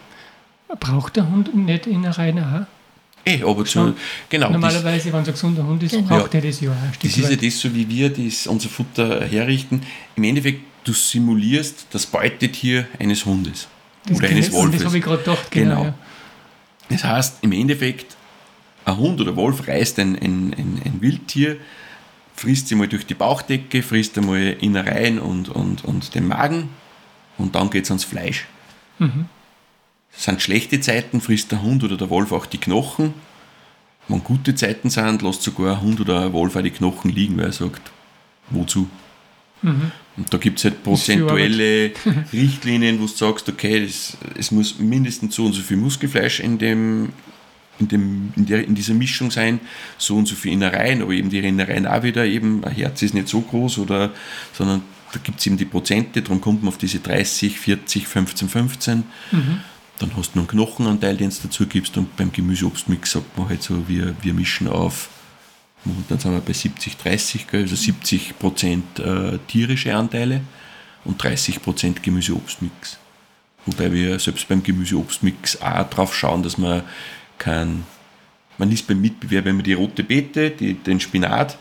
Braucht 0.76 1.16
der 1.16 1.28
Hund 1.28 1.54
nicht 1.54 1.86
Innereien 1.86 2.38
auch? 2.38 2.66
Eh, 3.28 3.42
aber 3.44 3.64
zu, 3.64 3.94
genau, 4.28 4.50
Normalerweise, 4.50 5.12
wenn 5.12 5.22
es 5.22 5.28
ein 5.28 5.32
gesunder 5.34 5.66
Hund 5.66 5.82
ist, 5.82 5.92
Genau. 5.92 6.08
braucht 6.08 6.34
er 6.34 6.40
das 6.40 6.60
ja 6.60 6.74
das 7.02 7.16
ist 7.16 7.30
ja 7.30 7.36
das, 7.36 7.60
so 7.60 7.74
wie 7.74 7.88
wir 7.88 8.10
das, 8.10 8.46
unser 8.46 8.68
Futter 8.68 9.24
herrichten. 9.26 9.82
Im 10.16 10.24
Endeffekt, 10.24 10.62
du 10.84 10.92
simulierst 10.92 11.86
das 11.90 12.06
Beutetier 12.06 12.86
eines 12.98 13.24
Hundes 13.26 13.68
Das 14.06 14.16
oder 14.18 14.28
eines 14.28 14.52
Wolfes. 14.52 14.78
Das 14.78 14.86
habe 14.86 14.98
ich 14.98 15.04
gerade 15.04 15.22
gedacht, 15.22 15.50
genau. 15.50 15.70
Genau. 15.76 15.84
Ja. 15.84 15.94
Das 16.90 17.04
heißt, 17.04 17.38
im 17.42 17.52
Endeffekt, 17.52 18.16
ein 18.84 18.96
Hund 18.96 19.20
oder 19.20 19.36
Wolf 19.36 19.68
reißt 19.68 19.98
ein, 19.98 20.16
ein, 20.16 20.54
ein, 20.56 20.82
ein 20.84 20.96
Wildtier, 21.00 21.58
frisst 22.34 22.68
sie 22.68 22.74
mal 22.76 22.88
durch 22.88 23.04
die 23.04 23.14
Bauchdecke, 23.14 23.82
frisst 23.82 24.16
einmal 24.16 24.56
Innereien 24.60 25.18
und, 25.18 25.48
und, 25.50 25.84
und 25.84 26.14
den 26.14 26.26
Magen 26.28 26.70
und 27.36 27.54
dann 27.54 27.68
geht 27.68 27.84
es 27.84 27.90
ans 27.90 28.04
Fleisch. 28.04 28.46
Das 28.98 29.08
sind 30.12 30.42
schlechte 30.42 30.80
Zeiten, 30.80 31.20
frisst 31.20 31.52
der 31.52 31.62
Hund 31.62 31.84
oder 31.84 31.96
der 31.96 32.10
Wolf 32.10 32.32
auch 32.32 32.46
die 32.46 32.58
Knochen. 32.58 33.14
Wenn 34.08 34.24
gute 34.24 34.54
Zeiten 34.54 34.90
sind, 34.90 35.22
lässt 35.22 35.42
sogar 35.42 35.76
ein 35.76 35.82
Hund 35.82 36.00
oder 36.00 36.22
ein 36.22 36.32
Wolf 36.32 36.56
auch 36.56 36.62
die 36.62 36.70
Knochen 36.70 37.10
liegen, 37.10 37.36
weil 37.36 37.46
er 37.46 37.52
sagt, 37.52 37.92
wozu? 38.50 38.88
Und 40.16 40.32
da 40.32 40.38
gibt 40.38 40.58
es 40.58 40.64
halt 40.64 40.82
prozentuelle 40.82 41.92
Richtlinien, 42.32 42.98
wo 42.98 43.06
du 43.06 43.08
sagst, 43.08 43.48
okay, 43.48 43.84
das, 43.84 44.16
es 44.36 44.50
muss 44.50 44.78
mindestens 44.78 45.34
so 45.34 45.44
und 45.44 45.52
so 45.52 45.62
viel 45.62 45.76
Muskelfleisch 45.76 46.40
in, 46.40 46.58
dem, 46.58 47.10
in, 47.78 47.88
dem, 47.88 48.32
in, 48.36 48.46
der, 48.46 48.64
in 48.64 48.74
dieser 48.74 48.94
Mischung 48.94 49.30
sein, 49.30 49.60
so 49.96 50.16
und 50.16 50.26
so 50.26 50.34
viel 50.34 50.52
Innereien, 50.52 51.02
aber 51.02 51.12
eben 51.12 51.30
die 51.30 51.38
Innereien 51.38 51.86
auch 51.86 52.02
wieder 52.02 52.24
eben, 52.24 52.64
ein 52.64 52.72
Herz 52.72 53.02
ist 53.02 53.14
nicht 53.14 53.28
so 53.28 53.40
groß, 53.40 53.78
oder, 53.78 54.12
sondern 54.52 54.82
da 55.12 55.20
gibt 55.22 55.40
es 55.40 55.46
eben 55.46 55.56
die 55.56 55.64
Prozente, 55.64 56.22
darum 56.22 56.40
kommt 56.40 56.62
man 56.62 56.68
auf 56.68 56.78
diese 56.78 56.98
30, 56.98 57.58
40, 57.58 58.06
15, 58.06 58.48
15. 58.48 59.04
Dann 59.98 60.16
hast 60.16 60.34
du 60.34 60.38
noch 60.38 60.48
einen 60.48 60.48
Knochenanteil, 60.48 61.16
den 61.16 61.30
du 61.30 61.36
dazu 61.42 61.66
gibst 61.66 61.96
und 61.96 62.16
beim 62.16 62.30
Gemüseobstmix 62.30 63.12
sagt 63.12 63.36
man 63.36 63.48
halt 63.48 63.62
so, 63.62 63.88
wir, 63.88 64.14
wir 64.22 64.34
mischen 64.34 64.68
auf 64.68 65.08
und 65.84 66.04
dann 66.08 66.18
sind 66.18 66.32
wir 66.32 66.40
bei 66.40 66.52
70, 66.52 66.96
30, 66.96 67.46
gell, 67.46 67.62
also 67.62 67.76
70 67.76 68.38
Prozent 68.38 68.98
äh, 68.98 69.38
tierische 69.46 69.94
Anteile 69.94 70.40
und 71.04 71.22
30 71.22 71.62
Prozent 71.62 72.02
Gemüseobstmix. 72.02 72.98
Wobei 73.66 73.92
wir 73.92 74.18
selbst 74.18 74.48
beim 74.48 74.62
Gemüseobstmix 74.62 75.60
auch 75.60 75.88
drauf 75.88 76.14
schauen, 76.14 76.42
dass 76.42 76.58
man 76.58 76.82
kein, 77.38 77.84
man 78.56 78.72
ist 78.72 78.86
beim 78.86 79.00
Mitbewerb 79.00 79.46
immer 79.46 79.62
die 79.62 79.74
rote 79.74 80.02
Beete, 80.02 80.50
die, 80.50 80.74
den 80.74 81.00
Spinat, 81.00 81.56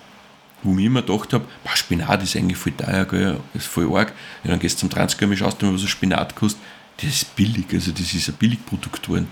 wo 0.64 0.78
ich 0.78 0.86
immer 0.86 1.04
gedacht 1.04 1.34
habe, 1.34 1.46
Spinat 1.76 2.24
ist 2.24 2.36
eigentlich 2.36 2.58
voll 2.58 2.74
teuer, 2.74 3.06
gell, 3.06 3.40
ist 3.54 3.68
voll 3.68 3.96
arg. 3.96 4.14
Ja, 4.44 4.52
dann 4.52 4.60
gehst 4.60 4.78
du 4.78 4.80
zum 4.82 4.90
Transgame, 4.90 5.38
schaust 5.38 5.62
du 5.62 5.68
mal, 5.68 5.76
was 5.76 5.84
ein 5.84 5.88
Spinat 5.88 6.36
kostet. 6.36 6.62
Das 6.98 7.10
ist 7.10 7.36
billig, 7.36 7.66
also 7.74 7.92
das 7.92 8.14
ist 8.14 8.28
ein 8.30 8.36
Billigprodukt 8.36 9.04
geworden. 9.04 9.28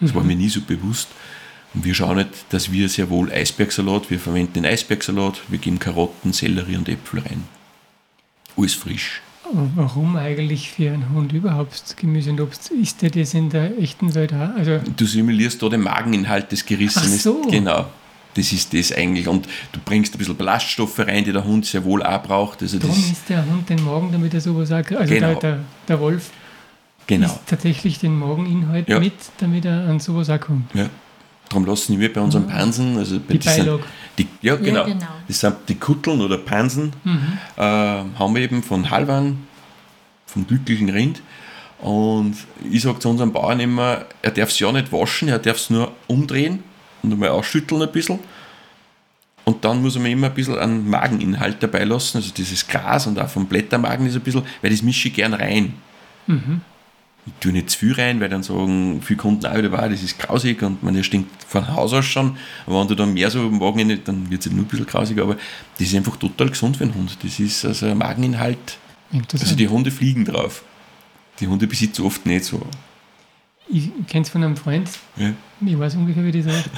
Das 0.00 0.14
war 0.14 0.22
mir 0.22 0.36
nie 0.36 0.48
so 0.48 0.60
bewusst. 0.60 1.08
Und 1.74 1.84
wir 1.84 1.92
schauen 1.94 2.18
nicht, 2.18 2.30
dass 2.50 2.70
wir 2.70 2.88
sehr 2.88 3.10
wohl 3.10 3.30
Eisbergsalat, 3.32 4.10
wir 4.10 4.18
verwenden 4.20 4.54
den 4.54 4.66
Eisbergsalat, 4.66 5.40
wir 5.48 5.58
geben 5.58 5.78
Karotten, 5.78 6.32
Sellerie 6.32 6.76
und 6.76 6.88
Äpfel 6.88 7.20
rein. 7.20 7.44
Alles 8.56 8.74
frisch. 8.74 9.20
Aber 9.44 9.68
Warum 9.74 10.16
eigentlich 10.16 10.70
für 10.70 10.92
einen 10.92 11.10
Hund 11.10 11.32
überhaupt 11.32 11.96
Gemüse 11.96 12.30
und 12.30 12.40
Obst? 12.40 12.70
Ist 12.70 13.02
der 13.02 13.10
das 13.10 13.34
in 13.34 13.50
der 13.50 13.76
echten 13.78 14.14
Welt 14.14 14.32
auch? 14.32 14.54
Also, 14.56 14.80
Du 14.96 15.04
simulierst 15.06 15.62
da 15.62 15.68
den 15.68 15.80
Mageninhalt 15.82 16.52
des 16.52 16.64
Gerissenen. 16.64 17.12
Ach 17.14 17.20
so. 17.20 17.42
Genau. 17.50 17.86
Das 18.34 18.52
ist 18.52 18.72
das 18.74 18.92
eigentlich. 18.92 19.26
Und 19.26 19.48
du 19.72 19.80
bringst 19.84 20.14
ein 20.14 20.18
bisschen 20.18 20.36
Ballaststoffe 20.36 20.98
rein, 21.00 21.24
die 21.24 21.32
der 21.32 21.44
Hund 21.44 21.66
sehr 21.66 21.84
wohl 21.84 22.02
auch 22.02 22.22
braucht. 22.22 22.62
Also 22.62 22.78
darum 22.78 22.94
das, 22.94 23.10
isst 23.10 23.28
der 23.28 23.44
Hund 23.44 23.68
den 23.68 23.82
Magen, 23.84 24.12
damit 24.12 24.34
er 24.34 24.40
sowas 24.40 24.70
auch. 24.70 24.76
Also 24.76 25.12
Genau. 25.14 25.34
der, 25.34 25.40
der, 25.40 25.58
der 25.88 26.00
Wolf 26.00 26.30
genau. 27.08 27.26
isst 27.26 27.40
tatsächlich 27.46 27.98
den 27.98 28.16
Mageninhalt 28.16 28.88
Ja. 28.88 29.00
mit, 29.00 29.14
damit 29.38 29.64
er 29.64 29.88
an 29.88 29.98
sowas 29.98 30.30
auch 30.30 30.38
kommt. 30.38 30.72
Ja. 30.74 30.88
Darum 31.48 31.64
lassen 31.64 31.98
wir 31.98 32.12
bei 32.12 32.20
unseren 32.20 32.46
Pansen, 32.46 32.96
also 32.98 33.18
bei 33.18 33.32
Die 33.34 33.38
das 33.40 33.56
sind. 33.56 33.80
Die, 34.18 34.28
ja, 34.42 34.54
genau. 34.56 34.84
genau. 34.84 35.06
Das 35.26 35.40
sind 35.40 35.56
die 35.68 35.76
Kutteln 35.76 36.20
oder 36.20 36.36
Pansen, 36.38 36.92
äh, 37.56 37.60
haben 37.62 38.34
wir 38.34 38.42
eben 38.42 38.62
von 38.62 38.90
Halvan, 38.90 39.38
vom 40.26 40.46
glücklichen 40.46 40.90
Rind. 40.90 41.22
Und 41.80 42.36
ich 42.70 42.82
sage 42.82 42.98
zu 42.98 43.08
unserem 43.08 43.32
Bauern 43.32 43.60
immer, 43.60 44.04
er 44.20 44.32
darf 44.32 44.50
es 44.50 44.58
ja 44.58 44.70
nicht 44.72 44.92
waschen, 44.92 45.28
er 45.28 45.38
darf 45.38 45.56
es 45.56 45.70
nur 45.70 45.92
umdrehen 46.08 46.62
und 47.02 47.12
einmal 47.12 47.30
ausschütteln 47.30 47.80
ein 47.82 47.92
bisschen. 47.92 48.18
Und 49.44 49.64
dann 49.64 49.80
muss 49.80 49.94
er 49.94 50.02
mir 50.02 50.10
immer 50.10 50.26
ein 50.26 50.34
bisschen 50.34 50.58
einen 50.58 50.90
Mageninhalt 50.90 51.62
dabei 51.62 51.84
lassen, 51.84 52.18
also 52.18 52.30
dieses 52.36 52.66
Gras 52.66 53.06
und 53.06 53.18
auch 53.18 53.28
vom 53.30 53.46
Blättermagen 53.46 54.06
ist 54.06 54.16
ein 54.16 54.20
bisschen, 54.20 54.42
weil 54.60 54.70
das 54.70 54.82
mische 54.82 55.08
ich 55.08 55.14
gern 55.14 55.32
rein. 55.32 55.72
Ich 57.28 57.40
tue 57.40 57.52
nicht 57.52 57.70
zu 57.70 57.78
viel 57.78 57.92
rein, 57.92 58.20
weil 58.20 58.28
dann 58.28 58.42
sagen 58.42 59.02
viele 59.02 59.18
Kunden 59.18 59.46
auch 59.46 59.56
wieder, 59.56 59.68
das 59.68 60.02
ist 60.02 60.18
grausig 60.18 60.62
und 60.62 60.82
man, 60.82 61.02
stinkt 61.04 61.30
von 61.44 61.68
Haus 61.68 61.92
aus 61.92 62.04
schon. 62.04 62.36
Aber 62.66 62.80
wenn 62.80 62.88
du 62.88 62.94
dann 62.94 63.12
mehr 63.12 63.30
so 63.30 63.46
im 63.46 63.58
Magen 63.58 63.86
nicht, 63.86 64.08
dann 64.08 64.30
wird 64.30 64.44
es 64.44 64.52
nur 64.52 64.64
ein 64.64 64.68
bisschen 64.68 64.86
grausiger. 64.86 65.22
Aber 65.24 65.36
das 65.78 65.88
ist 65.88 65.94
einfach 65.94 66.16
total 66.16 66.48
gesund 66.48 66.76
für 66.76 66.84
einen 66.84 66.94
Hund. 66.94 67.18
Das 67.22 67.38
ist 67.38 67.64
also 67.64 67.86
ein 67.86 67.98
Mageninhalt. 67.98 68.78
Also 69.32 69.56
die 69.56 69.68
Hunde 69.68 69.90
fliegen 69.90 70.24
drauf. 70.24 70.62
Die 71.40 71.46
Hunde 71.46 71.66
besitzen 71.66 72.02
oft 72.04 72.24
nicht 72.26 72.44
so. 72.44 72.60
ich 73.68 73.90
kenne 74.08 74.22
es 74.22 74.30
von 74.30 74.42
einem 74.42 74.56
Freund, 74.56 74.88
Ja, 75.16 75.32
ich 75.64 75.78
weiß 75.78 75.94
ungefähr, 75.96 76.24
wie 76.24 76.32
das 76.32 76.46
heißt. 76.46 76.70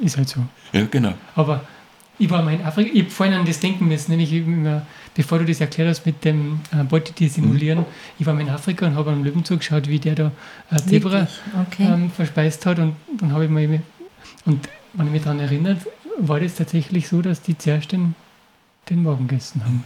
Ist 0.00 0.16
halt 0.16 0.28
so. 0.28 0.40
ja 0.72 0.84
genau. 0.86 1.14
Aber 1.34 1.64
ich 2.18 2.30
war 2.30 2.42
mal 2.42 2.54
in 2.54 2.62
Afrika, 2.62 2.90
ich 2.92 3.02
habe 3.02 3.10
vorhin 3.10 3.34
an 3.34 3.46
das 3.46 3.60
denken 3.60 3.88
müssen, 3.88 4.10
nämlich 4.10 4.32
immer, 4.32 4.86
bevor 5.14 5.38
du 5.38 5.44
das 5.44 5.60
erklärt 5.60 5.88
hast 5.90 6.06
mit 6.06 6.24
dem 6.24 6.60
äh, 6.72 6.82
Beutetier 6.84 7.28
simulieren, 7.28 7.80
Mhm. 7.80 7.84
ich 8.18 8.26
war 8.26 8.34
mal 8.34 8.40
in 8.40 8.48
Afrika 8.50 8.86
und 8.86 8.94
habe 8.96 9.10
einem 9.10 9.24
Löwen 9.24 9.44
zugeschaut, 9.44 9.88
wie 9.88 9.98
der 9.98 10.14
da 10.14 10.32
äh, 10.70 10.76
Zebra? 10.76 11.26
Okay. 11.68 11.84
ähm, 11.84 12.10
verspeist 12.10 12.64
hat 12.66 12.78
und 12.78 12.96
dann 13.18 13.32
habe 13.32 13.44
ich 13.44 13.50
mir 13.50 13.82
und 14.44 14.68
wenn 14.94 15.06
ich 15.06 15.12
mich 15.12 15.22
daran 15.22 15.40
erinnert, 15.40 15.78
war 16.18 16.40
das 16.40 16.54
tatsächlich 16.56 17.08
so, 17.08 17.22
dass 17.22 17.40
die 17.42 17.56
zuerst 17.56 17.92
den, 17.92 18.14
den 18.90 19.02
Magen 19.02 19.26
gegessen 19.28 19.62
haben. 19.64 19.84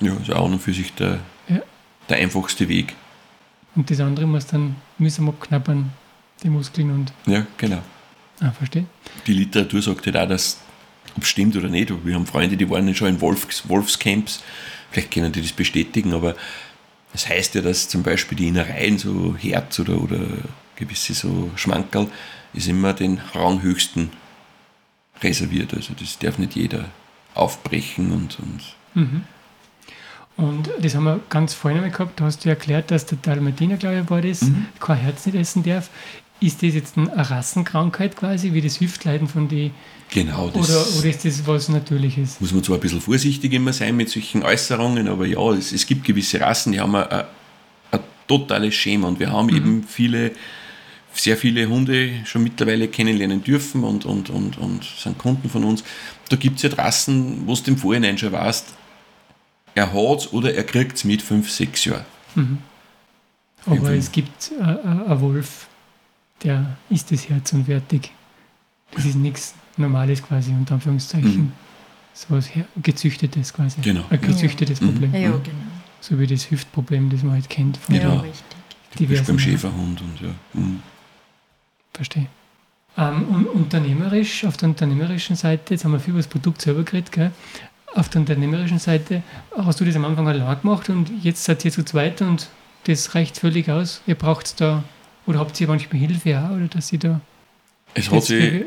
Ja, 0.00 0.14
ist 0.14 0.30
auch 0.30 0.44
und 0.44 0.58
für 0.60 0.72
sich 0.72 0.92
der, 0.94 1.18
Ja. 1.48 1.60
der 2.08 2.18
einfachste 2.18 2.68
Weg. 2.68 2.94
Und 3.74 3.90
das 3.90 4.00
andere 4.00 4.26
muss 4.26 4.46
dann 4.46 4.76
mühsam 4.98 5.28
abknabbern, 5.30 5.90
die 6.42 6.50
Muskeln 6.50 6.90
und 6.90 7.12
Ja, 7.26 7.46
genau. 7.56 7.78
ah, 8.40 8.50
verstehe. 8.50 8.84
Die 9.26 9.32
Literatur 9.32 9.80
sagt 9.80 10.04
halt 10.06 10.16
auch, 10.18 10.28
dass 10.28 10.58
ob 11.16 11.22
es 11.22 11.28
stimmt 11.28 11.56
oder 11.56 11.68
nicht. 11.68 11.92
Wir 12.04 12.14
haben 12.14 12.26
Freunde, 12.26 12.56
die 12.56 12.68
waren 12.68 12.94
schon 12.94 13.08
in 13.08 13.20
Wolfs, 13.20 13.68
Wolfscamps, 13.68 14.42
vielleicht 14.90 15.10
können 15.10 15.32
die 15.32 15.42
das 15.42 15.52
bestätigen, 15.52 16.12
aber 16.12 16.34
das 17.12 17.28
heißt 17.28 17.54
ja, 17.54 17.60
dass 17.60 17.88
zum 17.88 18.02
Beispiel 18.02 18.36
die 18.38 18.48
Innereien, 18.48 18.98
so 18.98 19.36
Herz 19.36 19.78
oder, 19.78 20.00
oder 20.00 20.20
gewisse 20.76 21.14
so 21.14 21.50
Schmankerl, 21.56 22.08
ist 22.54 22.68
immer 22.68 22.92
den 22.92 23.20
Ranghöchsten 23.34 24.10
reserviert. 25.22 25.74
Also 25.74 25.94
das 25.98 26.18
darf 26.18 26.38
nicht 26.38 26.56
jeder 26.56 26.86
aufbrechen 27.34 28.12
und. 28.12 28.38
und 28.38 28.60
mhm. 28.94 29.24
Und 30.34 30.70
das 30.80 30.94
haben 30.94 31.04
wir 31.04 31.20
ganz 31.28 31.52
vorhin 31.52 31.78
einmal 31.78 31.92
gehabt, 31.92 32.18
da 32.18 32.24
hast 32.24 32.44
du 32.44 32.48
erklärt, 32.48 32.90
dass 32.90 33.04
der 33.04 33.18
Dalmatiner, 33.20 33.76
glaube 33.76 34.00
ich, 34.00 34.10
war 34.10 34.22
das, 34.22 34.40
mhm. 34.40 34.66
kein 34.80 34.96
Herz 34.96 35.26
nicht 35.26 35.34
essen 35.34 35.62
darf. 35.62 35.90
Ist 36.42 36.62
das 36.62 36.74
jetzt 36.74 36.98
eine 36.98 37.30
Rassenkrankheit 37.30 38.16
quasi, 38.16 38.52
wie 38.52 38.60
das 38.60 38.80
Hüftleiden 38.80 39.28
von 39.28 39.48
den 39.48 39.70
Genau. 40.12 40.50
Das 40.50 40.68
oder, 40.68 40.98
oder 40.98 41.08
ist 41.08 41.24
das 41.24 41.46
was 41.46 41.68
Natürliches? 41.70 42.38
Muss 42.38 42.52
man 42.52 42.62
zwar 42.62 42.76
ein 42.76 42.80
bisschen 42.80 43.00
vorsichtig 43.00 43.52
immer 43.54 43.72
sein 43.72 43.96
mit 43.96 44.10
solchen 44.10 44.42
Äußerungen, 44.42 45.08
aber 45.08 45.24
ja, 45.24 45.40
es, 45.52 45.72
es 45.72 45.86
gibt 45.86 46.04
gewisse 46.04 46.38
Rassen, 46.38 46.72
die 46.72 46.80
haben 46.80 46.94
ein, 46.94 47.08
ein, 47.08 47.24
ein 47.92 48.00
totales 48.28 48.74
Schema 48.74 49.08
und 49.08 49.18
wir 49.18 49.32
haben 49.32 49.46
mhm. 49.46 49.56
eben 49.56 49.84
viele, 49.84 50.32
sehr 51.14 51.38
viele 51.38 51.66
Hunde 51.66 52.12
schon 52.26 52.42
mittlerweile 52.42 52.88
kennenlernen 52.88 53.42
dürfen 53.42 53.84
und, 53.84 54.04
und, 54.04 54.28
und, 54.28 54.58
und 54.58 54.84
sind 54.84 55.16
Kunden 55.16 55.48
von 55.48 55.64
uns. 55.64 55.82
Da 56.28 56.36
gibt 56.36 56.56
es 56.56 56.62
ja 56.62 56.76
Rassen, 56.76 57.46
wo 57.46 57.54
du 57.54 57.70
im 57.70 57.78
Vorhinein 57.78 58.18
schon 58.18 58.32
weißt, 58.32 58.66
er 59.74 59.92
hat 59.94 60.18
es 60.18 60.32
oder 60.32 60.52
er 60.54 60.64
kriegt 60.64 60.96
es 60.96 61.04
mit 61.04 61.22
5, 61.22 61.50
6 61.50 61.84
Jahren. 61.86 62.04
Mhm. 62.34 62.58
Aber 63.64 63.92
es 63.92 64.12
gibt 64.12 64.50
äh, 64.50 64.62
äh, 64.62 64.78
einen 64.82 65.20
Wolf, 65.20 65.68
der 66.44 66.76
ist 66.90 67.10
das 67.10 67.28
Herz 67.28 67.52
und 67.52 67.66
fertig. 67.66 68.10
Das 68.92 69.04
ist 69.04 69.16
nichts 69.16 69.54
Normales 69.76 70.22
quasi, 70.22 70.50
unter 70.50 70.74
Anführungszeichen. 70.74 71.36
Mhm. 71.36 71.52
So 72.14 72.26
was 72.28 72.50
gezüchtetes 72.82 73.52
quasi. 73.52 73.80
Genau. 73.80 74.04
Ein 74.10 74.20
gezüchtetes 74.20 74.80
ja. 74.80 74.86
Problem. 74.86 75.14
Ja, 75.14 75.30
genau. 75.30 75.42
So 76.00 76.18
wie 76.18 76.26
das 76.26 76.50
Hüftproblem, 76.50 77.08
das 77.08 77.22
man 77.22 77.34
halt 77.34 77.48
kennt. 77.48 77.78
Von 77.78 77.94
genau. 77.94 78.16
Ja, 78.16 78.20
richtig. 78.20 78.44
Typisch 78.96 79.22
beim 79.22 79.38
Schäferhund 79.38 80.00
und 80.02 80.20
ja. 80.20 80.34
Mhm. 80.52 80.82
Verstehe. 81.94 82.26
Ähm, 82.98 83.24
und 83.28 83.46
unternehmerisch, 83.46 84.44
auf 84.44 84.58
der 84.58 84.68
unternehmerischen 84.68 85.36
Seite, 85.36 85.72
jetzt 85.72 85.84
haben 85.84 85.92
wir 85.92 86.00
viel 86.00 86.10
über 86.10 86.18
das 86.18 86.26
Produkt 86.26 86.60
selber 86.60 86.82
geredet, 86.82 87.12
gell? 87.12 87.32
auf 87.94 88.08
der 88.08 88.20
unternehmerischen 88.20 88.78
Seite 88.78 89.22
hast 89.56 89.80
du 89.80 89.84
das 89.84 89.96
am 89.96 90.04
Anfang 90.04 90.26
allein 90.26 90.60
gemacht 90.60 90.88
und 90.88 91.10
jetzt 91.22 91.44
seid 91.44 91.64
ihr 91.64 91.72
zu 91.72 91.84
zweit 91.84 92.22
und 92.22 92.48
das 92.84 93.14
reicht 93.14 93.38
völlig 93.38 93.70
aus. 93.70 94.02
Ihr 94.06 94.14
braucht 94.14 94.60
da, 94.60 94.82
oder 95.26 95.38
habt 95.38 95.60
ihr 95.60 95.68
manchmal 95.68 96.00
Hilfe 96.00 96.38
auch, 96.38 96.56
oder 96.56 96.66
dass 96.66 96.92
ihr 96.92 96.98
da. 96.98 97.20
Es 97.94 98.10
hat 98.10 98.24
sich, 98.24 98.64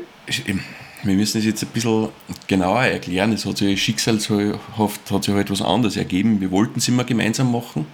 wir 1.02 1.14
müssen 1.14 1.38
es 1.38 1.44
jetzt 1.44 1.62
ein 1.62 1.68
bisschen 1.70 2.08
genauer 2.46 2.82
erklären. 2.82 3.32
Es 3.32 3.44
hat 3.44 3.58
sich 3.58 3.82
schicksalshaft 3.82 5.10
hat 5.10 5.24
sich 5.24 5.34
halt 5.34 5.50
was 5.50 5.62
anderes 5.62 5.96
ergeben. 5.96 6.40
Wir 6.40 6.50
wollten 6.50 6.78
es 6.78 6.88
immer 6.88 7.04
gemeinsam 7.04 7.52
machen. 7.52 7.86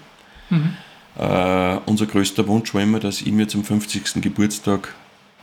Mhm. 0.50 0.76
Uh, 1.18 1.78
unser 1.84 2.06
größter 2.06 2.46
Wunsch 2.48 2.72
war 2.72 2.82
immer, 2.82 2.98
dass 2.98 3.20
ich 3.20 3.32
mir 3.32 3.46
zum 3.46 3.64
50. 3.64 4.22
Geburtstag 4.22 4.94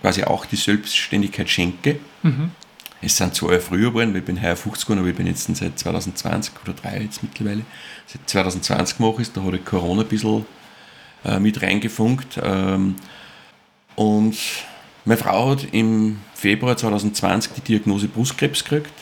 quasi 0.01 0.23
auch 0.23 0.45
die 0.45 0.55
Selbstständigkeit 0.55 1.47
schenke. 1.47 1.99
Mhm. 2.23 2.51
Es 3.01 3.17
sind 3.17 3.35
zwei 3.35 3.51
Jahre 3.51 3.61
früher 3.61 3.89
geworden, 3.89 4.11
weil 4.11 4.19
ich 4.19 4.25
bin 4.25 4.41
heuer 4.41 4.55
50 4.55 4.85
geworden, 4.85 4.99
aber 4.99 5.09
ich 5.09 5.15
bin 5.15 5.27
jetzt 5.27 5.55
seit 5.55 5.77
2020 5.77 6.53
oder 6.63 6.73
drei 6.73 7.01
jetzt 7.01 7.21
mittlerweile. 7.21 7.61
Seit 8.07 8.27
2020 8.27 8.99
mache 8.99 9.21
ich 9.21 9.31
da 9.31 9.43
hat 9.43 9.53
ich 9.53 9.63
Corona 9.63 10.01
ein 10.01 10.07
bisschen 10.07 10.45
uh, 11.25 11.39
mit 11.39 11.61
reingefunkt. 11.61 12.39
Ähm, 12.41 12.95
und 13.95 14.37
meine 15.05 15.17
Frau 15.17 15.51
hat 15.51 15.67
im 15.71 16.19
Februar 16.33 16.77
2020 16.77 17.53
die 17.53 17.61
Diagnose 17.61 18.07
Brustkrebs 18.07 18.63
gekriegt, 18.63 18.93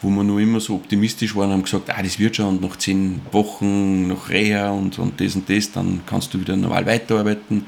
wo 0.00 0.08
wir 0.08 0.24
nur 0.24 0.40
immer 0.40 0.58
so 0.58 0.74
optimistisch 0.74 1.36
waren 1.36 1.46
und 1.46 1.52
haben 1.52 1.62
gesagt, 1.62 1.90
ah, 1.90 2.02
das 2.02 2.18
wird 2.18 2.36
schon 2.36 2.46
und 2.46 2.62
nach 2.62 2.76
zehn 2.76 3.20
Wochen 3.30 4.08
noch 4.08 4.28
Reha 4.28 4.70
und, 4.70 4.98
und 4.98 5.20
das 5.20 5.36
und 5.36 5.48
das, 5.48 5.70
dann 5.70 6.00
kannst 6.06 6.34
du 6.34 6.40
wieder 6.40 6.56
normal 6.56 6.86
weiterarbeiten. 6.86 7.66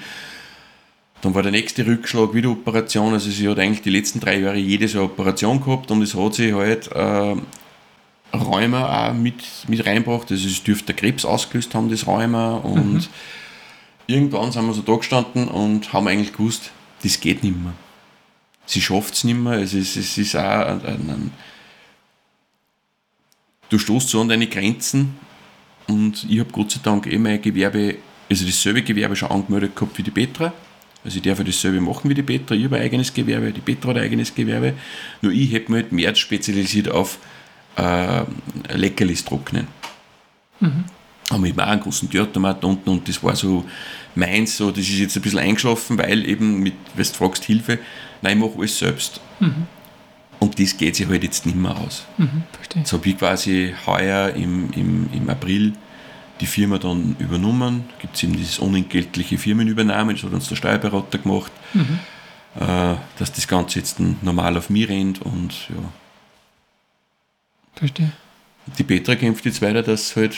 Dann 1.21 1.35
war 1.35 1.43
der 1.43 1.53
nächste 1.53 1.87
Rückschlag 1.87 2.35
wieder 2.35 2.51
Operation. 2.51 3.15
Also 3.15 3.31
sie 3.31 3.49
hat 3.49 3.59
eigentlich 3.59 3.83
die 3.83 3.91
letzten 3.91 4.21
drei 4.21 4.41
Jahre 4.41 4.59
jedes 4.59 4.93
Jahr 4.93 5.05
Operation 5.05 5.61
gehabt 5.63 5.91
und 5.91 6.03
es 6.03 6.15
hat 6.15 6.35
sie 6.35 6.53
halt 6.53 6.91
äh, 6.93 7.37
Rheuma 8.35 9.09
auch 9.09 9.15
mit, 9.15 9.43
mit 9.69 9.87
reinbracht. 9.87 10.31
Also 10.31 10.47
es 10.47 10.63
dürfte 10.63 10.87
der 10.87 10.97
Krebs 10.97 11.25
ausgelöst 11.25 11.75
haben, 11.75 11.89
das 11.89 12.07
Rheuma. 12.07 12.57
Und 12.57 12.95
mhm. 12.95 13.07
Irgendwann 14.07 14.53
sind 14.53 14.67
wir 14.67 14.75
so 14.75 14.83
da 14.83 14.97
gestanden 14.97 15.49
und 15.49 15.93
haben 15.93 16.09
eigentlich 16.09 16.33
gewusst, 16.33 16.71
das 17.03 17.21
geht 17.21 17.43
nicht 17.43 17.57
mehr. 17.57 17.75
Sie 18.67 18.81
schafft 18.81 19.15
es 19.15 19.25
nicht 19.25 19.37
mehr. 19.37 19.55
Es 19.55 19.75
ist, 19.75 19.97
es 19.97 20.17
ist 20.17 20.37
auch 20.37 20.41
ein, 20.41 20.81
ein, 20.85 21.31
du 23.69 23.79
stoßt 23.79 24.09
so 24.09 24.21
an 24.21 24.29
deine 24.29 24.47
Grenzen 24.47 25.17
und 25.87 26.27
ich 26.29 26.41
habe 26.41 26.51
Gott 26.51 26.71
sei 26.71 26.81
Dank 26.83 27.07
eh 27.07 27.19
mein 27.19 27.43
Gewerbe, 27.43 27.97
also 28.31 28.45
dasselbe 28.47 28.83
Gewerbe 28.83 29.17
schon 29.17 29.31
angemeldet 29.31 29.77
gehabt 29.77 29.99
wie 29.99 30.03
die 30.03 30.11
Petra. 30.11 30.53
Also 31.05 31.19
ich 31.19 31.23
darf 31.23 31.39
ja 31.39 31.45
dasselbe 31.45 31.81
machen 31.83 32.09
wie 32.09 32.15
die 32.15 32.23
Petra. 32.23 32.55
Ich 32.55 32.65
habe 32.65 32.77
ein 32.77 32.83
eigenes 32.83 33.13
Gewerbe, 33.13 33.53
die 33.53 33.61
Petra 33.61 33.91
hat 33.91 33.99
ein 33.99 34.05
eigenes 34.05 34.35
Gewerbe. 34.35 34.73
Nur 35.21 35.33
ich 35.33 35.55
habe 35.55 35.65
mich 35.69 35.83
halt 35.83 35.93
mehr 35.93 36.15
spezialisiert 36.15 36.89
auf 36.89 37.19
äh, 37.77 38.23
Leckerlis 38.73 39.25
trocknen. 39.25 39.67
Mhm 40.61 40.85
haben 41.31 41.45
wir 41.45 41.53
auch 41.63 41.69
einen 41.69 41.81
großen 41.81 42.11
Theatermat 42.11 42.65
unten 42.65 42.89
und 42.91 43.09
das 43.09 43.23
war 43.23 43.35
so 43.35 43.65
meins, 44.15 44.57
so, 44.57 44.71
das 44.71 44.81
ist 44.81 44.99
jetzt 44.99 45.17
ein 45.17 45.23
bisschen 45.23 45.39
eingeschlafen, 45.39 45.99
weil 45.99 46.29
eben 46.29 46.61
mit, 46.61 46.75
wenn 46.95 47.05
du 47.05 47.13
fragst, 47.13 47.45
Hilfe, 47.45 47.79
nein, 48.23 48.39
ich 48.39 48.45
mache 48.45 48.59
alles 48.59 48.79
selbst. 48.79 49.21
Mhm. 49.41 49.67
Und 50.41 50.61
das 50.61 50.77
geht 50.77 50.97
sich 50.97 51.09
halt 51.09 51.23
jetzt 51.23 51.47
nicht 51.47 51.57
mehr 51.57 51.77
aus. 51.77 52.05
Mhm, 52.19 52.43
verstehe. 52.53 52.85
So 52.85 52.99
habe 52.99 53.09
ich 53.09 53.19
quasi 53.19 53.75
heuer 53.87 54.31
im, 54.31 54.71
im, 54.73 55.09
im 55.13 55.31
April 55.31 55.73
die 56.41 56.47
Firma 56.47 56.79
dann 56.79 57.17
übernommen. 57.19 57.85
Da 57.89 57.95
gibt 58.03 58.17
es 58.17 58.23
eben 58.25 58.37
dieses 58.37 58.59
unentgeltliche 58.59 59.39
Firmenübernahme, 59.39 60.15
das 60.15 60.23
hat 60.25 60.33
uns 60.33 60.49
der 60.49 60.57
Steuerberater 60.57 61.19
gemacht, 61.19 61.53
mhm. 61.73 61.99
äh, 62.61 62.97
dass 63.19 63.33
das 63.33 63.49
Ganze 63.49 63.79
jetzt 63.79 63.99
normal 64.01 64.57
auf 64.57 64.69
mich 64.69 64.89
rennt 64.89 65.23
und 65.23 65.69
ja. 65.71 65.77
Verstehe. 67.77 68.13
Die 68.79 68.85
Petra 68.85 69.15
kämpft 69.15 69.45
jetzt 69.47 69.61
weiter, 69.63 69.83
dass 69.83 70.15
halt 70.17 70.37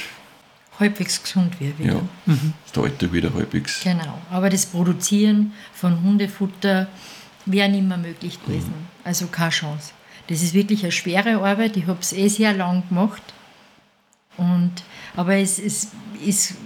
halbwegs 0.79 1.22
gesund 1.22 1.59
wird 1.61 1.79
wieder. 1.79 1.95
Ja, 1.95 2.01
mhm. 2.27 2.53
das 2.72 2.83
Alter 2.83 3.12
wieder 3.12 3.33
halbwegs. 3.33 3.83
Genau, 3.83 4.18
aber 4.31 4.51
das 4.51 4.66
Produzieren 4.66 5.53
von 5.72 6.03
Hundefutter 6.03 6.89
wäre 7.45 7.68
nicht 7.68 7.87
mehr 7.87 7.97
möglich 7.97 8.43
gewesen. 8.45 8.68
Mhm. 8.68 8.87
Also 9.05 9.27
keine 9.27 9.51
Chance. 9.51 9.93
Das 10.29 10.43
ist 10.43 10.55
wirklich 10.55 10.83
eine 10.83 10.93
schwere 10.93 11.37
Arbeit. 11.43 11.77
Ich 11.77 11.87
habe 11.87 12.01
es 12.01 12.12
eh 12.12 12.29
sehr 12.29 12.53
lang 12.53 12.83
gemacht. 12.89 13.22
Und, 14.37 14.72
aber 15.14 15.37
es, 15.37 15.59
es 15.59 15.93
ist 16.24 16.57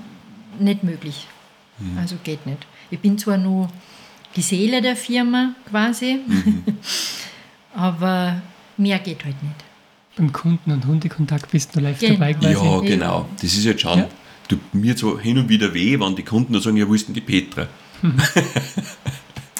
nicht 0.58 0.82
möglich. 0.82 1.26
Mhm. 1.78 1.98
Also 1.98 2.16
geht 2.22 2.46
nicht. 2.46 2.66
Ich 2.90 2.98
bin 2.98 3.18
zwar 3.18 3.36
nur 3.36 3.68
die 4.34 4.42
Seele 4.42 4.80
der 4.80 4.96
Firma 4.96 5.54
quasi, 5.68 6.20
mhm. 6.26 6.64
aber 7.74 8.40
mehr 8.76 8.98
geht 8.98 9.24
halt 9.24 9.40
nicht 9.42 9.69
beim 10.20 10.32
Kunden- 10.32 10.70
und 10.70 10.86
Hundekontakt 10.86 11.50
bist 11.50 11.74
du 11.74 11.80
live 11.80 11.98
genau. 11.98 12.14
dabei 12.14 12.34
quasi. 12.34 12.66
Ja, 12.66 12.80
genau. 12.80 13.26
Das 13.40 13.44
ist 13.44 13.64
jetzt 13.64 13.80
schon, 13.80 14.00
ja. 14.00 14.08
tut 14.48 14.74
mir 14.74 14.96
so 14.96 15.18
hin 15.18 15.38
und 15.38 15.48
wieder 15.48 15.72
weh, 15.72 15.98
wenn 15.98 16.14
die 16.14 16.22
Kunden 16.22 16.52
dann 16.52 16.62
sagen, 16.62 16.76
ja, 16.76 16.86
wo 16.86 16.94
ist 16.94 17.08
denn 17.08 17.14
die 17.14 17.22
Petra? 17.22 17.66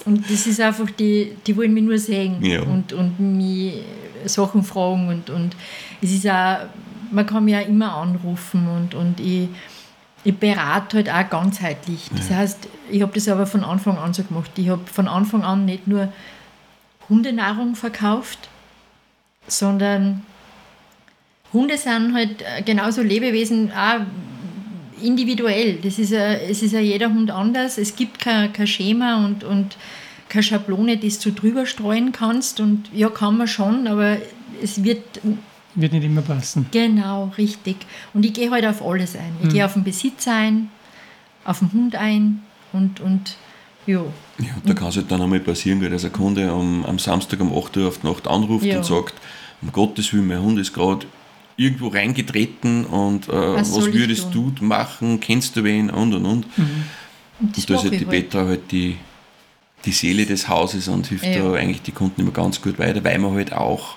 und 0.04 0.30
das 0.30 0.46
ist 0.46 0.60
einfach, 0.60 0.90
die, 0.90 1.32
die 1.46 1.56
wollen 1.56 1.72
mich 1.72 1.82
nur 1.82 1.98
sehen 1.98 2.42
ja. 2.44 2.60
und, 2.62 2.92
und 2.92 3.18
mich 3.18 3.82
Sachen 4.26 4.62
fragen 4.62 5.08
und, 5.08 5.30
und 5.30 5.56
es 6.02 6.12
ist 6.12 6.28
auch, 6.28 6.66
man 7.10 7.26
kann 7.26 7.44
mich 7.44 7.56
auch 7.56 7.66
immer 7.66 7.94
anrufen 7.94 8.68
und, 8.68 8.94
und 8.94 9.18
ich, 9.18 9.48
ich 10.24 10.36
berate 10.36 10.98
halt 10.98 11.10
auch 11.10 11.30
ganzheitlich. 11.30 12.10
Das 12.14 12.28
ja. 12.28 12.36
heißt, 12.36 12.68
ich 12.90 13.00
habe 13.00 13.12
das 13.14 13.28
aber 13.28 13.46
von 13.46 13.64
Anfang 13.64 13.96
an 13.96 14.12
so 14.12 14.22
gemacht. 14.22 14.50
Ich 14.56 14.68
habe 14.68 14.82
von 14.84 15.08
Anfang 15.08 15.42
an 15.42 15.64
nicht 15.64 15.86
nur 15.86 16.12
Hundenahrung 17.08 17.74
verkauft, 17.76 18.50
sondern 19.48 20.22
Hunde 21.52 21.76
sind 21.76 22.14
halt 22.14 22.42
äh, 22.42 22.62
genauso 22.62 23.02
Lebewesen, 23.02 23.72
auch 23.72 24.00
individuell. 25.02 25.78
Das 25.82 25.98
ist 25.98 26.10
ja, 26.10 26.32
es 26.32 26.62
ist 26.62 26.72
ja 26.72 26.80
jeder 26.80 27.12
Hund 27.12 27.30
anders. 27.30 27.78
Es 27.78 27.96
gibt 27.96 28.18
kein, 28.18 28.52
kein 28.52 28.66
Schema 28.66 29.24
und, 29.24 29.44
und 29.44 29.76
keine 30.28 30.42
Schablone, 30.42 30.96
die 30.96 31.10
du 31.10 31.32
drüber 31.32 31.66
streuen 31.66 32.12
kannst. 32.12 32.60
Und 32.60 32.90
ja, 32.94 33.08
kann 33.08 33.36
man 33.36 33.48
schon, 33.48 33.86
aber 33.86 34.18
es 34.62 34.84
wird. 34.84 35.20
Wird 35.74 35.92
nicht 35.92 36.04
immer 36.04 36.22
passen. 36.22 36.66
Genau, 36.70 37.32
richtig. 37.38 37.76
Und 38.12 38.24
ich 38.24 38.32
gehe 38.32 38.50
halt 38.50 38.66
auf 38.66 38.84
alles 38.84 39.16
ein. 39.16 39.36
Ich 39.38 39.46
hm. 39.46 39.52
gehe 39.52 39.64
auf 39.64 39.74
den 39.74 39.84
Besitz 39.84 40.26
ein, 40.26 40.70
auf 41.44 41.60
den 41.60 41.72
Hund 41.72 41.94
ein 41.94 42.42
und, 42.72 43.00
und 43.00 43.36
ja. 43.86 44.02
Ja, 44.38 44.54
da 44.64 44.74
kann 44.74 44.88
es 44.88 44.96
halt 44.96 45.10
dann 45.10 45.22
einmal 45.22 45.40
passieren, 45.40 45.80
dass 45.90 46.04
ein 46.04 46.12
Kunde 46.12 46.50
am, 46.50 46.84
am 46.84 46.98
Samstag 46.98 47.40
um 47.40 47.56
8 47.56 47.76
Uhr 47.76 47.88
auf 47.88 47.98
die 47.98 48.06
Nacht 48.06 48.26
anruft 48.26 48.64
ja. 48.64 48.78
und 48.78 48.84
sagt, 48.84 49.14
um 49.62 49.72
Gottes 49.72 50.12
Willen, 50.12 50.26
mein 50.26 50.42
Hund 50.42 50.58
ist 50.58 50.72
gerade 50.72 51.06
irgendwo 51.60 51.88
reingetreten 51.88 52.86
und 52.86 53.28
äh, 53.28 53.32
was, 53.32 53.76
was 53.76 53.92
würdest 53.92 54.28
du 54.32 54.50
machen, 54.62 55.20
kennst 55.20 55.54
du 55.56 55.62
wen 55.62 55.90
und 55.90 56.14
und 56.14 56.24
und. 56.24 56.58
Mhm. 56.58 56.64
Und, 57.38 57.58
und 57.58 57.70
da 57.70 57.74
ist 57.74 57.82
halt 57.82 58.00
die 58.00 58.04
Petra 58.06 58.46
halt 58.46 58.72
die, 58.72 58.96
die 59.84 59.92
Seele 59.92 60.24
des 60.24 60.48
Hauses 60.48 60.88
und 60.88 61.06
hilft 61.08 61.26
ja. 61.26 61.42
da 61.42 61.52
eigentlich 61.52 61.82
die 61.82 61.92
Kunden 61.92 62.22
immer 62.22 62.30
ganz 62.30 62.62
gut 62.62 62.78
weiter, 62.78 63.04
weil 63.04 63.18
wir 63.18 63.30
halt 63.32 63.52
auch 63.52 63.96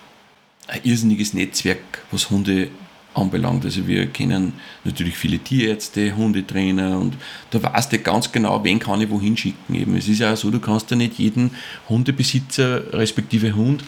ein 0.67 0.81
irrsinniges 0.83 1.33
Netzwerk, 1.33 1.79
was 2.11 2.29
Hunde 2.29 2.67
anbelangt. 3.13 3.63
Also 3.63 3.87
wir 3.87 4.07
kennen 4.07 4.53
natürlich 4.83 5.15
viele 5.15 5.39
Tierärzte, 5.39 6.17
Hundetrainer 6.17 6.99
und 6.99 7.15
da 7.51 7.63
weißt 7.63 7.93
du 7.93 7.99
ganz 7.99 8.29
genau, 8.29 8.61
wen 8.65 8.79
kann 8.79 8.99
ich 8.99 9.09
wohin 9.09 9.37
schicken. 9.37 9.75
Eben. 9.75 9.95
Es 9.95 10.09
ist 10.09 10.19
ja 10.19 10.33
auch 10.33 10.37
so, 10.37 10.51
du 10.51 10.59
kannst 10.59 10.91
ja 10.91 10.97
nicht 10.97 11.17
jeden 11.17 11.51
Hundebesitzer 11.87 12.91
respektive 12.91 13.55
Hund 13.55 13.85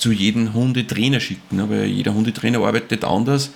zu 0.00 0.12
jedem 0.12 0.54
Hundetrainer 0.54 1.20
schicken, 1.20 1.56
ne? 1.56 1.68
weil 1.68 1.84
jeder 1.84 2.14
Hundetrainer 2.14 2.58
arbeitet 2.60 3.04
anders. 3.04 3.50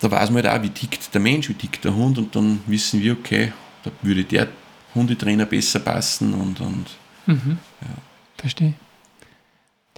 Da 0.00 0.10
weiß 0.10 0.30
man 0.30 0.44
halt 0.44 0.58
auch, 0.58 0.62
wie 0.62 0.70
tickt 0.70 1.12
der 1.12 1.20
Mensch, 1.20 1.48
wie 1.48 1.54
tickt 1.54 1.84
der 1.84 1.94
Hund 1.94 2.16
und 2.18 2.34
dann 2.34 2.60
wissen 2.66 3.02
wir, 3.02 3.12
okay, 3.12 3.52
da 3.84 3.90
würde 4.02 4.24
der 4.24 4.48
Hundetrainer 4.94 5.44
besser 5.44 5.80
passen 5.80 6.32
und, 6.34 6.60
und 6.60 6.86
Mhm. 7.26 7.58
Verstehe. 8.36 8.74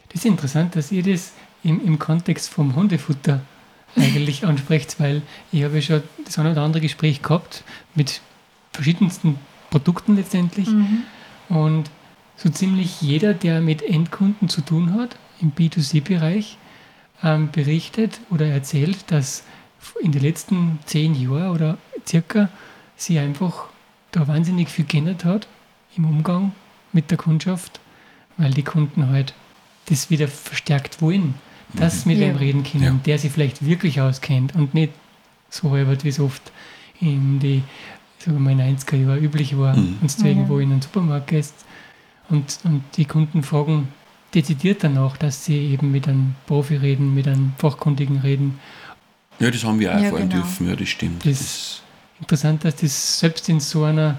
Das 0.08 0.16
ist 0.16 0.26
interessant, 0.26 0.76
dass 0.76 0.92
ihr 0.92 1.02
das 1.02 1.32
im, 1.62 1.84
im 1.84 1.98
Kontext 1.98 2.50
vom 2.50 2.74
Hundefutter 2.74 3.40
eigentlich 3.96 4.44
ansprecht, 4.46 4.98
weil 4.98 5.22
ich 5.50 5.64
habe 5.64 5.76
ja 5.76 5.82
schon 5.82 6.02
das 6.24 6.38
eine 6.38 6.52
oder 6.52 6.62
andere 6.62 6.82
Gespräch 6.82 7.22
gehabt 7.22 7.64
mit 7.94 8.20
verschiedensten 8.72 9.38
Produkten 9.70 10.16
letztendlich 10.16 10.68
und 11.48 11.90
so 12.36 12.48
ziemlich 12.48 13.00
jeder, 13.02 13.34
der 13.34 13.60
mit 13.60 13.82
Endkunden 13.82 14.48
zu 14.48 14.60
tun 14.62 14.94
hat 14.94 15.16
im 15.40 15.52
B2C-Bereich, 15.52 16.56
ähm, 17.22 17.50
berichtet 17.52 18.20
oder 18.30 18.46
erzählt, 18.46 19.04
dass 19.10 19.44
in 20.00 20.12
den 20.12 20.22
letzten 20.22 20.78
zehn 20.86 21.14
Jahren 21.14 21.50
oder 21.50 21.78
circa 22.06 22.48
sie 22.96 23.18
einfach 23.18 23.66
da 24.12 24.26
wahnsinnig 24.28 24.68
viel 24.68 24.84
geändert 24.84 25.24
hat 25.24 25.46
im 25.96 26.04
Umgang 26.04 26.52
mit 26.92 27.10
der 27.10 27.18
Kundschaft, 27.18 27.80
weil 28.36 28.50
die 28.52 28.62
Kunden 28.62 29.08
halt 29.08 29.34
das 29.86 30.10
wieder 30.10 30.28
verstärkt 30.28 31.00
wollen, 31.02 31.34
dass 31.74 32.06
mit 32.06 32.18
Ja. 32.18 32.28
einem 32.28 32.36
reden 32.36 32.64
können, 32.64 32.82
Ja. 32.84 33.00
der 33.06 33.18
sich 33.18 33.32
vielleicht 33.32 33.64
wirklich 33.64 34.00
auskennt 34.00 34.54
und 34.54 34.74
nicht 34.74 34.92
so 35.50 35.70
halbert, 35.70 36.04
wie 36.04 36.08
es 36.08 36.20
oft 36.20 36.42
in 37.00 37.38
die 37.40 37.62
sagen 38.18 38.36
wir 38.36 38.40
mal, 38.40 38.50
in 38.52 38.58
den 38.58 38.76
90er 38.76 38.96
Jahren 38.96 39.18
üblich 39.22 39.58
war, 39.58 39.76
Mhm. 39.76 39.96
wenn 40.00 40.08
du 40.22 40.28
irgendwo 40.28 40.58
in 40.60 40.70
einen 40.70 40.82
Supermarkt 40.82 41.26
gehst 41.28 41.54
und, 42.32 42.58
und 42.64 42.82
die 42.96 43.04
Kunden 43.04 43.42
fragen 43.42 43.88
dezidiert 44.34 44.82
danach, 44.82 45.16
dass 45.18 45.44
sie 45.44 45.56
eben 45.72 45.90
mit 45.92 46.08
einem 46.08 46.34
Profi 46.46 46.76
reden, 46.76 47.14
mit 47.14 47.28
einem 47.28 47.52
Fachkundigen 47.58 48.18
reden. 48.18 48.58
Ja, 49.38 49.50
das 49.50 49.62
haben 49.64 49.78
wir 49.78 49.90
auch 49.94 49.98
Ja, 49.98 50.04
erfahren 50.06 50.28
genau. 50.28 50.42
dürfen, 50.42 50.68
ja, 50.68 50.74
das 50.76 50.88
stimmt. 50.88 51.24
Das- 51.26 51.38
Das, 51.38 51.82
Interessant, 52.20 52.64
dass 52.64 52.76
das 52.76 53.18
selbst 53.18 53.48
in 53.48 53.58
so 53.58 53.82
einer, 53.82 54.16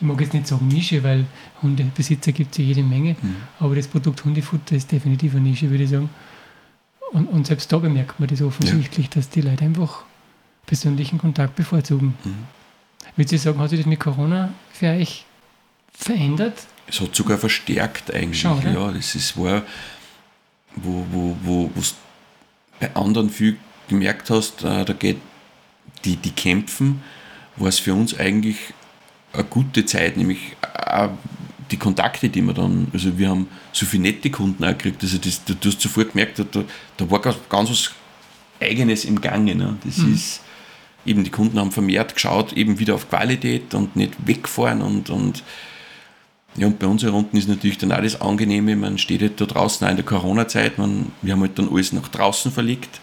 ich 0.00 0.06
mag 0.06 0.18
jetzt 0.20 0.32
nicht 0.32 0.46
sagen 0.46 0.66
Nische, 0.68 1.02
weil 1.04 1.26
Hundebesitzer 1.62 2.32
gibt 2.32 2.52
es 2.52 2.58
ja 2.58 2.64
jede 2.64 2.82
Menge, 2.82 3.16
Mhm. 3.20 3.36
aber 3.60 3.76
das 3.76 3.86
Produkt 3.86 4.24
Hundefutter 4.24 4.74
ist 4.76 4.90
definitiv 4.90 5.32
eine 5.34 5.42
Nische, 5.42 5.68
würde 5.68 5.84
ich 5.84 5.90
sagen. 5.90 6.08
Und, 7.12 7.26
und 7.26 7.46
selbst 7.46 7.70
da 7.70 7.76
bemerkt 7.78 8.18
man 8.18 8.28
das 8.30 8.40
offensichtlich, 8.40 9.10
dass 9.10 9.28
die 9.28 9.42
Leute 9.42 9.64
einfach 9.66 10.04
persönlichen 10.66 11.18
Kontakt 11.18 11.54
bevorzugen. 11.56 12.14
Mhm. 12.24 12.34
Würdest 13.16 13.32
du 13.34 13.38
sagen, 13.38 13.58
hat 13.60 13.70
sich 13.70 13.80
das 13.80 13.86
mit 13.86 14.00
Corona 14.00 14.50
für 14.72 14.86
euch 14.88 15.24
verändert? 15.92 16.66
Es 16.86 17.00
hat 17.00 17.14
sogar 17.14 17.38
verstärkt 17.38 18.12
eigentlich. 18.12 18.40
Schon, 18.40 18.62
ja, 18.62 18.90
das 18.92 19.14
ist 19.14 19.36
war, 19.36 19.62
wo, 20.76 21.04
wo, 21.10 21.36
wo 21.42 21.70
wo's 21.74 21.94
bei 22.80 22.94
anderen 22.94 23.30
viel 23.30 23.58
gemerkt 23.88 24.30
hast, 24.30 24.62
äh, 24.64 24.84
da 24.84 24.92
geht 24.92 25.18
die, 26.04 26.16
die 26.16 26.30
kämpfen, 26.30 27.02
war 27.56 27.68
es 27.68 27.78
für 27.78 27.94
uns 27.94 28.18
eigentlich 28.18 28.56
eine 29.32 29.44
gute 29.44 29.84
Zeit, 29.84 30.16
nämlich 30.16 30.56
auch 30.74 31.10
die 31.70 31.76
Kontakte, 31.76 32.28
die 32.28 32.40
wir 32.42 32.54
dann, 32.54 32.88
also 32.92 33.18
wir 33.18 33.28
haben 33.28 33.48
so 33.72 33.84
viele 33.84 34.04
nette 34.04 34.30
Kunden 34.30 34.64
auch 34.64 34.68
gekriegt, 34.68 35.02
also 35.02 35.18
das, 35.18 35.44
du, 35.44 35.54
du 35.54 35.68
hast 35.68 35.80
sofort 35.80 36.12
gemerkt, 36.12 36.38
da, 36.38 36.64
da 36.96 37.10
war 37.10 37.20
ganz, 37.20 37.36
ganz 37.48 37.70
was 37.70 37.90
Eigenes 38.60 39.04
im 39.04 39.20
Gange. 39.20 39.54
Ne? 39.54 39.76
Das 39.84 39.98
ist 39.98 40.40
eben, 41.06 41.24
die 41.24 41.30
Kunden 41.30 41.58
haben 41.58 41.72
vermehrt 41.72 42.14
geschaut, 42.14 42.52
eben 42.52 42.78
wieder 42.78 42.94
auf 42.94 43.08
Qualität 43.08 43.74
und 43.74 43.96
nicht 43.96 44.14
wegfahren 44.26 44.82
und, 44.82 45.10
und 45.10 45.42
ja, 46.58 46.66
und 46.66 46.78
bei 46.78 46.86
uns 46.86 47.02
hier 47.02 47.14
unten 47.14 47.36
ist 47.36 47.48
natürlich 47.48 47.78
dann 47.78 47.92
auch 47.92 48.02
das 48.02 48.20
Angenehme, 48.20 48.74
man 48.76 48.98
steht 48.98 49.20
halt 49.22 49.40
da 49.40 49.46
draußen 49.46 49.86
auch 49.86 49.90
in 49.90 49.96
der 49.96 50.04
Corona-Zeit, 50.04 50.76
man, 50.78 51.12
wir 51.22 51.32
haben 51.32 51.40
halt 51.42 51.58
dann 51.58 51.68
alles 51.70 51.92
nach 51.92 52.08
draußen 52.08 52.52
verlegt 52.52 53.00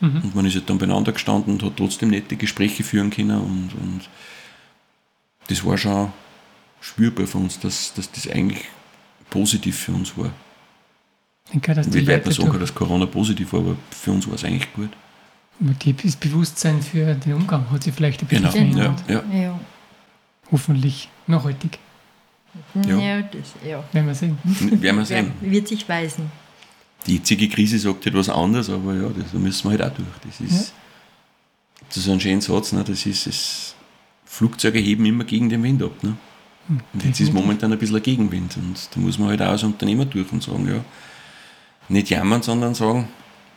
Mhm. 0.00 0.22
und 0.24 0.34
man 0.34 0.44
ist 0.44 0.54
halt 0.56 0.68
dann 0.68 0.78
beieinander 0.78 1.12
gestanden 1.12 1.52
und 1.54 1.62
hat 1.62 1.76
trotzdem 1.76 2.10
nette 2.10 2.34
Gespräche 2.36 2.82
führen 2.82 3.10
können 3.10 3.38
und, 3.38 3.70
und 3.80 4.00
das 5.48 5.64
war 5.64 5.78
schon 5.78 6.12
spürbar 6.80 7.26
für 7.28 7.38
uns, 7.38 7.60
dass, 7.60 7.94
dass 7.94 8.10
das 8.10 8.28
eigentlich 8.28 8.64
positiv 9.30 9.78
für 9.78 9.92
uns 9.92 10.16
war. 10.18 10.30
Ich 11.46 11.52
denke, 11.52 11.74
dass 11.74 11.92
Wie 11.92 12.06
weit 12.08 12.24
man 12.26 12.34
sagen 12.34 12.48
kann, 12.50 12.58
durch, 12.58 12.70
dass 12.70 12.74
Corona 12.74 13.06
positiv 13.06 13.52
war, 13.52 13.60
aber 13.60 13.76
für 13.90 14.10
uns 14.10 14.26
war 14.26 14.34
es 14.34 14.44
eigentlich 14.44 14.72
gut. 14.74 14.90
die, 15.60 15.92
das 15.92 16.16
Bewusstsein 16.16 16.82
für 16.82 17.14
den 17.14 17.34
Umgang 17.34 17.70
hat 17.70 17.84
sich 17.84 17.94
vielleicht 17.94 18.20
ein 18.22 18.26
bisschen 18.26 18.42
Genau. 18.50 18.52
verändert. 18.52 19.04
Ja, 19.08 19.22
ja. 19.32 19.42
Ja. 19.42 19.60
Hoffentlich 20.50 21.08
nachhaltig, 21.28 21.78
Ja. 22.86 22.98
Ja. 22.98 23.22
das, 23.22 23.54
ja. 23.66 23.84
werden 23.92 24.06
wir 24.06 24.14
sehen. 24.14 24.38
Werden 24.44 24.96
wir 24.98 25.04
sehen. 25.04 25.32
Ja, 25.42 25.50
wird 25.50 25.68
sich 25.68 25.88
weisen. 25.88 26.30
Die 27.06 27.16
jetzige 27.16 27.48
Krise 27.48 27.78
sagt 27.78 28.06
etwas 28.06 28.28
anderes, 28.28 28.70
aber 28.70 28.94
ja, 28.94 29.08
das, 29.08 29.32
da 29.32 29.38
müssen 29.38 29.64
wir 29.70 29.78
halt 29.78 29.82
auch 29.82 29.94
durch. 29.96 30.08
Das 30.24 30.40
ist, 30.40 30.72
das 31.88 31.96
ist 31.98 32.04
so 32.04 32.12
ein 32.12 32.20
schöner 32.20 32.40
Satz, 32.40 32.72
ne? 32.72 32.82
das 32.82 33.04
ist, 33.04 33.26
es, 33.26 33.74
Flugzeuge 34.24 34.78
heben 34.78 35.04
immer 35.04 35.24
gegen 35.24 35.48
den 35.48 35.62
Wind 35.62 35.82
ab. 35.82 36.02
Ne? 36.02 36.16
Hm, 36.68 36.80
Und 36.94 37.04
jetzt 37.04 37.20
ist 37.20 37.32
momentan 37.32 37.72
ein 37.72 37.78
bisschen 37.78 37.96
ein 37.96 38.02
Gegenwind 38.02 38.56
und 38.56 38.88
da 38.90 39.00
muss 39.00 39.18
man 39.18 39.28
halt 39.28 39.42
auch 39.42 39.48
als 39.48 39.62
Unternehmer 39.62 40.06
durch 40.06 40.32
und 40.32 40.42
sagen, 40.42 40.66
ja, 40.66 40.82
nicht 41.88 42.08
jammern, 42.08 42.42
sondern 42.42 42.74
sagen, 42.74 43.08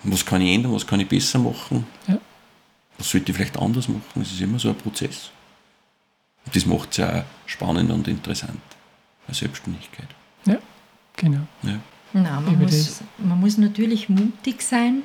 was 0.04 0.26
kann 0.26 0.42
ich 0.42 0.54
ändern, 0.54 0.74
was 0.74 0.86
kann 0.86 1.00
ich 1.00 1.08
besser 1.08 1.40
machen, 1.40 1.86
Ja. 2.08 2.20
was 2.98 3.10
sollte 3.10 3.32
ich 3.32 3.38
vielleicht 3.38 3.58
anders 3.58 3.88
machen. 3.88 4.22
Es 4.22 4.32
ist 4.34 4.42
immer 4.42 4.60
so 4.60 4.70
ein 4.70 4.76
Prozess. 4.76 5.32
Und 6.46 6.54
das 6.56 6.66
macht 6.66 6.92
es 6.92 6.98
ja 6.98 7.22
auch 7.22 7.24
spannend 7.46 7.90
und 7.92 8.08
interessant, 8.10 8.60
eine 9.28 9.36
Selbstständigkeit. 9.36 10.08
Genau. 11.18 11.42
Ja. 11.64 11.80
Nein, 12.14 12.46
man 12.46 12.60
muss, 12.60 13.02
man 13.18 13.40
muss 13.40 13.58
natürlich 13.58 14.08
mutig 14.08 14.62
sein. 14.62 15.04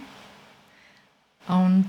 Und 1.49 1.89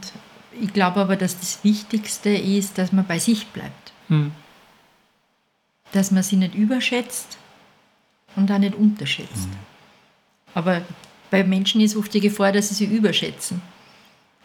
ich 0.59 0.73
glaube 0.73 1.01
aber, 1.01 1.15
dass 1.15 1.39
das 1.39 1.63
Wichtigste 1.63 2.29
ist, 2.29 2.77
dass 2.77 2.91
man 2.91 3.05
bei 3.05 3.19
sich 3.19 3.47
bleibt. 3.47 3.93
Hm. 4.07 4.31
Dass 5.91 6.09
man 6.09 6.23
sie 6.23 6.37
nicht 6.37 6.55
überschätzt 6.55 7.37
und 8.35 8.51
auch 8.51 8.57
nicht 8.57 8.75
unterschätzt. 8.75 9.49
Aber 10.55 10.81
bei 11.29 11.43
Menschen 11.43 11.81
ist 11.81 11.95
oft 11.95 12.13
die 12.13 12.21
Gefahr, 12.21 12.51
dass 12.51 12.69
sie 12.69 12.75
sie 12.75 12.85
überschätzen. 12.85 13.61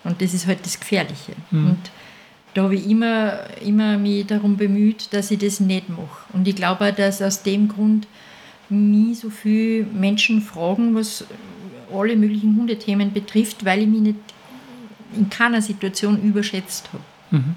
Und 0.04 0.20
das 0.20 0.34
ist 0.34 0.46
halt 0.46 0.64
das 0.64 0.78
Gefährliche. 0.78 1.34
Mhm. 1.50 1.70
Und 1.70 1.90
da 2.58 2.64
habe 2.64 2.74
ich 2.74 2.90
immer, 2.90 3.38
immer 3.64 3.98
mich 3.98 4.26
darum 4.26 4.56
bemüht, 4.56 5.12
dass 5.12 5.30
ich 5.30 5.38
das 5.38 5.60
nicht 5.60 5.88
mache. 5.88 6.26
Und 6.32 6.48
ich 6.48 6.56
glaube 6.56 6.86
auch, 6.86 6.94
dass 6.94 7.22
aus 7.22 7.44
dem 7.44 7.68
Grund 7.68 8.08
mich 8.68 9.20
so 9.20 9.30
viele 9.30 9.84
Menschen 9.84 10.42
fragen, 10.42 10.92
was 10.96 11.24
alle 11.94 12.16
möglichen 12.16 12.56
Hundethemen 12.56 13.12
betrifft, 13.12 13.64
weil 13.64 13.82
ich 13.82 13.86
mich 13.86 14.00
nicht 14.00 14.18
in 15.16 15.30
keiner 15.30 15.62
Situation 15.62 16.20
überschätzt 16.20 16.88
habe. 16.92 17.04
Mhm. 17.30 17.54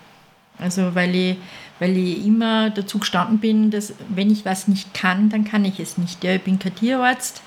Also 0.60 0.94
weil 0.94 1.16
ich, 1.16 1.38
weil 1.80 1.98
ich 1.98 2.24
immer 2.24 2.70
dazu 2.70 3.00
gestanden 3.00 3.40
bin, 3.40 3.72
dass 3.72 3.96
wenn 4.10 4.30
ich 4.30 4.46
was 4.46 4.68
nicht 4.68 4.94
kann, 4.94 5.30
dann 5.30 5.46
kann 5.46 5.66
ich 5.66 5.80
es 5.80 5.98
nicht. 5.98 6.24
Ja, 6.24 6.36
ich 6.36 6.44
bin 6.44 6.60
kein 6.60 6.76
Tierarzt 6.76 7.42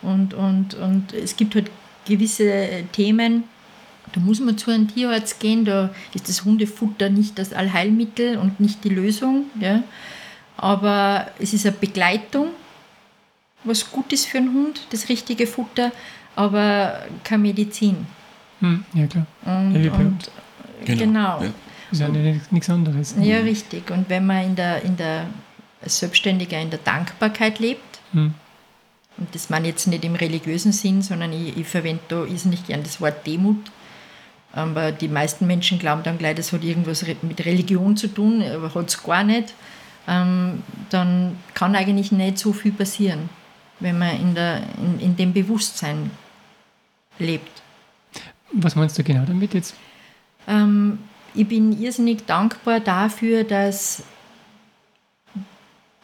und, 0.00 0.32
und, 0.32 0.74
und 0.74 1.12
es 1.12 1.36
gibt 1.36 1.56
halt 1.56 1.72
gewisse 2.06 2.84
Themen, 2.92 3.42
da 4.12 4.20
muss 4.20 4.40
man 4.40 4.58
zu 4.58 4.70
einem 4.70 4.88
Tierarzt 4.88 5.40
gehen, 5.40 5.64
da 5.64 5.90
ist 6.14 6.28
das 6.28 6.44
Hundefutter 6.44 7.08
nicht 7.10 7.38
das 7.38 7.52
Allheilmittel 7.52 8.38
und 8.38 8.60
nicht 8.60 8.82
die 8.84 8.88
Lösung. 8.88 9.44
Ja. 9.60 9.82
Aber 10.56 11.28
es 11.38 11.52
ist 11.54 11.64
eine 11.66 11.76
Begleitung, 11.76 12.48
was 13.64 13.90
gut 13.90 14.12
ist 14.12 14.26
für 14.26 14.38
einen 14.38 14.52
Hund, 14.54 14.80
das 14.90 15.08
richtige 15.08 15.46
Futter, 15.46 15.92
aber 16.36 17.00
keine 17.24 17.42
Medizin. 17.42 18.06
Hm. 18.60 18.84
Ja, 18.94 19.06
klar. 19.06 19.26
Und, 19.44 19.84
Ja, 19.84 19.92
und 19.92 20.30
genau. 20.86 21.42
Ja. 21.42 21.50
Ist 21.90 22.00
ja 22.00 22.08
nicht, 22.08 22.52
nichts 22.52 22.70
anderes. 22.70 23.14
Ja, 23.20 23.38
richtig. 23.38 23.90
Und 23.90 24.08
wenn 24.08 24.24
man 24.26 24.44
in 24.44 24.56
der, 24.56 24.82
in 24.82 24.96
der, 24.96 25.26
als 25.82 25.98
Selbstständiger 25.98 26.60
in 26.60 26.70
der 26.70 26.78
Dankbarkeit 26.80 27.58
lebt, 27.58 27.82
Hm. 28.12 28.34
und 29.18 29.34
das 29.34 29.50
meine 29.50 29.68
ich 29.68 29.74
jetzt 29.74 29.86
nicht 29.86 30.04
im 30.04 30.14
religiösen 30.16 30.72
Sinn, 30.72 31.00
sondern 31.02 31.32
ich, 31.32 31.56
ich 31.56 31.66
verwende 31.66 32.02
da 32.08 32.24
irrsinnig 32.24 32.66
gern 32.66 32.82
das 32.82 33.00
Wort 33.00 33.26
Demut. 33.26 33.70
Aber 34.52 34.90
die 34.92 35.08
meisten 35.08 35.46
Menschen 35.46 35.78
glauben 35.78 36.02
dann 36.02 36.18
gleich, 36.18 36.34
das 36.34 36.52
hat 36.52 36.64
irgendwas 36.64 37.04
mit 37.22 37.44
Religion 37.44 37.96
zu 37.96 38.08
tun, 38.08 38.42
aber 38.42 38.74
hat 38.74 38.88
es 38.88 39.02
gar 39.02 39.22
nicht. 39.22 39.54
Ähm, 40.08 40.62
dann 40.88 41.38
kann 41.54 41.76
eigentlich 41.76 42.10
nicht 42.10 42.38
so 42.38 42.52
viel 42.52 42.72
passieren, 42.72 43.28
wenn 43.78 43.98
man 43.98 44.20
in, 44.20 44.34
der, 44.34 44.62
in, 44.78 44.98
in 44.98 45.16
dem 45.16 45.32
Bewusstsein 45.32 46.10
lebt. 47.18 47.62
Was 48.52 48.74
meinst 48.74 48.98
du 48.98 49.04
genau 49.04 49.24
damit 49.24 49.54
jetzt? 49.54 49.74
Ähm, 50.48 50.98
ich 51.34 51.46
bin 51.46 51.80
irrsinnig 51.80 52.26
dankbar 52.26 52.80
dafür, 52.80 53.44
dass 53.44 54.02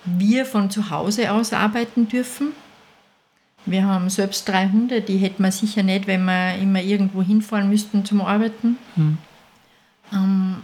wir 0.04 0.46
von 0.46 0.70
zu 0.70 0.90
Hause 0.90 1.32
aus 1.32 1.52
arbeiten 1.52 2.06
dürfen, 2.08 2.52
Wir 3.66 3.84
haben 3.84 4.08
selbst 4.10 4.48
drei 4.48 4.68
Hunde, 4.68 5.00
die 5.00 5.18
hätten 5.18 5.42
wir 5.42 5.50
sicher 5.52 5.82
nicht, 5.82 6.06
wenn 6.06 6.24
wir 6.24 6.54
immer 6.56 6.80
irgendwo 6.80 7.22
hinfahren 7.22 7.68
müssten 7.68 8.04
zum 8.04 8.20
Arbeiten. 8.20 8.78
Mhm. 8.94 9.18
Ähm, 10.12 10.56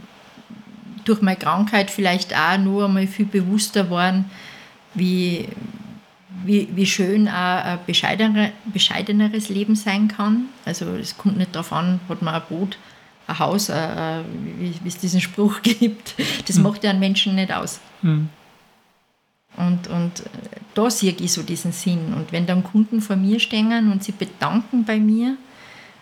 durch 1.05 1.21
meine 1.21 1.37
Krankheit 1.37 1.91
vielleicht 1.91 2.35
auch 2.37 2.59
nur 2.59 2.85
einmal 2.85 3.09
viel 3.09 3.27
bewusster 3.27 3.91
waren, 3.91 4.27
wie, 4.95 5.49
wie, 6.45 6.69
wie 6.75 6.87
schön 6.87 7.27
auch 7.29 7.33
ein 7.65 7.79
bescheidener, 7.87 8.51
bescheideneres 8.67 9.49
Leben 9.49 9.75
sein 9.75 10.07
kann. 10.09 10.45
Also 10.65 10.87
es 10.95 11.17
kommt 11.19 11.39
nicht 11.39 11.55
darauf 11.55 11.73
an, 11.73 11.99
hat 12.09 12.23
man 12.23 12.35
ein 12.35 12.43
Boot, 12.49 12.79
ein 13.27 13.39
Haus, 13.39 13.69
ein, 13.69 13.99
ein, 13.99 14.25
wie, 14.61 14.75
wie 14.83 14.89
es 14.89 14.99
diesen 14.99 15.21
Spruch 15.21 15.61
gibt. 15.63 16.15
Das 16.47 16.57
Mhm. 16.57 16.63
macht 16.63 16.85
ja 16.85 16.91
einen 16.91 17.01
Menschen 17.01 17.35
nicht 17.35 17.53
aus. 17.53 17.81
Mhm. 18.03 18.29
Und, 19.57 19.89
und 19.89 20.23
da 20.75 20.91
sehe 20.91 21.13
ich 21.13 21.33
so 21.33 21.43
diesen 21.43 21.73
Sinn. 21.73 22.15
Und 22.15 22.33
wenn 22.33 22.47
dann 22.47 22.65
Kunden 22.65 23.01
vor 23.01 23.17
mir 23.17 23.39
stehen 23.39 23.93
und 23.93 24.03
sie 24.03 24.13
bedanken 24.13 24.85
bei 24.85 24.99
mir, 24.99 25.37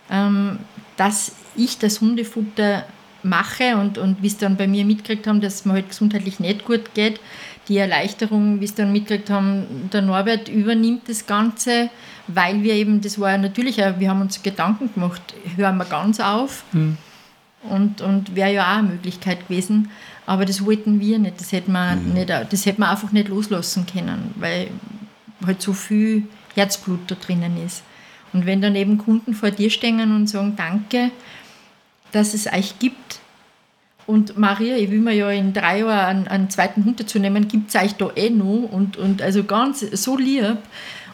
ähm, 0.09 0.59
dass 0.97 1.33
ich 1.55 1.77
das 1.77 1.99
Hundefutter 2.01 2.85
mache 3.23 3.75
und, 3.77 3.97
und 3.97 4.21
wie 4.23 4.27
es 4.27 4.37
dann 4.37 4.57
bei 4.57 4.67
mir 4.67 4.85
mitgekriegt 4.85 5.27
haben, 5.27 5.41
dass 5.41 5.65
mir 5.65 5.73
halt 5.73 5.89
gesundheitlich 5.89 6.39
nicht 6.39 6.65
gut 6.65 6.93
geht, 6.93 7.19
die 7.67 7.77
Erleichterung, 7.77 8.59
wie 8.59 8.65
es 8.65 8.73
dann 8.73 8.91
mitgekriegt 8.91 9.29
haben, 9.29 9.89
der 9.93 10.01
Norbert 10.01 10.49
übernimmt 10.49 11.07
das 11.07 11.27
Ganze, 11.27 11.89
weil 12.27 12.63
wir 12.63 12.73
eben, 12.73 13.01
das 13.01 13.19
war 13.19 13.37
natürlich, 13.37 13.83
auch, 13.83 13.99
wir 13.99 14.09
haben 14.09 14.21
uns 14.21 14.41
Gedanken 14.41 14.91
gemacht, 14.93 15.21
hören 15.55 15.77
wir 15.77 15.85
ganz 15.85 16.19
auf, 16.19 16.63
Mhm. 16.71 16.97
und, 17.69 18.01
und 18.01 18.35
wäre 18.35 18.53
ja 18.53 18.63
auch 18.63 18.77
eine 18.77 18.89
Möglichkeit 18.89 19.47
gewesen. 19.47 19.91
Aber 20.31 20.45
das 20.45 20.65
wollten 20.65 21.01
wir 21.01 21.19
nicht. 21.19 21.41
Das 21.41 21.51
hätten 21.51 21.73
wir, 21.73 21.97
nicht, 21.97 22.29
das 22.29 22.65
hätten 22.65 22.79
wir 22.79 22.89
einfach 22.89 23.11
nicht 23.11 23.27
loslassen 23.27 23.85
können, 23.85 24.33
weil 24.35 24.69
halt 25.45 25.61
so 25.61 25.73
viel 25.73 26.23
Herzblut 26.55 26.99
da 27.07 27.15
drinnen 27.15 27.61
ist. 27.61 27.83
Und 28.31 28.45
wenn 28.45 28.61
dann 28.61 28.77
eben 28.77 28.97
Kunden 28.97 29.33
vor 29.33 29.51
dir 29.51 29.69
stehen 29.69 29.99
und 29.99 30.27
sagen, 30.27 30.53
danke, 30.55 31.11
dass 32.13 32.33
es 32.33 32.47
euch 32.47 32.79
gibt. 32.79 33.19
Und 34.07 34.37
Maria, 34.37 34.77
ich 34.77 34.89
will 34.89 35.01
mir 35.01 35.11
ja 35.11 35.29
in 35.31 35.51
drei 35.51 35.79
Jahren 35.79 36.19
einen, 36.19 36.27
einen 36.29 36.49
zweiten 36.49 36.85
Hund 36.85 37.01
dazu 37.01 37.19
nehmen, 37.19 37.49
gibt 37.49 37.67
es 37.67 37.75
euch 37.75 37.95
da 37.95 38.09
eh 38.15 38.29
noch. 38.29 38.69
Und, 38.71 38.95
und 38.95 39.21
also 39.21 39.43
ganz 39.43 39.81
so 39.81 40.15
lieb. 40.17 40.59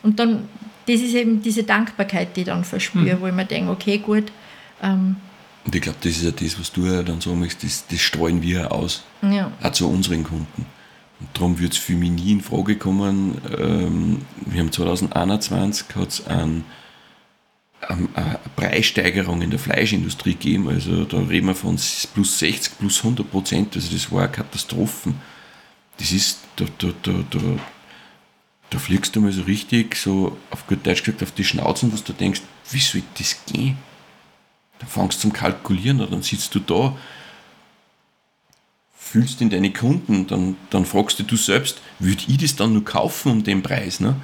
Und 0.04 0.20
dann, 0.20 0.48
das 0.86 1.02
ist 1.02 1.16
eben 1.16 1.42
diese 1.42 1.64
Dankbarkeit, 1.64 2.36
die 2.36 2.42
ich 2.42 2.46
dann 2.46 2.64
verspüre, 2.64 3.20
wo 3.20 3.26
ich 3.26 3.34
mir 3.34 3.46
denke, 3.46 3.72
okay, 3.72 3.98
gut, 3.98 4.26
ähm, 4.84 5.16
Und 5.68 5.76
ich 5.76 5.82
glaube, 5.82 5.98
das 6.02 6.14
ist 6.14 6.24
ja 6.24 6.32
das, 6.32 6.58
was 6.58 6.72
du 6.72 6.86
ja 6.86 7.04
dann 7.04 7.20
sagen 7.20 7.40
möchtest, 7.42 7.64
das, 7.64 7.88
das 7.92 8.00
streuen 8.00 8.42
wir 8.42 8.62
ja 8.62 8.68
aus. 8.70 9.04
ja. 9.22 9.52
auch 9.62 9.72
zu 9.74 9.90
unseren 9.90 10.24
Kunden. 10.24 10.66
Und 11.20 11.30
darum 11.34 11.60
wird 11.60 11.74
es 11.74 11.78
für 11.78 11.96
mich 11.96 12.12
nie 12.12 12.32
in 12.32 12.42
Frage 12.42 12.78
kommen. 12.78 13.42
Ähm, 13.60 14.22
wir 14.46 14.62
haben 14.62 14.72
2021 14.72 15.88
hat's 15.94 16.26
ein, 16.26 16.64
ein, 17.82 18.08
eine 18.14 18.40
Preissteigerung 18.56 19.42
in 19.42 19.50
der 19.50 19.60
Fleischindustrie 19.60 20.34
gegeben. 20.36 20.70
Also 20.70 21.04
da 21.04 21.18
reden 21.18 21.48
wir 21.48 21.56
von 21.56 21.78
plus 22.14 22.40
60, 22.40 22.78
plus 22.80 23.00
100 23.00 23.30
Prozent. 23.30 23.76
Also 23.76 23.92
das 23.92 24.10
war 24.10 24.22
eine 24.22 24.32
Katastrophe. 24.32 25.14
Das 25.98 26.14
ist, 26.14 26.40
da, 26.56 26.64
da, 26.78 26.88
da, 27.02 27.12
da, 27.30 27.40
da 28.70 28.80
fliegst 28.80 29.18
du 29.18 29.20
mal 29.20 29.34
so 29.34 29.42
richtig, 29.42 29.98
so 29.98 30.38
auf 30.50 30.66
gut 30.66 30.88
Deutsch 30.88 31.04
gesagt, 31.04 31.24
auf 31.24 31.32
die 31.32 31.44
Schnauzen, 31.44 31.92
was 31.92 32.06
du 32.06 32.14
denkst, 32.14 32.42
wie 32.72 32.80
soll 32.80 33.04
das 33.18 33.38
gehen? 33.52 33.78
Dann 34.80 34.90
fangst 34.90 35.18
du 35.18 35.22
zum 35.24 35.34
Kalkulieren 35.34 36.02
und 36.02 36.12
dann 36.12 36.22
sitzt 36.22 36.54
du 36.56 36.60
da 36.60 36.96
fühlst 39.00 39.42
in 39.42 39.50
deine 39.50 39.72
Kunden, 39.72 40.28
dann, 40.28 40.58
dann 40.70 40.86
fragst 40.86 41.18
du 41.18 41.24
du 41.24 41.38
selbst, 41.38 41.80
würde 41.98 42.24
ich 42.28 42.38
das 42.40 42.58
dann 42.58 42.74
nur 42.74 42.84
kaufen 42.84 43.32
um 43.32 43.44
den 43.44 43.64
Preis? 43.64 44.02
Ne? 44.02 44.16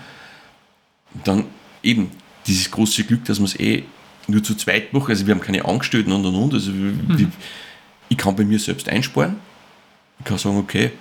Und 1.13 1.25
dann 1.25 1.45
eben 1.81 2.11
dieses 2.45 2.69
große 2.69 3.05
Glück, 3.05 3.23
dass 3.23 3.39
man 3.39 3.45
es 3.45 3.57
eh 3.57 3.85
nur 4.27 4.43
zu 4.43 4.55
zweit 4.55 4.91
macht. 4.91 5.09
Also 5.09 5.25
wir 5.25 5.33
haben 5.33 5.41
keine 5.41 5.63
Angestellten 5.63 6.11
und 6.11 6.25
und 6.25 6.35
und. 6.35 6.53
Also 6.53 6.73
wir, 6.73 7.17
wir, 7.17 7.31
ich 8.09 8.17
kann 8.17 8.35
bei 8.35 8.43
mir 8.43 8.59
selbst 8.59 8.89
einsparen. 8.89 9.37
Ich 10.19 10.25
kann 10.25 10.37
sagen, 10.37 10.57
okay, 10.57 10.91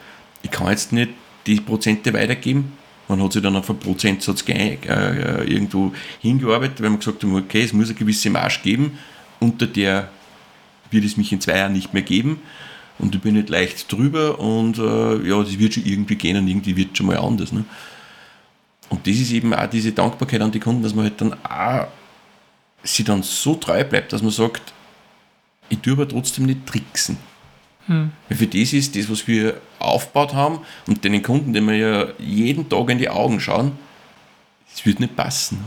ich 0.43 0.51
kann 0.53 0.69
jetzt 0.69 0.93
nicht 0.93 1.11
die 1.47 1.57
Prozente 1.61 2.13
weitergeben. 2.13 2.73
Man 3.09 3.21
hat 3.21 3.33
sich 3.33 3.43
dann 3.43 3.57
auf 3.57 3.69
einen 3.69 3.81
Prozentsatz 3.81 4.45
ge- 4.45 4.79
äh, 4.87 5.45
irgendwo 5.45 5.93
hingearbeitet, 6.21 6.81
weil 6.81 6.91
man 6.91 7.01
gesagt 7.01 7.25
haben, 7.25 7.35
okay, 7.35 7.63
es 7.63 7.73
muss 7.73 7.89
eine 7.89 7.99
gewisse 7.99 8.31
Marge 8.31 8.61
geben, 8.63 8.97
unter 9.43 9.67
der 9.67 10.09
wird 10.91 11.05
es 11.05 11.17
mich 11.17 11.33
in 11.33 11.41
zwei 11.41 11.59
Jahren 11.59 11.73
nicht 11.73 11.93
mehr 11.93 12.03
geben 12.03 12.41
und 12.99 13.15
ich 13.15 13.21
bin 13.21 13.35
nicht 13.35 13.49
leicht 13.49 13.91
drüber 13.91 14.39
und 14.39 14.79
äh, 14.79 15.29
ja, 15.29 15.43
das 15.43 15.59
wird 15.59 15.75
schon 15.75 15.85
irgendwie 15.85 16.17
gehen 16.17 16.37
und 16.37 16.49
irgendwie 16.49 16.77
wird 16.77 16.97
schon 16.97 17.07
mal 17.07 17.19
anders. 17.19 17.53
Ne? 17.53 17.65
Und 18.89 19.07
das 19.07 19.17
ist 19.17 19.33
eben 19.33 19.55
auch 19.55 19.67
diese 19.67 19.93
Dankbarkeit 19.93 20.41
an 20.41 20.53
die 20.53 20.61
Kunden, 20.61 20.83
dass 20.83 20.95
man 20.95 21.05
halt 21.05 21.21
dann 21.21 21.35
auch 21.45 21.89
sie 22.83 23.05
dann 23.05 23.23
so 23.23 23.55
treu 23.55 23.85
bleibt, 23.85 24.13
dass 24.13 24.23
man 24.23 24.31
sagt, 24.31 24.73
ich 25.69 25.79
tue 25.79 25.95
aber 25.95 26.09
trotzdem 26.09 26.47
nicht 26.47 26.67
tricksen. 26.67 27.17
Mhm. 27.87 28.13
Weil 28.29 28.39
für 28.39 28.47
das 28.47 28.73
ist 28.73 28.95
das, 28.97 29.11
was 29.11 29.27
wir 29.27 29.61
aufgebaut 29.79 30.35
haben 30.35 30.61
und 30.87 31.03
den 31.05 31.23
Kunden, 31.23 31.53
denen 31.53 31.69
wir 31.69 31.77
ja 31.77 32.07
jeden 32.19 32.69
Tag 32.69 32.91
in 32.91 32.99
die 32.99 33.09
Augen 33.09 33.41
schauen, 33.41 33.73
das 34.71 34.85
wird 34.85 35.01
nicht 35.01 35.17
passen. 35.17 35.65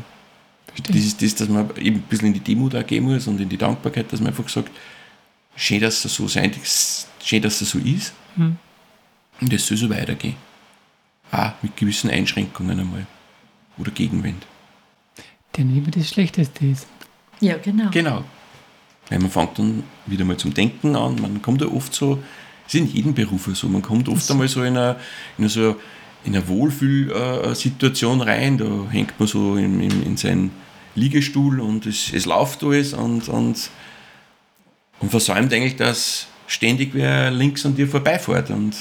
Das 0.84 0.96
ist 0.96 1.22
das, 1.22 1.36
dass 1.36 1.48
man 1.50 1.70
eben 1.78 1.98
ein 1.98 2.02
bisschen 2.04 2.28
in 2.28 2.34
die 2.34 2.40
Demut 2.42 2.76
auch 2.76 2.86
gehen 2.86 3.04
muss 3.04 3.28
und 3.28 3.40
in 3.40 3.50
die 3.50 3.58
Dankbarkeit, 3.58 4.12
dass 4.12 4.20
man 4.20 4.30
einfach 4.30 4.48
sagt, 4.50 4.72
schön, 5.56 5.80
dass 5.82 6.04
es 6.04 6.14
so 6.16 6.28
sein, 6.28 6.52
schön, 7.24 7.42
dass 7.42 7.62
es 7.62 7.70
so 7.70 7.80
ist 7.80 8.14
Mhm. 8.36 8.58
und 9.42 9.54
es 9.54 9.66
soll 9.66 9.78
so 9.78 9.90
weitergehen. 9.90 10.36
Auch 11.32 11.52
mit 11.62 11.78
gewissen 11.78 12.10
Einschränkungen 12.10 12.80
einmal 12.80 13.06
oder 13.78 13.92
Gegenwind. 13.92 14.46
Der 15.56 15.64
lieber 15.64 15.90
das 15.92 16.10
Schlechteste 16.10 16.66
ist. 16.66 16.86
ja, 17.40 17.58
genau. 17.58 17.90
Genau. 17.92 18.24
Weil 19.10 19.20
man 19.20 19.30
fängt 19.32 19.58
dann 19.60 19.84
wieder 20.08 20.26
mal 20.26 20.36
zum 20.38 20.54
Denken 20.54 20.96
an, 20.96 21.16
man 21.22 21.42
kommt 21.42 21.62
ja 21.62 21.68
oft 21.68 21.94
so, 21.94 22.16
das 22.66 22.74
ist 22.74 22.80
in 22.82 22.88
jedem 22.88 23.14
Beruf 23.14 23.50
so, 23.54 23.70
man 23.70 23.82
kommt 23.82 24.10
oft 24.10 24.30
einmal 24.32 24.48
so 24.48 24.64
in 24.64 24.76
eine, 24.76 24.98
in 25.38 25.48
so 25.48 25.76
in 26.26 26.36
eine 26.36 26.48
Wohlfühlsituation 26.48 28.22
rein, 28.22 28.58
da 28.58 28.66
hängt 28.90 29.18
man 29.20 29.28
so 29.28 29.56
in, 29.58 29.80
in, 29.80 30.04
in 30.04 30.18
seinen 30.18 30.52
Liegestuhl 30.96 31.60
und 31.60 31.86
es, 31.86 32.12
es 32.14 32.26
läuft 32.26 32.64
alles 32.64 32.94
und, 32.94 33.28
und, 33.30 33.70
und 35.00 35.10
versäumt 35.10 35.54
eigentlich, 35.54 35.76
dass 35.76 36.28
ständig 36.48 36.94
wer 36.94 37.32
links 37.32 37.66
an 37.66 37.76
dir 37.76 37.88
vorbeifährt 37.88 38.50
und 38.50 38.76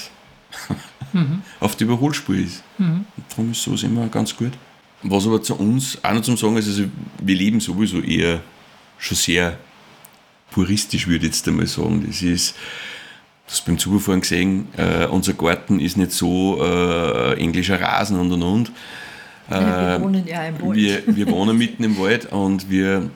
auf 1.60 1.76
der 1.76 1.86
Überholspur 1.86 2.36
ist. 2.36 2.62
Mhm. 2.78 3.04
Und 3.16 3.24
darum 3.30 3.50
ist 3.52 3.62
sowas 3.62 3.82
immer 3.82 4.06
ganz 4.08 4.36
gut. 4.36 4.52
Was 5.02 5.26
aber 5.26 5.42
zu 5.42 5.56
uns 5.56 5.98
auch 6.02 6.12
noch 6.12 6.22
zum 6.22 6.36
Sagen 6.36 6.56
ist, 6.56 6.66
also 6.66 6.84
wir 7.22 7.36
leben 7.36 7.60
sowieso 7.60 8.00
eher 8.00 8.40
schon 8.98 9.16
sehr 9.16 9.58
puristisch, 10.50 11.06
würde 11.06 11.26
ich 11.26 11.32
jetzt 11.32 11.46
einmal 11.48 11.66
sagen. 11.66 12.04
Das 12.06 12.22
ist, 12.22 12.54
das 13.46 13.60
beim 13.60 13.78
Zufahren 13.78 14.20
gesehen, 14.20 14.68
äh, 14.76 15.06
unser 15.06 15.34
Garten 15.34 15.80
ist 15.80 15.96
nicht 15.96 16.12
so 16.12 16.58
äh, 16.64 17.34
englischer 17.34 17.80
Rasen 17.80 18.18
und 18.18 18.32
und 18.32 18.42
und. 18.42 18.72
Äh, 19.50 19.54
wir 19.54 20.00
wohnen 20.00 20.26
ja 20.26 20.44
im 20.46 20.60
Wald. 20.62 20.76
wir, 20.76 21.02
wir 21.06 21.30
wohnen 21.30 21.58
mitten 21.58 21.84
im 21.84 21.98
Wald 21.98 22.32
und 22.32 22.70
wir, 22.70 23.10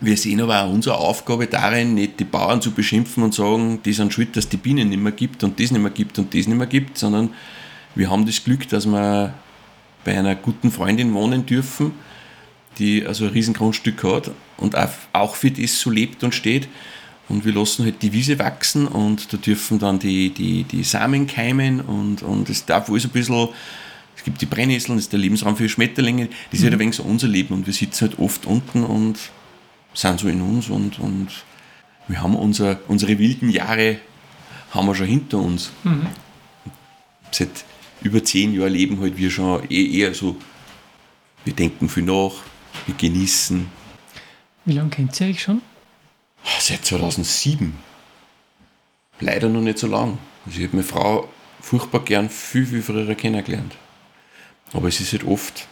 wir 0.00 0.16
sehen 0.16 0.40
aber 0.40 0.62
auch 0.62 0.72
unsere 0.72 0.96
Aufgabe 0.98 1.46
darin, 1.46 1.94
nicht 1.94 2.20
die 2.20 2.24
Bauern 2.24 2.60
zu 2.62 2.70
beschimpfen 2.70 3.22
und 3.22 3.34
sagen, 3.34 3.80
die 3.84 3.92
sind 3.92 4.12
schuld, 4.12 4.36
dass 4.36 4.48
die 4.48 4.56
Bienen 4.56 4.88
nicht 4.88 5.00
mehr 5.02 5.12
gibt 5.12 5.42
und 5.44 5.58
das 5.60 5.70
nicht 5.70 5.80
mehr 5.80 5.90
gibt 5.90 6.18
und 6.18 6.32
das 6.34 6.46
nicht 6.46 6.56
mehr 6.56 6.66
gibt, 6.66 6.98
sondern 6.98 7.30
wir 7.94 8.10
haben 8.10 8.26
das 8.26 8.42
Glück, 8.44 8.68
dass 8.68 8.86
wir 8.86 9.34
bei 10.04 10.16
einer 10.18 10.34
guten 10.34 10.70
Freundin 10.70 11.12
wohnen 11.14 11.46
dürfen, 11.46 11.92
die 12.78 13.06
also 13.06 13.24
ein 13.24 13.30
riesen 13.30 13.54
Grundstück 13.54 14.02
hat 14.04 14.30
und 14.58 14.76
auch- 14.76 14.88
auch 15.12 15.34
für 15.36 15.50
das 15.50 15.80
so 15.80 15.90
lebt 15.90 16.22
und 16.24 16.34
steht. 16.34 16.68
Und 17.28 17.46
wir 17.46 17.54
lassen 17.54 17.84
halt 17.86 18.02
die 18.02 18.12
Wiese 18.12 18.38
wachsen 18.38 18.86
und 18.86 19.32
da 19.32 19.38
dürfen 19.38 19.78
dann 19.78 19.98
die, 19.98 20.28
die, 20.30 20.64
die 20.64 20.82
Samen 20.84 21.26
keimen 21.26 21.80
und, 21.80 22.22
und 22.22 22.50
es 22.50 22.66
darf 22.66 22.90
alles 22.90 23.04
ein 23.04 23.10
bisschen, 23.12 23.48
es 24.24 24.26
gibt 24.26 24.40
die 24.40 24.46
Brennnesseln, 24.46 24.96
das 24.96 25.04
ist 25.04 25.12
der 25.12 25.18
Lebensraum 25.18 25.54
für 25.54 25.68
Schmetterlinge, 25.68 26.28
das 26.50 26.60
ist 26.60 26.64
halt 26.64 26.72
ein 26.72 26.78
wenig 26.78 26.96
so 26.96 27.02
unser 27.02 27.28
Leben 27.28 27.52
und 27.52 27.66
wir 27.66 27.74
sitzen 27.74 28.08
halt 28.08 28.18
oft 28.18 28.46
unten 28.46 28.82
und 28.82 29.18
sind 29.92 30.18
so 30.18 30.28
in 30.28 30.40
uns 30.40 30.70
und, 30.70 30.98
und 30.98 31.28
wir 32.08 32.22
haben 32.22 32.34
unser, 32.34 32.78
unsere 32.88 33.18
wilden 33.18 33.50
Jahre 33.50 33.98
haben 34.70 34.86
wir 34.86 34.94
schon 34.94 35.08
hinter 35.08 35.36
uns. 35.36 35.72
Seit 37.32 37.66
über 38.00 38.24
zehn 38.24 38.54
Jahren 38.54 38.72
leben 38.72 38.98
halt 38.98 39.18
wir 39.18 39.30
schon 39.30 39.70
eh 39.70 39.98
eher 39.98 40.14
so, 40.14 40.36
wir 41.44 41.52
denken 41.52 41.90
viel 41.90 42.04
nach, 42.04 42.32
wir 42.86 42.94
genießen. 42.94 43.66
Wie 44.64 44.72
lange 44.72 44.88
kennt 44.88 45.20
ihr 45.20 45.26
euch 45.26 45.42
schon? 45.42 45.60
Seit 46.60 46.82
2007. 46.82 47.74
Leider 49.20 49.50
noch 49.50 49.60
nicht 49.60 49.78
so 49.78 49.86
lang. 49.86 50.16
Also 50.46 50.60
ich 50.60 50.64
habe 50.64 50.78
meine 50.78 50.88
Frau 50.88 51.28
furchtbar 51.60 52.02
gern 52.02 52.30
viel, 52.30 52.64
viel 52.64 52.80
früher 52.80 53.14
kennengelernt. 53.14 53.76
Aber 54.74 54.88
es 54.88 55.00
ist 55.00 55.12
halt 55.12 55.24
oft 55.24 55.66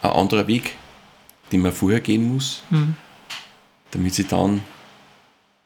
ein 0.00 0.10
anderer 0.10 0.46
Weg, 0.46 0.76
den 1.52 1.60
man 1.60 1.72
vorher 1.72 2.00
gehen 2.00 2.32
muss, 2.32 2.62
Mhm. 2.70 2.96
damit 3.90 4.14
sich 4.14 4.26
dann 4.28 4.62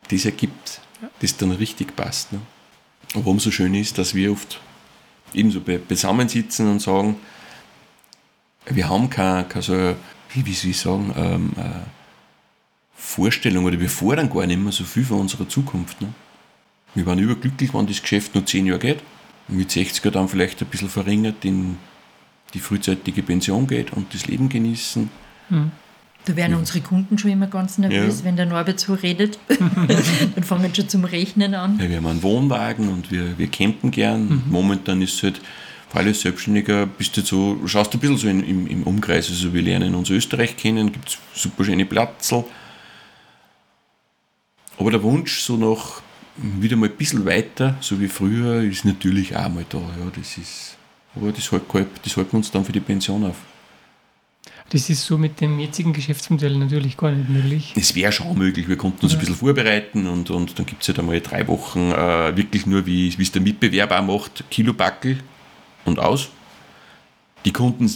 das 0.09 0.24
ergibt, 0.24 0.80
das 1.20 1.36
dann 1.36 1.52
richtig 1.52 1.94
passt. 1.94 2.32
Ne? 2.32 2.40
Aber 3.14 3.26
umso 3.28 3.50
schöner 3.50 3.78
ist, 3.78 3.98
dass 3.98 4.14
wir 4.14 4.32
oft 4.32 4.61
ebenso 5.32 5.61
be- 5.61 5.78
beisammensitzen 5.78 6.68
und 6.70 6.80
sagen, 6.80 7.16
wir 8.66 8.88
haben 8.88 9.09
kein, 9.11 9.48
kein 9.48 9.62
so 9.62 9.94
wie, 10.34 10.52
soll 10.54 10.70
ich 10.70 10.78
sagen, 10.78 11.12
ähm, 11.16 11.52
äh, 11.57 11.80
Vorstellung 12.94 13.64
oder 13.64 13.78
wir 13.80 13.90
fordern 13.90 14.28
gar 14.30 14.46
nicht 14.46 14.59
mehr 14.59 14.72
so 14.72 14.84
viel 14.84 15.04
von 15.04 15.20
unserer 15.20 15.48
Zukunft. 15.48 16.00
Ne? 16.00 16.12
Wir 16.94 17.07
waren 17.07 17.18
überglücklich, 17.18 17.72
wenn 17.74 17.86
das 17.86 18.00
Geschäft 18.02 18.34
nur 18.34 18.44
zehn 18.46 18.66
Jahre 18.66 18.80
geht 18.80 19.02
und 19.48 19.57
mit 19.59 19.70
60er 19.70 20.11
dann 20.11 20.28
vielleicht 20.28 20.61
ein 20.62 20.68
bisschen 20.68 20.88
verringert 20.88 21.44
in 21.44 21.78
die 22.55 22.61
frühzeitige 22.61 23.22
Pension 23.22 23.66
geht 23.66 23.92
und 23.92 24.12
das 24.14 24.26
Leben 24.26 24.49
genießen. 24.49 25.11
Mhm. 25.51 25.70
Da 26.26 26.34
werden 26.34 26.53
ja. 26.53 26.59
unsere 26.59 26.80
Kunden 26.80 27.18
schon 27.18 27.30
immer 27.30 27.47
ganz 27.47 27.78
nervös, 27.78 28.18
ja. 28.18 28.24
wenn 28.24 28.34
der 28.34 28.47
Norbert 28.47 28.80
so 28.80 28.94
redet. 28.94 29.38
dann 29.49 30.42
fangen 30.42 30.74
schon 30.74 30.88
zum 30.88 31.05
Rechnen 31.05 31.55
an. 31.55 31.78
Ja, 31.80 31.88
wir 31.88 31.97
haben 31.99 32.07
einen 32.07 32.22
Wohnwagen 32.22 32.88
und 32.88 33.12
wir, 33.12 33.38
wir 33.38 33.47
campen 33.47 33.92
gern. 33.92 34.28
Mhm. 34.28 34.42
Momentan 34.49 35.03
ist 35.03 35.14
es 35.14 35.22
halt, 35.22 35.40
vor 35.88 36.01
allem 36.01 36.12
Selbstständiger, 36.12 36.86
bist 36.86 37.16
du 37.16 37.20
so, 37.20 37.61
schaust 37.66 37.94
du 37.94 37.99
ein 37.99 38.01
bisschen 38.01 38.16
so 38.16 38.28
in, 38.28 38.42
im, 38.42 38.66
im 38.66 38.82
Umkreis. 38.82 39.28
Also 39.30 39.55
wir 39.55 39.62
lernen 39.62 39.94
uns 39.94 40.11
Österreich 40.11 40.57
kennen, 40.57 40.90
gibt 40.90 41.09
es 41.09 41.18
super 41.40 41.64
schöne 41.64 41.86
Platzl. 41.86 42.44
Aber 44.78 44.90
der 44.90 45.03
Wunsch, 45.05 45.40
so 45.40 45.57
noch 45.57 46.03
wieder 46.36 46.76
mal 46.76 46.88
ein 46.88 46.97
bisschen 46.97 47.24
weiter, 47.24 47.76
so 47.80 48.01
wie 48.01 48.09
früher, 48.09 48.62
ist 48.62 48.84
natürlich 48.84 49.36
auch 49.36 49.49
mal 49.49 49.64
da. 49.68 49.78
Ja, 49.78 50.11
das 50.14 50.36
ist, 50.38 50.76
aber 51.16 51.32
das, 51.32 51.50
halt, 51.50 51.62
das 52.04 52.16
halten 52.16 52.32
wir 52.32 52.38
uns 52.38 52.50
dann 52.50 52.64
für 52.64 52.72
die 52.72 52.80
Pension 52.80 53.24
auf. 53.24 53.36
Das 54.70 54.90
ist 54.90 55.04
so 55.04 55.16
mit 55.16 55.40
dem 55.40 55.60
jetzigen 55.60 55.92
Geschäftsmodell 55.92 56.56
natürlich 56.58 56.96
gar 56.96 57.12
nicht 57.12 57.28
möglich. 57.28 57.72
Es 57.76 57.94
wäre 57.94 58.10
schon 58.10 58.36
möglich. 58.36 58.68
Wir 58.68 58.76
konnten 58.76 59.04
uns 59.04 59.12
ja. 59.12 59.18
ein 59.18 59.20
bisschen 59.20 59.36
vorbereiten 59.36 60.08
und, 60.08 60.28
und 60.30 60.58
dann 60.58 60.66
gibt 60.66 60.82
es 60.82 60.88
halt 60.88 60.98
einmal 60.98 61.20
drei 61.20 61.46
Wochen 61.46 61.92
äh, 61.92 62.36
wirklich 62.36 62.66
nur, 62.66 62.84
wie 62.84 63.08
es 63.08 63.30
der 63.30 63.42
Mitbewerb 63.42 63.92
auch 63.92 64.02
macht, 64.02 64.44
Kilobackel 64.50 65.20
und 65.84 66.00
aus. 66.00 66.30
Die 67.44 67.52
Kunden, 67.52 67.88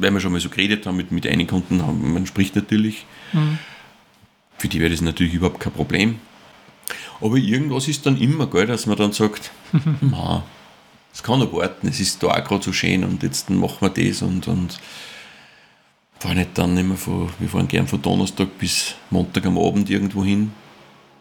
weil 0.00 0.10
wir 0.10 0.18
schon 0.18 0.32
mal 0.32 0.40
so 0.40 0.48
geredet 0.48 0.84
haben, 0.84 0.96
mit, 0.96 1.12
mit 1.12 1.26
einigen 1.28 1.48
Kunden, 1.48 1.80
haben, 1.86 2.12
man 2.12 2.26
spricht 2.26 2.56
natürlich. 2.56 3.06
Mhm. 3.32 3.58
Für 4.58 4.66
die 4.66 4.80
wäre 4.80 4.90
das 4.90 5.02
natürlich 5.02 5.34
überhaupt 5.34 5.60
kein 5.60 5.72
Problem. 5.72 6.18
Aber 7.20 7.36
irgendwas 7.36 7.86
ist 7.86 8.04
dann 8.04 8.18
immer, 8.20 8.48
gell, 8.48 8.66
dass 8.66 8.86
man 8.86 8.96
dann 8.96 9.12
sagt, 9.12 9.52
es 11.16 11.22
kann 11.22 11.38
noch 11.38 11.50
warten, 11.54 11.88
es 11.88 11.98
ist 11.98 12.22
da 12.22 12.26
auch 12.26 12.44
gerade 12.44 12.62
so 12.62 12.74
schön 12.74 13.02
und 13.02 13.22
jetzt 13.22 13.48
machen 13.48 13.78
wir 13.80 13.88
das 13.88 14.20
und, 14.20 14.46
und 14.48 14.78
fahren 16.18 16.36
nicht 16.36 16.50
dann 16.52 16.76
immer 16.76 16.96
von, 16.96 17.30
wir 17.38 17.48
fahren 17.48 17.68
gern 17.68 17.86
von 17.86 18.02
Donnerstag 18.02 18.58
bis 18.58 18.96
Montag 19.08 19.46
am 19.46 19.56
Abend 19.56 19.88
irgendwo 19.88 20.22
hin. 20.22 20.52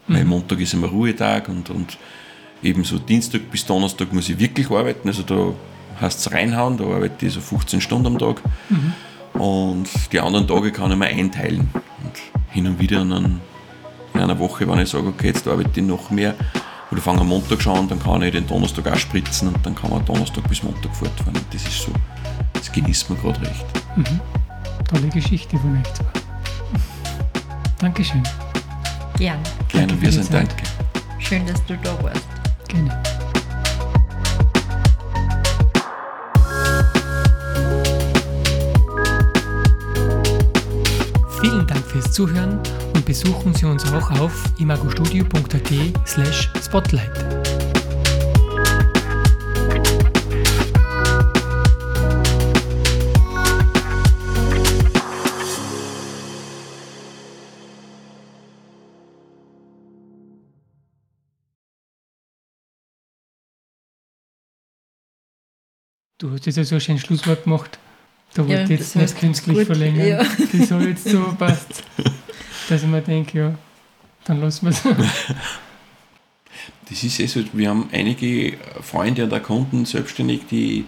Mhm. 0.08 0.14
Weil 0.14 0.26
Montag 0.26 0.60
ist 0.60 0.74
immer 0.74 0.88
Ruhetag 0.88 1.48
und, 1.48 1.70
und 1.70 1.98
ebenso 2.62 3.00
Dienstag 3.00 3.50
bis 3.50 3.66
Donnerstag 3.66 4.12
muss 4.12 4.28
ich 4.28 4.38
wirklich 4.38 4.70
arbeiten. 4.70 5.08
Also 5.08 5.24
da 5.24 5.54
heißt 6.02 6.20
es 6.20 6.32
reinhauen, 6.34 6.76
da 6.76 6.84
arbeite 6.84 7.26
ich 7.26 7.34
so 7.34 7.40
15 7.40 7.80
Stunden 7.80 8.08
am 8.08 8.20
Tag. 8.20 8.42
Mhm. 8.68 9.40
Und 9.40 9.88
die 10.12 10.20
anderen 10.20 10.46
Tage 10.46 10.74
kann 10.74 10.92
ich 10.92 10.98
mir 10.98 11.06
einteilen. 11.06 11.70
Und 12.04 12.14
hin 12.52 12.68
und 12.68 12.82
wieder 12.82 13.02
in 13.02 13.40
einer 14.14 14.40
Woche, 14.40 14.68
wenn 14.68 14.80
ich 14.80 14.90
sage, 14.90 15.08
okay, 15.08 15.28
jetzt 15.28 15.48
arbeite 15.48 15.80
ich 15.80 15.86
noch 15.86 16.10
mehr, 16.10 16.36
oder 16.92 17.02
fange 17.02 17.22
am 17.22 17.28
Montag 17.28 17.62
schon 17.62 17.78
an, 17.78 17.88
dann 17.88 18.00
kann 18.00 18.22
ich 18.22 18.32
den 18.32 18.48
Donnerstag 18.48 18.88
auch 18.88 18.98
spritzen 18.98 19.50
und 19.50 19.66
dann 19.66 19.76
kann 19.76 19.90
man 19.90 20.06
Donnerstag 20.06 20.48
bis 20.48 20.64
Montag 20.64 20.96
fortfahren. 20.96 21.36
Und 21.36 21.46
das 21.54 21.64
ist 21.64 21.82
so, 21.82 21.92
das 22.54 22.72
genießt 22.72 23.10
man 23.10 23.20
gerade 23.20 23.42
recht. 23.42 23.66
Mhm 23.96 24.22
tolle 24.88 25.10
Geschichte 25.10 25.58
von 25.58 25.78
euch 25.78 25.94
zwei. 25.94 26.06
Dankeschön. 27.80 28.24
Gern. 29.18 29.40
Gerne, 29.70 30.02
wir 30.02 30.12
sind 30.12 30.32
danke. 30.34 30.56
Schön, 31.20 31.46
dass 31.46 31.64
du 31.66 31.76
da 31.78 32.04
warst. 32.04 32.28
Gerne. 32.68 33.15
Fürs 41.96 42.12
Zuhören 42.12 42.60
und 42.94 43.06
besuchen 43.06 43.54
Sie 43.54 43.66
uns 43.66 43.86
auch 43.94 44.12
auf 44.20 44.44
imagostudio.at 44.58 46.06
slash 46.06 46.52
spotlight. 46.62 47.10
Du 66.18 66.32
hast 66.32 66.46
jetzt 66.46 66.58
ja 66.58 66.66
so 66.66 66.76
ein 66.76 66.98
Schlusswort 66.98 67.46
gemacht. 67.46 67.80
Da 68.36 68.46
wollte 68.46 68.64
ich 68.64 68.80
jetzt 68.82 68.96
nicht 68.98 69.18
künstlich 69.18 69.58
gut, 69.58 69.66
verlängern. 69.66 70.08
Ja. 70.08 70.18
Das 70.52 70.70
hat 70.70 70.82
jetzt 70.82 71.10
so 71.10 71.34
passt, 71.40 71.84
dass 72.70 72.84
ich 72.84 72.88
mir 72.88 73.02
denke, 73.02 73.38
ja, 73.38 73.56
dann 74.26 74.42
lassen 74.42 74.66
wir 74.66 74.72
es. 74.72 74.84
Das 76.90 77.04
ist 77.04 77.20
eh 77.20 77.26
so, 77.26 77.42
wir 77.54 77.70
haben 77.70 77.90
einige 77.92 78.58
Freunde 78.82 79.24
und 79.24 79.44
Kunden 79.44 79.86
selbstständig, 79.86 80.42
die 80.52 80.86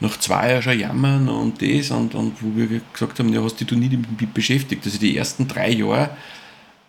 nach 0.00 0.18
zwei 0.18 0.50
Jahren 0.50 0.62
schon 0.62 0.78
jammern 0.80 1.28
und 1.28 1.62
das 1.62 1.90
und, 1.92 2.14
und 2.14 2.34
wo 2.42 2.56
wir 2.56 2.80
gesagt 2.92 3.18
haben, 3.18 3.32
ja, 3.32 3.42
hast 3.42 3.60
dich 3.60 3.68
du 3.68 3.76
nie 3.76 3.88
damit 3.88 4.34
beschäftigt. 4.34 4.84
Also 4.84 4.98
die 4.98 5.16
ersten 5.16 5.46
drei 5.46 5.70
Jahre 5.70 6.10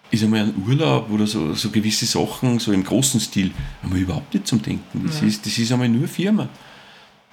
ist 0.09 0.23
einmal 0.23 0.41
ein 0.41 0.53
Urlaub 0.67 1.11
oder 1.11 1.27
so, 1.27 1.53
so 1.53 1.69
gewisse 1.69 2.05
Sachen, 2.05 2.59
so 2.59 2.71
im 2.71 2.83
großen 2.83 3.19
Stil, 3.19 3.51
haben 3.83 3.93
wir 3.93 4.01
überhaupt 4.01 4.33
nicht 4.33 4.47
zum 4.47 4.61
Denken. 4.61 5.05
Das, 5.05 5.21
ja. 5.21 5.27
ist, 5.27 5.45
das 5.45 5.57
ist 5.57 5.71
einmal 5.71 5.89
nur 5.89 6.07
Firma 6.07 6.49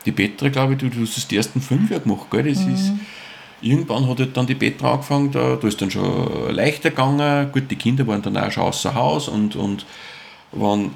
die 0.09 0.13
Petra, 0.13 0.49
glaube 0.49 0.73
ich, 0.73 0.79
du, 0.79 0.89
du 0.89 1.03
hast 1.03 1.17
das 1.17 1.29
die 1.29 1.37
ersten 1.37 1.61
fünf 1.61 1.91
Jahre 1.91 2.03
gemacht, 2.03 2.31
gell? 2.31 2.45
Das 2.45 2.65
mhm. 2.65 2.75
ist, 2.75 2.93
irgendwann 3.61 4.09
hat 4.09 4.21
halt 4.21 4.37
dann 4.37 4.47
die 4.47 4.55
Petra 4.55 4.93
angefangen, 4.93 5.31
da, 5.31 5.57
da 5.57 5.69
ist 5.69 5.81
dann 5.83 5.91
schon 5.91 6.55
leichter 6.55 6.91
gegangen. 6.91 7.53
Gut, 7.53 7.71
die 7.71 7.77
Kinder 7.77 8.07
waren 8.07 8.23
dann 8.23 8.37
auch 8.37 8.51
schon 8.51 8.63
außer 8.65 8.95
Haus 8.95 9.29
und, 9.29 9.55
und 9.57 9.85
waren 10.53 10.93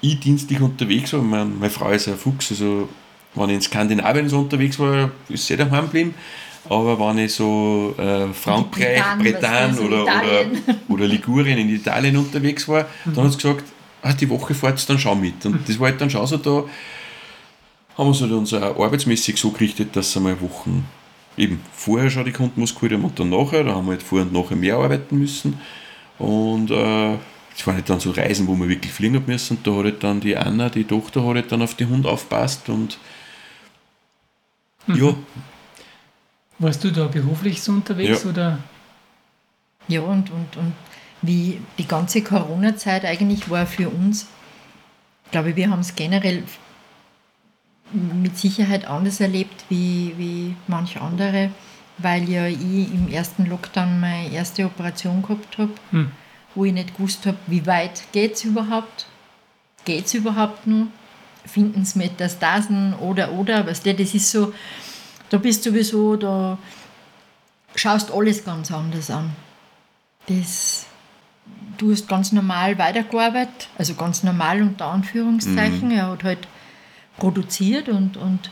ich 0.00 0.20
dienstlich 0.20 0.60
unterwegs 0.60 1.12
war. 1.12 1.22
Meine, 1.22 1.46
meine 1.46 1.70
Frau 1.70 1.90
ist 1.90 2.06
ein 2.06 2.16
Fuchs, 2.16 2.52
also 2.52 2.88
wenn 3.34 3.48
ich 3.48 3.56
in 3.56 3.62
Skandinavien 3.62 4.28
so 4.28 4.38
unterwegs 4.38 4.78
war, 4.78 5.10
ist 5.28 5.46
sie 5.46 5.56
daheim 5.56 5.86
geblieben. 5.86 6.14
Aber 6.68 6.98
wenn 7.00 7.18
ich 7.18 7.34
so 7.34 7.94
äh, 7.98 8.32
Frankreich, 8.32 9.02
Bretagne 9.18 9.80
oder, 9.80 10.02
oder, 10.02 10.44
oder 10.88 11.06
Ligurien 11.06 11.58
in 11.58 11.70
Italien 11.70 12.16
unterwegs 12.16 12.68
war, 12.68 12.86
mhm. 13.04 13.14
dann 13.14 13.24
hat 13.24 13.32
sie 13.32 13.38
gesagt, 13.38 13.64
ah, 14.02 14.12
die 14.12 14.28
Woche 14.28 14.54
fahrt 14.54 14.88
dann 14.88 14.98
schon 14.98 15.20
mit. 15.20 15.44
Und 15.46 15.68
das 15.68 15.80
war 15.80 15.88
halt 15.88 16.00
dann 16.00 16.10
schon 16.10 16.26
so 16.26 16.36
da, 16.36 16.64
haben 17.98 18.06
wir 18.06 18.10
uns 18.10 18.20
halt 18.20 18.32
unser 18.32 18.62
arbeitsmäßig 18.62 19.38
so 19.38 19.50
gerichtet, 19.50 19.96
dass 19.96 20.14
wir 20.14 20.20
mal 20.20 20.40
Wochen 20.40 20.86
eben 21.36 21.60
vorher 21.72 22.10
schon 22.10 22.24
die 22.24 22.32
Kunden 22.32 22.64
geholt 22.64 22.92
haben 22.92 23.04
und 23.04 23.18
dann 23.18 23.30
nachher, 23.30 23.64
da 23.64 23.74
haben 23.74 23.86
wir 23.86 23.92
halt 23.92 24.02
vorher 24.02 24.26
und 24.26 24.32
nachher 24.32 24.56
mehr 24.56 24.76
arbeiten 24.76 25.18
müssen. 25.18 25.60
Und 26.18 26.70
äh, 26.70 27.16
das 27.56 27.66
waren 27.66 27.74
halt 27.74 27.90
dann 27.90 27.98
so 27.98 28.12
Reisen, 28.12 28.46
wo 28.46 28.54
wir 28.54 28.68
wirklich 28.68 28.92
fliegen 28.92 29.16
haben 29.16 29.26
müssen. 29.26 29.56
Und 29.56 29.66
da 29.66 29.72
hat 29.72 29.84
halt 29.84 30.04
dann 30.04 30.20
die 30.20 30.36
Anna, 30.36 30.68
die 30.68 30.84
Tochter, 30.84 31.22
hat 31.26 31.34
halt 31.34 31.52
dann 31.52 31.62
auf 31.62 31.74
den 31.74 31.88
Hund 31.88 32.06
aufpasst 32.06 32.68
und 32.68 32.98
mhm. 34.86 34.94
ja. 34.96 35.14
Warst 36.60 36.82
du 36.82 36.90
da 36.90 37.06
beruflich 37.06 37.62
so 37.62 37.70
unterwegs 37.72 38.24
ja. 38.24 38.30
oder? 38.30 38.58
Ja, 39.86 40.00
und, 40.00 40.30
und, 40.30 40.56
und 40.56 40.72
wie 41.22 41.60
die 41.78 41.86
ganze 41.86 42.22
Corona-Zeit 42.22 43.04
eigentlich 43.04 43.48
war 43.48 43.66
für 43.66 43.88
uns, 43.88 44.26
ich 45.24 45.30
glaube, 45.30 45.54
wir 45.54 45.70
haben 45.70 45.80
es 45.80 45.94
generell 45.94 46.42
mit 47.92 48.36
Sicherheit 48.36 48.86
anders 48.86 49.20
erlebt 49.20 49.64
wie, 49.68 50.14
wie 50.16 50.56
manch 50.66 51.00
andere, 51.00 51.50
weil 51.98 52.28
ja 52.28 52.46
ich 52.46 52.92
im 52.92 53.08
ersten 53.10 53.46
Lockdown 53.46 54.00
meine 54.00 54.30
erste 54.32 54.64
Operation 54.64 55.22
gehabt 55.22 55.58
habe, 55.58 55.72
hm. 55.90 56.10
wo 56.54 56.64
ich 56.64 56.72
nicht 56.72 56.96
gewusst 56.96 57.26
habe, 57.26 57.38
wie 57.46 57.66
weit 57.66 58.02
geht 58.12 58.34
es 58.34 58.44
überhaupt? 58.44 59.06
Geht 59.84 60.06
es 60.06 60.14
überhaupt 60.14 60.66
noch? 60.66 60.86
Finden 61.46 61.82
es 61.82 61.94
Metastasen 61.94 62.94
oder, 62.94 63.32
oder? 63.32 63.66
Weißt 63.66 63.86
du, 63.86 63.94
das 63.94 64.14
ist 64.14 64.30
so, 64.30 64.52
da 65.30 65.38
bist 65.38 65.64
du 65.64 65.70
sowieso, 65.70 66.16
da 66.16 66.58
schaust 67.74 68.10
alles 68.10 68.44
ganz 68.44 68.70
anders 68.70 69.10
an. 69.10 69.30
Das, 70.26 70.86
du 71.78 71.90
hast 71.92 72.06
ganz 72.06 72.32
normal 72.32 72.78
weitergearbeitet, 72.78 73.68
also 73.78 73.94
ganz 73.94 74.22
normal 74.22 74.60
unter 74.60 74.86
Anführungszeichen. 74.86 75.88
Mhm. 75.88 75.94
Er 75.94 76.10
hat 76.10 76.24
halt 76.24 76.48
produziert 77.18 77.88
und, 77.88 78.16
und 78.16 78.50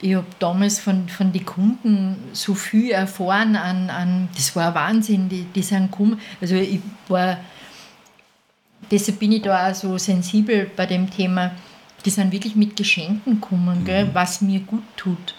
ich 0.00 0.14
habe 0.14 0.26
damals 0.38 0.78
von, 0.80 1.08
von 1.08 1.32
den 1.32 1.44
Kunden 1.44 2.16
so 2.32 2.54
viel 2.54 2.90
erfahren 2.90 3.54
an, 3.56 3.90
an 3.90 4.28
das 4.34 4.56
war 4.56 4.74
Wahnsinn, 4.74 5.28
die, 5.28 5.44
die 5.44 5.62
sind 5.62 5.90
gekommen, 5.90 6.18
also 6.40 6.54
ich 6.54 6.80
war, 7.08 7.38
deshalb 8.90 9.18
bin 9.18 9.32
ich 9.32 9.42
da 9.42 9.70
auch 9.70 9.74
so 9.74 9.98
sensibel 9.98 10.70
bei 10.74 10.86
dem 10.86 11.10
Thema, 11.10 11.52
die 12.04 12.10
sind 12.10 12.32
wirklich 12.32 12.56
mit 12.56 12.76
Geschenken 12.76 13.40
gekommen, 13.40 13.80
mhm. 13.80 13.84
gell, 13.84 14.10
was 14.12 14.40
mir 14.40 14.60
gut 14.60 14.84
tut. 14.96 15.34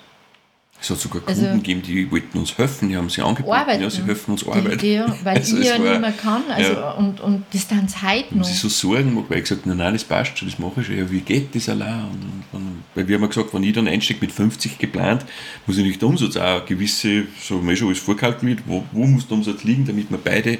Es 0.84 0.90
hat 0.90 0.98
sogar 1.00 1.22
Also- 1.28 1.42
Kunden 1.44 1.58
gegeben, 1.58 1.82
die 1.84 2.10
wollten 2.12 2.40
uns 2.40 2.58
helfen, 2.58 2.90
die 2.90 2.98
haben 2.98 3.08
sich 3.08 3.24
angeboten, 3.24 3.54
Arbeiten. 3.54 3.84
ja, 3.84 3.90
sie 3.92 4.02
helfen 4.02 4.32
uns 4.32 4.48
arbeiten. 4.48 4.80
Die, 4.80 4.94
ja, 4.94 5.16
weil 5.24 5.38
Also 5.38 5.58
ich 5.60 5.68
ja 5.68 5.74
war- 5.78 5.90
nicht 5.92 6.02
mehr 6.02 6.12
kann. 6.12 6.42
Also, 6.50 6.72
ja. 6.74 6.92
und, 6.94 7.20
und 7.22 7.46
das 7.54 7.68
dann 7.68 7.88
haben 7.88 8.24
noch. 8.32 8.44
sie 8.46 8.54
so 8.56 8.68
Sorgen 8.68 9.10
gemacht, 9.10 9.26
weil 9.30 9.38
ich 9.38 9.44
gesagt 9.44 9.62
habe, 9.68 9.76
nein, 9.76 9.94
das 9.94 10.04
passt 10.04 10.40
schon, 10.40 10.50
das 10.50 10.58
mache 10.58 10.82
ich 10.82 10.88
schon. 10.88 10.98
Ja, 10.98 11.12
wie 11.12 11.20
geht 11.20 11.54
das 11.54 11.70
allein? 11.70 12.06
Und, 12.06 12.24
und, 12.24 12.44
und, 12.54 12.84
weil 12.96 13.08
wir 13.08 13.16
haben 13.16 13.22
ja 13.22 13.28
gesagt, 13.28 13.54
wenn 13.54 13.64
ich 13.64 13.74
dann 13.74 13.88
einsteige 13.88 14.22
mit 14.22 14.32
50 14.32 14.80
geplant, 14.80 15.24
muss 15.68 15.78
ich 15.78 15.84
nicht 15.86 16.02
der 16.02 16.10
Umsatz 16.10 16.36
auch 16.36 16.42
eine 16.58 16.66
gewisse, 16.66 17.26
so 17.40 17.64
wir 17.64 17.76
schon 17.76 17.90
alles 17.90 18.00
vorkalkuliert, 18.00 18.62
wo, 18.66 18.84
wo 18.92 19.06
muss 19.06 19.28
der 19.28 19.38
Umsatz 19.38 19.64
liegen, 19.64 19.86
damit 19.86 20.10
wir 20.10 20.18
beide 20.18 20.58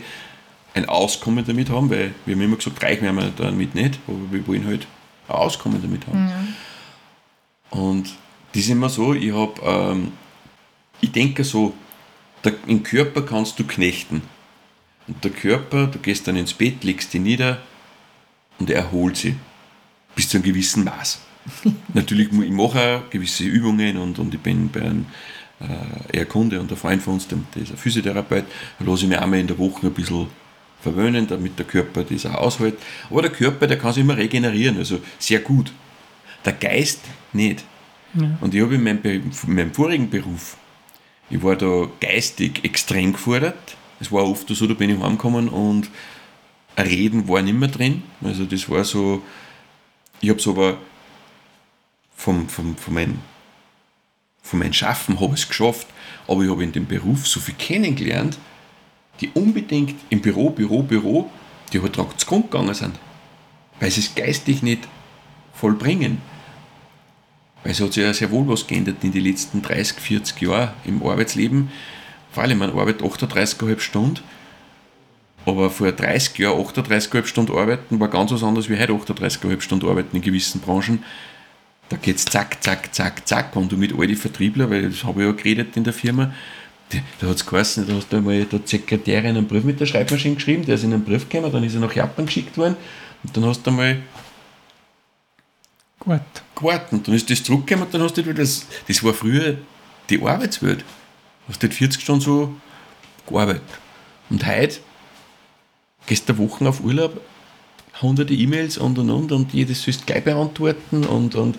ein 0.76 0.88
Auskommen 0.88 1.44
damit 1.48 1.72
haben, 1.72 1.90
weil 1.90 2.12
wir 2.28 2.36
haben 2.36 2.42
immer 2.44 2.58
gesagt, 2.58 2.82
reich 2.84 3.02
werden 3.02 3.16
wir 3.16 3.32
damit 3.36 3.74
nicht, 3.74 3.98
aber 4.08 4.18
wir 4.32 4.48
wollen 4.48 4.68
halt 4.68 4.86
ein 5.28 5.36
Auskommen 5.36 5.82
damit 5.82 6.06
haben. 6.06 6.30
Und 7.72 8.14
das 8.54 8.64
ist 8.64 8.70
immer 8.70 8.90
so, 8.90 9.14
ich 9.14 9.34
habe, 9.34 9.62
ähm, 9.64 10.12
ich 11.00 11.12
denke 11.12 11.44
so, 11.44 11.74
der, 12.44 12.54
im 12.68 12.84
Körper 12.84 13.22
kannst 13.22 13.60
du 13.60 13.64
knechten. 13.64 14.22
Und 15.08 15.24
der 15.24 15.32
Körper, 15.32 15.88
du 15.88 16.00
gehst 16.00 16.28
dann 16.28 16.36
ins 16.36 16.54
Bett, 16.54 16.84
legst 16.84 17.14
dich 17.14 17.22
nieder 17.22 17.62
und 18.60 18.70
er 18.70 18.84
erholt 18.84 19.18
sich. 19.18 19.36
Bis 20.16 20.30
zu 20.30 20.38
einem 20.38 20.44
gewissen 20.44 20.84
Maß. 20.84 21.22
Natürlich, 21.94 22.32
ich 22.32 22.52
mache 22.52 23.02
auch 23.06 23.10
gewisse 23.10 23.44
Übungen 23.44 23.98
und, 23.98 24.20
und 24.20 24.34
ich 24.34 24.40
bin 24.40 24.70
bei 24.70 24.82
einem 24.82 25.06
äh, 25.60 26.18
eher 26.18 26.26
Kunde 26.26 26.60
und 26.60 26.72
ein 26.72 26.78
Freund 26.78 27.02
von 27.02 27.16
uns, 27.16 27.28
dem, 27.28 27.46
der 27.56 27.64
ist 27.64 27.72
ein 27.72 27.78
Physiotherapeut, 27.78 28.46
da 28.80 28.86
lasse 28.86 29.04
ich 29.04 29.10
mich 29.10 29.20
einmal 29.20 29.40
in 29.40 29.48
der 29.48 29.58
Woche 29.58 29.88
ein 29.88 29.94
bisschen 29.94 30.28
verwöhnen, 30.82 31.28
damit 31.28 31.58
der 31.58 31.66
Körper 31.66 32.04
das 32.04 32.26
auch 32.26 32.36
aushält. 32.36 32.78
Aber 33.10 33.22
der 33.22 33.32
Körper, 33.32 33.68
der 33.68 33.78
kann 33.78 33.94
sich 33.94 34.04
immer 34.04 34.18
regenerieren, 34.18 34.78
also 34.78 35.00
sehr 35.20 35.40
gut. 35.40 35.72
Der 36.44 36.54
Geist 36.54 37.02
nicht. 37.34 37.64
Und 38.14 38.54
ich 38.54 38.62
habe 38.62 38.76
in 38.76 38.84
meinem, 38.84 39.32
meinem 39.48 39.74
vorigen 39.74 40.10
Beruf, 40.10 40.58
ich 41.30 41.42
war 41.42 41.56
da 41.56 41.88
geistig 42.00 42.64
extrem 42.64 43.14
gefordert. 43.14 43.78
Es 44.00 44.12
war 44.12 44.24
oft 44.24 44.50
so, 44.50 44.68
da 44.68 44.74
bin 44.74 44.90
ich 44.90 45.02
heimgekommen 45.02 45.48
und 45.48 45.90
ein 46.76 46.88
Reden 46.88 47.28
war 47.28 47.42
nicht 47.42 47.58
mehr 47.58 47.70
drin. 47.70 48.04
Also 48.24 48.46
das 48.46 48.70
war 48.70 48.84
so, 48.84 49.22
ich 50.20 50.30
habe 50.30 50.40
es 50.40 50.48
aber 50.48 50.78
vom, 52.16 52.50
vom, 52.50 52.76
von, 52.76 52.94
mein, 52.94 53.20
von 54.42 54.60
meinem 54.60 54.74
Schaffen 54.74 55.20
habe 55.20 55.34
es 55.34 55.48
geschafft, 55.48 55.88
aber 56.28 56.44
ich 56.44 56.50
habe 56.50 56.64
in 56.64 56.72
dem 56.72 56.86
Beruf 56.86 57.28
so 57.28 57.40
viel 57.40 57.56
kennengelernt, 57.56 58.38
die 59.22 59.30
unbedingt 59.30 59.96
im 60.10 60.22
Büro, 60.22 60.50
Büro, 60.50 60.84
Büro, 60.84 61.30
die 61.72 61.82
halt 61.82 61.96
dran 61.96 62.08
zugrunde 62.18 62.48
gegangen 62.50 62.74
sind. 62.74 63.00
Weil 63.80 63.92
sie 63.92 64.02
es 64.02 64.14
geistig 64.16 64.62
nicht 64.64 64.88
vollbringen. 65.54 66.22
Weil 67.64 67.74
es 67.74 67.82
hat 67.82 67.94
sich 67.94 68.04
ja 68.04 68.14
sehr 68.14 68.32
wohl 68.32 68.48
was 68.48 68.66
geändert 68.66 69.04
in 69.04 69.12
den 69.12 69.24
letzten 69.24 69.62
30, 69.62 70.00
40 70.00 70.42
Jahren 70.42 70.72
im 70.86 71.04
Arbeitsleben. 71.04 71.70
Vor 72.32 72.44
allem, 72.44 72.58
man 72.58 72.72
arbeitet 72.72 73.02
38,5 73.02 73.80
Stunden. 73.80 74.20
Aber 75.46 75.70
vor 75.70 75.92
30 75.92 76.38
Jahren 76.38 76.60
38,5 76.60 77.26
Stunden 77.26 77.58
arbeiten 77.58 78.00
war 78.00 78.08
ganz 78.08 78.32
was 78.32 78.44
anderes 78.44 78.70
wie 78.70 78.78
heute 78.78 78.94
38,5 78.94 79.62
Stunden 79.62 79.88
arbeiten 79.88 80.16
in 80.16 80.22
gewissen 80.22 80.62
Branchen. 80.62 81.04
Da 81.90 81.98
geht 81.98 82.18
es 82.18 82.26
zack, 82.26 82.64
zack, 82.64 82.94
zack, 82.94 83.28
zack. 83.28 83.56
Und 83.56 83.72
du 83.72 83.78
mit 83.78 83.94
all 83.98 84.08
die 84.08 84.16
Vertriebler, 84.16 84.70
weil 84.70 84.90
das 84.90 85.04
habe 85.04 85.22
ich 85.22 85.28
ja 85.28 85.34
geredet 85.34 85.76
in 85.76 85.84
der 85.84 85.94
Firma, 85.94 86.32
da 87.20 87.28
hat 87.28 87.36
es 87.36 87.46
geheißen, 87.46 87.88
da 87.88 87.94
hast 87.94 88.12
du 88.12 88.18
einmal 88.18 88.44
der 88.44 88.60
Sekretärin 88.66 89.38
einen 89.38 89.48
Brief 89.48 89.64
mit 89.64 89.80
der 89.80 89.86
Schreibmaschine 89.86 90.36
geschrieben, 90.36 90.66
der 90.66 90.76
ist 90.76 90.84
in 90.84 90.94
einen 90.94 91.04
Brief 91.04 91.28
gekommen, 91.30 91.52
dann 91.52 91.64
ist 91.64 91.74
er 91.74 91.80
nach 91.80 91.94
Japan 91.94 92.26
geschickt 92.26 92.58
worden 92.58 92.76
und 93.24 93.36
dann 93.36 93.46
hast 93.46 93.66
du 93.66 93.72
einmal 93.72 93.98
Gut. 96.04 96.20
gewartet 96.56 96.94
und 96.94 97.08
dann 97.08 97.14
ist 97.14 97.30
das 97.30 97.44
zurückgekommen 97.44 97.86
und 97.86 97.94
dann 97.94 98.02
hast 98.02 98.18
du 98.18 98.24
wieder 98.24 98.34
das, 98.34 98.66
das 98.88 99.04
war 99.04 99.14
früher 99.14 99.58
die 100.10 100.20
Arbeitswelt. 100.20 100.84
Hast 101.48 101.62
du 101.62 101.70
40 101.70 102.02
Stunden 102.02 102.22
so 102.22 102.56
gearbeitet. 103.28 103.62
Und 104.32 104.46
heute 104.48 104.80
gehst 106.08 106.28
du 106.28 106.38
Wochen 106.40 106.66
auf 106.66 106.84
Urlaub, 106.84 107.22
hunderte 108.02 108.34
E-Mails 108.34 108.80
und 108.80 108.98
und 108.98 109.12
und 109.12 109.32
und 109.32 109.54
jedes 109.54 109.84
sollst 109.84 110.08
gleich 110.08 110.24
beantworten 110.24 111.04
und, 111.04 111.36
und 111.36 111.58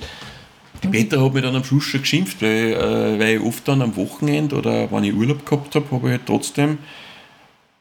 die 0.82 0.88
Petra 0.88 1.22
hat 1.22 1.34
mich 1.34 1.45
dann 1.45 1.55
am 1.55 1.62
Schluss 1.62 1.84
schon 1.84 2.01
geschimpft, 2.01 2.43
weil, 2.43 2.72
äh, 2.72 3.18
weil 3.20 3.36
ich 3.36 3.40
oft 3.40 3.68
dann 3.68 3.80
am 3.80 3.95
Wochenende 3.95 4.57
oder 4.57 4.90
wenn 4.90 5.05
ich 5.05 5.14
Urlaub 5.14 5.47
gehabt 5.47 5.76
habe, 5.76 5.88
habe 5.93 6.09
ich 6.09 6.12
halt 6.12 6.26
trotzdem 6.26 6.78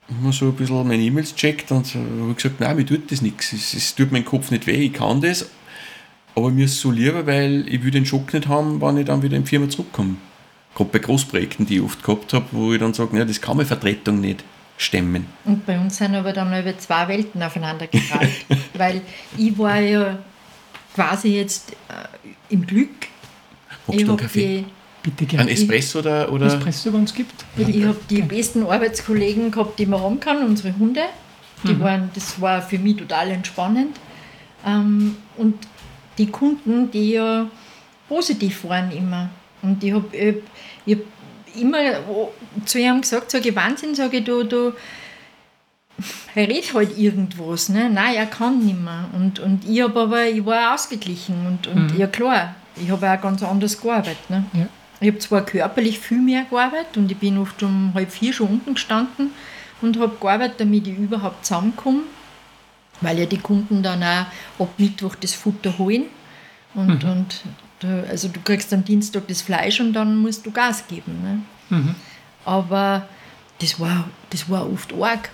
immer 0.10 0.32
so 0.32 0.46
ein 0.46 0.54
bisschen 0.54 0.88
meine 0.88 1.02
E-Mails 1.02 1.34
gecheckt 1.34 1.72
und 1.72 1.96
habe 1.96 2.36
gesagt, 2.36 2.60
nein, 2.60 2.76
mir 2.76 2.86
tut 2.86 3.12
das 3.12 3.24
nichts. 3.24 3.52
Es, 3.52 3.74
es 3.74 3.96
tut 3.96 4.12
meinem 4.12 4.26
Kopf 4.26 4.52
nicht 4.52 4.68
weh, 4.68 4.74
ich 4.74 4.94
kann 4.94 5.22
das, 5.22 5.50
aber 6.36 6.50
mir 6.50 6.66
ist 6.66 6.80
so 6.80 6.92
lieber, 6.92 7.26
weil 7.26 7.66
ich 7.68 7.84
will 7.84 7.92
den 7.92 8.06
Schock 8.06 8.34
nicht 8.34 8.48
haben, 8.48 8.82
wenn 8.82 8.98
ich 8.98 9.06
dann 9.06 9.22
wieder 9.22 9.38
in 9.38 9.44
die 9.44 9.50
Firma 9.50 9.70
zurückkomme. 9.70 10.16
Gerade 10.76 10.90
bei 10.90 11.00
Großprojekten, 11.00 11.66
die 11.66 11.76
ich 11.76 11.82
oft 11.82 12.04
gehabt 12.04 12.34
habe, 12.34 12.46
wo 12.52 12.74
ich 12.74 12.80
dann 12.80 12.94
sage, 12.94 13.18
ja, 13.18 13.26
das 13.26 13.42
kann 13.42 13.58
meine 13.58 13.68
Vertretung 13.68 14.22
nicht 14.22 14.44
stemmen. 14.78 15.26
Und 15.46 15.66
bei 15.66 15.78
uns 15.78 15.98
sind 15.98 16.16
aber 16.16 16.34
dann 16.34 16.58
über 16.58 16.78
zwei 16.78 17.08
Welten 17.08 17.44
aufeinander 17.44 17.88
geprallt. 17.88 18.30
weil 18.74 19.02
ich 19.38 19.58
war 19.58 19.80
ja 19.80 20.20
quasi 20.96 21.36
jetzt 21.36 21.72
äh, 21.72 22.54
im 22.54 22.66
Glück. 22.66 22.90
Magst 23.88 23.88
du 23.88 23.94
ich 23.94 24.00
einen 24.00 24.10
habe 24.12 24.24
Kaffee? 24.24 24.58
die, 24.60 24.66
Bitte 25.04 25.24
Ein 25.24 25.28
gerne. 25.28 25.52
Espresso 25.52 26.00
oder, 26.00 26.32
oder 26.32 26.46
Espresso, 26.46 26.94
wenn 26.94 27.06
es 27.06 27.14
gibt. 27.14 27.34
Bitte. 27.56 27.72
ich 27.72 27.86
hab 27.86 28.08
die 28.08 28.22
besten 28.22 28.64
Arbeitskollegen 28.64 29.50
gehabt, 29.50 29.80
die 29.80 29.88
man 29.88 30.00
haben 30.00 30.20
kann, 30.20 30.44
unsere 30.44 30.78
Hunde. 30.78 31.02
Die 31.64 31.80
waren, 31.80 32.10
das 32.16 32.42
war 32.42 32.62
für 32.62 32.80
mich 32.80 32.98
total 32.98 33.32
entspannend. 33.32 33.98
Ähm, 34.66 35.16
und 35.38 35.56
die 36.18 36.28
Kunden, 36.28 36.92
die 36.92 37.12
ja 37.12 37.48
positiv 38.08 38.64
waren 38.66 38.92
immer. 38.92 39.30
Und 39.62 39.84
ich 39.84 39.94
habe 39.94 40.16
ich, 40.16 40.36
ich 40.86 40.98
hab 40.98 41.62
immer 41.62 41.80
zu 42.66 42.80
ihm 42.80 43.02
gesagt, 43.02 43.32
sage 43.32 43.50
ich, 43.50 43.56
Wahnsinn, 43.56 43.96
sage 43.96 44.18
ich, 44.18 44.24
du, 44.24 44.44
du 44.44 44.74
er 46.34 46.48
redet 46.48 46.74
halt 46.74 46.98
irgendwas, 46.98 47.70
ne? 47.70 47.90
Nein, 47.90 48.16
er 48.16 48.26
kann 48.26 48.66
nicht 48.66 48.80
mehr. 48.80 49.10
Und, 49.14 49.40
und 49.40 49.68
ich 49.68 49.82
habe 49.82 50.00
aber, 50.00 50.26
ich 50.26 50.46
war 50.46 50.74
ausgeglichen 50.74 51.46
und, 51.46 51.68
und 51.68 51.98
ja 51.98 52.08
klar, 52.08 52.56
ich 52.76 52.90
habe 52.90 53.12
auch 53.12 53.22
ganz 53.22 53.44
anders 53.44 53.80
gearbeitet. 53.80 54.30
Ne? 54.30 54.46
Ja. 54.54 54.68
Ich 55.00 55.08
habe 55.08 55.20
zwar 55.20 55.46
körperlich 55.46 56.00
viel 56.00 56.22
mehr 56.22 56.46
gearbeitet 56.50 56.96
und 56.98 57.12
ich 57.12 57.18
bin 57.18 57.38
oft 57.38 57.62
um 57.64 57.92
halb 57.94 58.12
vier 58.12 58.34
schon 58.34 58.48
unten 58.48 58.74
gestanden 58.76 59.32
und 59.82 60.00
habe 60.00 60.16
gearbeitet, 60.20 60.60
damit 60.60 60.88
ich 60.88 60.98
überhaupt 60.98 61.46
zusammenkomme, 61.46 62.04
weil 63.02 63.20
ja 63.20 63.26
die 63.26 63.38
Kunden 63.38 63.84
dann 63.84 64.04
auch 64.04 64.64
ab 64.64 64.74
Mittwoch 64.78 65.16
das 65.16 65.34
Futter 65.34 65.78
holen. 65.78 66.06
Und, 66.74 67.04
und 67.04 67.42
du, 67.80 68.08
also 68.10 68.30
du 68.30 68.40
kriegst 68.42 68.74
am 68.74 68.86
Dienstag 68.86 69.28
das 69.28 69.42
Fleisch 69.42 69.80
und 69.80 69.94
dann 69.94 70.18
musst 70.18 70.46
du 70.46 70.52
Gas 70.52 70.88
geben. 70.88 71.22
Ne? 71.22 71.42
Aber 72.46 73.08
das 73.60 73.80
war, 73.80 74.10
das 74.30 74.50
war 74.50 74.72
oft 74.72 74.94
arg. 74.94 75.30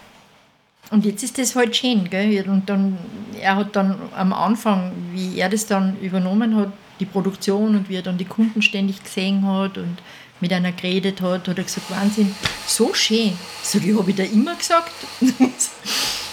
Und 0.90 1.06
jetzt 1.06 1.24
ist 1.24 1.38
das 1.38 1.56
halt 1.56 1.76
schön. 1.76 2.10
Gell? 2.10 2.48
Und 2.48 2.70
dann, 2.70 2.98
er 3.40 3.58
hat 3.58 3.76
dann 3.76 3.98
am 4.16 4.34
Anfang, 4.34 4.94
wie 5.12 5.38
er 5.38 5.50
das 5.50 5.66
dann 5.66 6.00
übernommen 6.00 6.56
hat, 6.56 6.72
die 7.00 7.06
Produktion 7.06 7.76
und 7.76 7.90
wie 7.90 7.96
er 7.96 8.02
dann 8.02 8.18
die 8.18 8.26
Kunden 8.26 8.62
ständig 8.62 9.04
gesehen 9.04 9.46
hat 9.46 9.78
und 9.78 9.98
mit 10.40 10.54
einer 10.54 10.72
geredet 10.72 11.22
hat, 11.22 11.48
hat 11.48 11.58
er 11.58 11.64
gesagt, 11.64 11.90
Wahnsinn, 11.92 12.34
so 12.66 12.94
schön. 12.94 13.34
So, 13.64 13.80
die 13.80 13.96
habe 13.96 14.10
ich 14.10 14.16
da 14.16 14.24
immer 14.24 14.56
gesagt. 14.56 14.92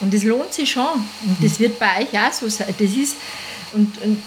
und 0.00 0.14
das 0.14 0.22
lohnt 0.22 0.52
sich 0.52 0.70
schon. 0.70 0.86
Und 1.26 1.42
das 1.42 1.58
wird 1.58 1.78
bei 1.78 2.02
euch 2.02 2.18
auch 2.18 2.32
so 2.32 2.48
sein. 2.48 2.74
Das 2.78 2.90
ist, 2.90 3.16
und, 3.72 4.00
und 4.02 4.22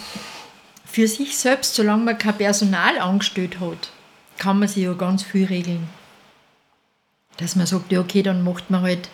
für 0.86 1.08
sich 1.08 1.38
selbst, 1.38 1.76
solange 1.76 2.04
man 2.04 2.18
kein 2.18 2.38
Personal 2.38 3.00
angestellt 3.00 3.60
hat, 3.60 3.92
kann 4.38 4.60
man 4.60 4.68
sich 4.68 4.84
ja 4.84 4.94
ganz 4.94 5.24
viel 5.24 5.46
regeln. 5.46 5.88
Dass 7.38 7.56
man 7.56 7.66
sagt, 7.66 7.92
ja, 7.92 8.02
okay, 8.02 8.24
dann 8.24 8.44
macht 8.44 8.70
man 8.70 8.82
halt 8.82 9.10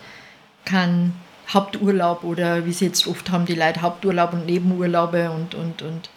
keinen 0.64 1.14
Haupturlaub 1.52 2.24
oder 2.24 2.66
wie 2.66 2.72
sie 2.72 2.86
jetzt 2.86 3.06
oft 3.06 3.30
haben, 3.30 3.46
die 3.46 3.54
Leute 3.54 3.80
Haupturlaub 3.80 4.32
und 4.32 4.46
Nebenurlaube 4.46 5.30
und, 5.30 5.54
und, 5.54 5.82
und 5.82 6.10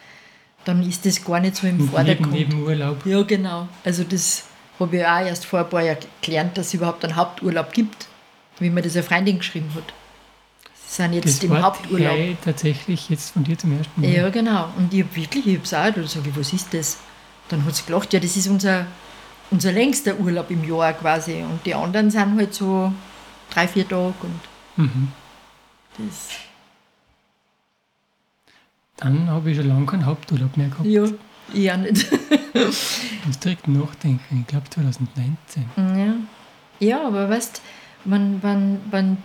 dann 0.66 0.88
ist 0.88 1.06
das 1.06 1.24
gar 1.24 1.40
nicht 1.40 1.56
so 1.56 1.68
im 1.68 1.88
Vordergrund. 1.88 2.34
neben 2.34 2.64
Urlaub. 2.64 3.06
Ja, 3.06 3.22
genau. 3.22 3.68
Also 3.84 4.04
das 4.04 4.44
habe 4.80 4.98
ich 4.98 5.06
auch 5.06 5.20
erst 5.20 5.46
vor 5.46 5.60
ein 5.60 5.70
paar 5.70 5.84
Jahren 5.84 6.00
gelernt, 6.22 6.58
dass 6.58 6.68
es 6.68 6.74
überhaupt 6.74 7.06
einen 7.06 7.16
Haupturlaub 7.16 7.72
gibt, 7.72 8.08
wie 8.60 8.70
mir 8.70 8.82
das 8.82 8.96
eine 8.96 9.04
Freundin 9.04 9.38
geschrieben 9.38 9.72
hat. 9.76 9.94
Sind 10.92 11.14
jetzt 11.14 11.26
Das 11.38 11.44
im 11.46 11.52
Wort 11.52 11.62
Haupturlaub. 11.62 12.18
höre 12.18 12.26
ich 12.32 12.38
tatsächlich 12.44 13.10
jetzt 13.10 13.32
von 13.32 13.46
dir 13.46 13.58
zum 13.58 13.78
ersten 13.78 14.02
Mal. 14.02 14.10
Ja, 14.10 14.30
genau. 14.30 14.70
Und 14.78 14.94
ich 14.94 15.04
habe 15.04 15.16
wirklich, 15.16 15.48
ich 15.48 15.56
habe 15.56 15.64
es 15.64 15.74
auch, 15.74 15.94
da 16.02 16.06
sage 16.06 16.30
ich, 16.30 16.36
was 16.38 16.52
ist 16.52 16.74
das? 16.74 16.98
Dann 17.48 17.64
hat 17.64 17.76
sie 17.76 17.84
gelacht, 17.86 18.12
ja, 18.12 18.20
das 18.20 18.36
ist 18.36 18.48
unser, 18.50 18.86
unser 19.52 19.72
längster 19.72 20.20
Urlaub 20.20 20.52
im 20.52 20.66
Jahr 20.68 20.92
quasi. 20.92 21.36
Und 21.44 21.66
die 21.66 21.74
anderen 21.74 22.12
sind 22.12 22.36
halt 22.36 22.54
so 22.54 22.92
drei, 23.52 23.70
vier 23.70 23.88
Tage 23.88 24.14
und 24.22 24.40
Mhm. 24.84 25.08
das, 25.98 26.30
Dann 28.98 29.30
habe 29.30 29.52
ich 29.52 29.58
schon 29.58 29.68
lange 29.70 29.86
keinen 29.86 30.06
Haupturlaub 30.06 30.56
mehr 30.58 30.68
gehabt. 30.68 30.86
ja, 30.86 31.06
ich 31.54 31.72
auch 31.72 31.78
nicht. 31.78 32.06
Ich 32.54 33.26
muss 33.26 33.40
direkt 33.40 33.68
nachdenken. 33.68 34.42
Ich 34.42 34.48
glaube 34.48 34.70
2019. 34.70 35.66
ja. 35.78 36.16
ja, 36.86 37.08
aber 37.08 37.30
weißt 37.30 37.62
man, 38.06 38.40
man, 38.42 38.80
man, 38.92 39.18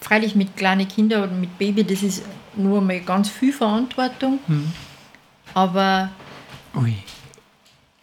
freilich 0.00 0.34
mit 0.34 0.56
kleinen 0.56 0.88
Kindern 0.88 1.24
oder 1.24 1.32
mit 1.32 1.58
Baby, 1.58 1.84
das 1.84 2.02
ist 2.02 2.22
nur 2.54 2.80
mal 2.80 3.00
ganz 3.00 3.28
viel 3.28 3.52
Verantwortung. 3.52 4.38
Mhm. 4.46 4.72
Aber 5.54 6.10
Ui. 6.74 6.94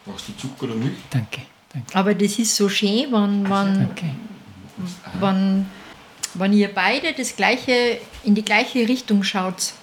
Brauchst 0.06 0.30
du 0.30 0.38
Zucker 0.38 0.64
oder 0.64 0.76
Milch? 0.76 0.98
Danke, 1.10 1.42
danke. 1.72 1.96
Aber 1.96 2.14
das 2.14 2.40
ist 2.40 2.56
so 2.56 2.68
schön, 2.68 3.12
wenn, 3.12 3.44
wenn, 3.44 3.74
Danke. 3.76 4.06
wenn, 5.20 5.66
wenn 6.34 6.54
ihr 6.54 6.74
beide 6.74 7.14
das 7.14 7.36
gleiche, 7.36 8.00
in 8.24 8.36
die 8.36 8.44
gleiche 8.44 8.88
Richtung 8.88 9.24
schaut, 9.24 9.74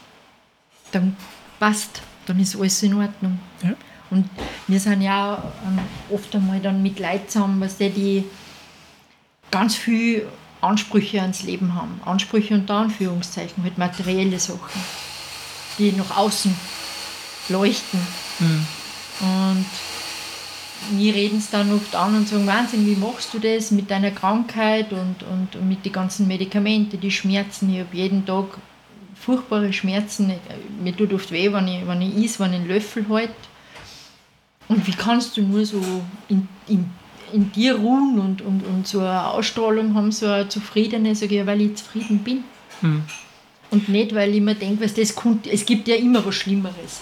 dann 0.92 1.16
passt, 1.58 2.02
dann 2.26 2.38
ist 2.40 2.56
alles 2.56 2.82
in 2.82 2.94
Ordnung. 2.94 3.38
Ja. 3.62 3.74
Und 4.10 4.28
wir 4.66 4.80
sind 4.80 5.02
ja 5.02 5.42
ähm, 5.64 5.78
oft 6.10 6.34
einmal 6.34 6.60
dann 6.60 6.82
mit 6.82 6.98
Leuten 6.98 7.28
zusammen, 7.28 7.60
was 7.60 7.76
die, 7.76 7.90
die 7.90 8.24
ganz 9.50 9.76
viel 9.76 10.26
Ansprüche 10.60 11.20
ans 11.20 11.42
Leben 11.42 11.74
haben. 11.74 12.00
Ansprüche 12.04 12.54
unter 12.54 12.74
Anführungszeichen, 12.74 13.62
mit 13.62 13.78
materielle 13.78 14.38
Sachen, 14.38 14.80
die 15.78 15.92
nach 15.92 16.16
außen 16.16 16.54
leuchten. 17.48 18.00
Mhm. 18.38 18.66
Und 19.20 19.66
wir 20.92 21.14
reden 21.14 21.38
es 21.38 21.50
dann 21.50 21.72
oft 21.72 21.94
an 21.94 22.16
und 22.16 22.28
sagen, 22.28 22.46
Wahnsinn, 22.46 22.86
wie 22.86 22.96
machst 22.96 23.34
du 23.34 23.38
das 23.38 23.70
mit 23.70 23.90
deiner 23.90 24.10
Krankheit 24.10 24.92
und, 24.92 25.22
und, 25.22 25.56
und 25.56 25.68
mit 25.68 25.84
den 25.84 25.92
ganzen 25.92 26.26
Medikamenten, 26.26 27.00
die 27.00 27.10
Schmerzen. 27.10 27.72
Ich 27.72 27.80
habe 27.80 27.96
jeden 27.96 28.24
Tag 28.24 28.46
furchtbare 29.14 29.72
Schmerzen. 29.72 30.32
Mir 30.82 30.96
tut 30.96 31.12
oft 31.12 31.30
weh, 31.30 31.52
wenn 31.52 31.68
ich, 31.68 31.86
wenn 31.86 32.02
ich 32.02 32.16
is, 32.16 32.40
wenn 32.40 32.52
ich 32.52 32.60
einen 32.60 32.68
Löffel 32.68 33.06
halte. 33.08 33.34
Und 34.68 34.86
wie 34.86 34.92
kannst 34.92 35.36
du 35.36 35.42
nur 35.42 35.66
so 35.66 35.82
in, 36.28 36.48
in, 36.66 36.90
in 37.32 37.52
dir 37.52 37.76
ruhen 37.76 38.18
und, 38.18 38.42
und, 38.42 38.64
und 38.64 38.86
so 38.86 39.00
eine 39.00 39.26
Ausstrahlung 39.28 39.94
haben, 39.94 40.12
so 40.12 40.26
eine 40.26 40.48
zufriedene, 40.48 41.14
sage 41.14 41.34
ich, 41.34 41.38
ja, 41.38 41.46
weil 41.46 41.60
ich 41.60 41.76
zufrieden 41.76 42.18
bin. 42.20 42.44
Mhm. 42.80 43.04
Und 43.70 43.88
nicht, 43.88 44.14
weil 44.14 44.34
ich 44.34 44.40
mir 44.40 44.54
denke, 44.54 44.84
was 44.84 44.94
das 44.94 45.14
kommt, 45.14 45.46
es 45.46 45.64
gibt 45.64 45.86
ja 45.88 45.96
immer 45.96 46.24
was 46.24 46.34
Schlimmeres. 46.34 47.00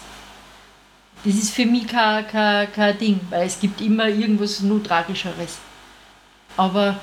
Das 1.24 1.34
ist 1.34 1.50
für 1.54 1.66
mich 1.66 1.86
kein, 1.86 2.26
kein, 2.28 2.72
kein 2.72 2.98
Ding, 2.98 3.20
weil 3.30 3.46
es 3.46 3.58
gibt 3.58 3.80
immer 3.80 4.08
irgendwas 4.08 4.60
nur 4.60 4.82
Tragischeres. 4.82 5.58
Aber 6.56 7.00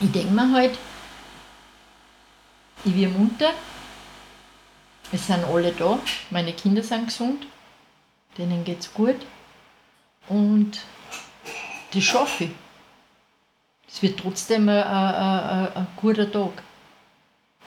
ich 0.00 0.10
denke 0.10 0.32
mir 0.32 0.52
halt, 0.52 0.78
ich 2.84 2.92
bin 2.92 3.12
munter, 3.12 3.52
es 5.12 5.26
sind 5.26 5.44
alle 5.44 5.72
da, 5.72 5.98
meine 6.30 6.52
Kinder 6.52 6.82
sind 6.82 7.06
gesund, 7.06 7.46
denen 8.38 8.64
geht 8.64 8.80
es 8.80 8.92
gut 8.92 9.16
und 10.28 10.80
das 11.92 12.02
schaffe 12.02 12.44
ich. 12.44 12.50
Es 13.88 14.02
wird 14.02 14.18
trotzdem 14.18 14.68
ein, 14.68 14.82
ein, 14.82 15.14
ein, 15.14 15.76
ein 15.76 15.86
guter 15.96 16.30
Tag. 16.30 16.62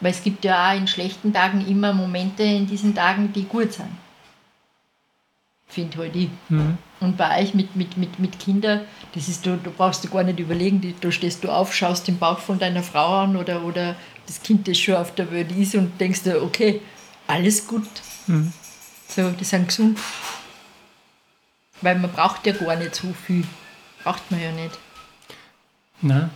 Weil 0.02 0.12
es 0.12 0.24
gibt 0.24 0.44
ja 0.44 0.72
auch 0.72 0.78
in 0.78 0.88
schlechten 0.88 1.32
Tagen 1.32 1.66
immer 1.68 1.94
Momente 1.94 2.44
in 2.44 2.68
diesen 2.68 2.94
Tagen, 2.96 3.32
die 3.32 3.44
gut 3.44 3.74
sind. 3.74 3.92
Finde 5.68 5.98
halt 5.98 6.16
ich. 6.16 6.30
Mhm. 6.50 6.78
Und 7.00 7.18
bei 7.18 7.42
euch 7.42 7.54
mit, 7.54 7.76
mit, 7.76 7.98
mit, 7.98 8.20
mit 8.20 8.40
Kindern, 8.40 8.82
das 9.14 9.28
ist, 9.28 9.46
du, 9.46 9.58
du 9.58 9.72
brauchst 9.72 10.04
dir 10.04 10.10
gar 10.10 10.24
nicht 10.24 10.40
überlegen, 10.40 10.96
da 11.02 11.12
stehst 11.12 11.44
du 11.44 11.50
auf, 11.50 11.74
schaust 11.74 12.08
den 12.08 12.18
Bauch 12.18 12.40
von 12.40 12.60
deiner 12.60 12.84
Frau 12.84 13.24
an 13.24 13.36
oder, 13.36 13.64
oder 13.64 13.96
das 14.26 14.42
Kind, 14.42 14.68
das 14.68 14.78
schon 14.78 14.96
auf 14.96 15.14
der 15.14 15.32
Welt 15.32 15.52
ist 15.52 15.76
und 15.76 16.00
denkst 16.00 16.24
dir, 16.24 16.42
okay, 16.42 16.82
alles 17.28 17.68
gut. 17.68 17.88
Mhm. 18.28 18.54
So, 19.08 19.30
die 19.32 19.44
sind 19.44 19.68
gesund. 19.68 20.00
Weil 21.82 22.00
man 22.00 22.12
braucht 22.12 22.46
ja 22.48 22.54
gar 22.54 22.76
nicht 22.76 22.96
so 22.96 23.14
viel. 23.14 23.46
Braucht 24.06 24.30
man 24.30 24.40
ja 24.40 24.52
nicht. 24.52 24.78
Nein. 26.02 26.30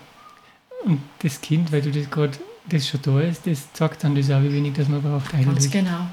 Und 0.83 1.01
das 1.19 1.39
Kind, 1.39 1.71
weil 1.71 1.83
du 1.83 1.91
das 1.91 2.09
gerade, 2.09 2.37
das 2.65 2.87
schon 2.87 2.99
da 3.03 3.21
ist, 3.21 3.45
das 3.45 3.67
sagt 3.73 4.03
dann 4.03 4.15
das 4.15 4.31
auch, 4.31 4.41
wie 4.41 4.51
wenig 4.51 4.73
das 4.73 4.87
man 4.87 5.03
braucht 5.03 5.31
Ganz 5.31 5.47
eigentlich. 5.47 5.71
genau. 5.71 6.07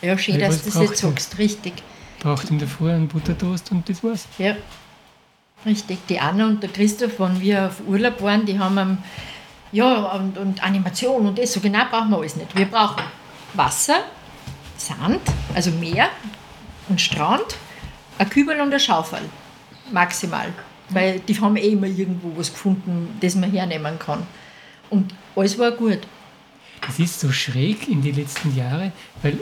Ja, 0.00 0.16
schön, 0.16 0.36
Weil 0.36 0.48
dass 0.48 0.62
du 0.62 0.70
das 0.70 0.80
jetzt 0.80 0.98
sagst, 1.02 1.36
richtig. 1.38 1.74
Braucht 2.20 2.48
in 2.48 2.58
der 2.58 2.68
Früh 2.68 2.90
einen 2.90 3.06
Buttertoast 3.06 3.70
und 3.70 3.86
das 3.86 4.02
war's. 4.02 4.26
Ja, 4.38 4.56
richtig. 5.66 5.98
Die 6.08 6.18
Anna 6.18 6.46
und 6.46 6.62
der 6.62 6.70
Christoph, 6.70 7.20
wenn 7.20 7.38
wir 7.38 7.66
auf 7.66 7.82
Urlaub 7.86 8.22
waren, 8.22 8.46
die 8.46 8.58
haben 8.58 8.96
ja 9.72 10.12
und, 10.12 10.38
und 10.38 10.64
Animation 10.64 11.26
und 11.26 11.38
das, 11.38 11.52
so 11.52 11.60
genau 11.60 11.84
brauchen 11.90 12.08
wir 12.08 12.16
alles 12.16 12.36
nicht. 12.36 12.56
Wir 12.56 12.66
brauchen 12.66 13.02
Wasser, 13.52 14.04
Sand, 14.78 15.20
also 15.54 15.70
Meer 15.70 16.08
und 16.88 16.98
Strand, 16.98 17.56
ein 18.16 18.30
Kübel 18.30 18.58
und 18.58 18.68
eine 18.68 18.80
Schaufel. 18.80 19.20
Maximal. 19.92 20.50
Weil 20.90 21.20
die 21.20 21.38
haben 21.40 21.56
eh 21.56 21.68
immer 21.68 21.86
irgendwo 21.86 22.32
was 22.36 22.52
gefunden, 22.52 23.08
das 23.20 23.34
man 23.34 23.50
hernehmen 23.50 23.98
kann. 23.98 24.22
Und 24.90 25.14
alles 25.34 25.58
war 25.58 25.70
gut. 25.72 26.00
Das 26.86 26.98
ist 26.98 27.20
so 27.20 27.32
schräg 27.32 27.88
in 27.88 28.02
den 28.02 28.14
letzten 28.14 28.54
Jahren, 28.54 28.92
weil 29.22 29.38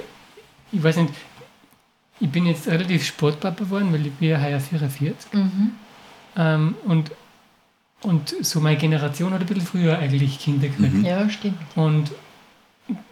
ich 0.70 0.82
weiß 0.82 0.96
nicht, 0.98 1.12
ich 2.20 2.30
bin 2.30 2.46
jetzt 2.46 2.68
relativ 2.68 3.04
Sportpapa 3.04 3.64
geworden, 3.64 3.92
weil 3.92 4.06
ich 4.06 4.12
bin 4.12 4.28
ja 4.28 4.40
heuer 4.40 4.60
44. 4.60 5.32
Ähm, 6.36 6.76
und, 6.84 7.10
und 8.02 8.34
so 8.40 8.60
meine 8.60 8.78
Generation 8.78 9.32
hat 9.32 9.40
ein 9.40 9.46
bisschen 9.46 9.66
früher 9.66 9.98
eigentlich 9.98 10.38
Kinder 10.38 10.68
gekriegt. 10.68 11.04
Ja, 11.04 11.28
stimmt. 11.28 11.58
Und 11.74 12.12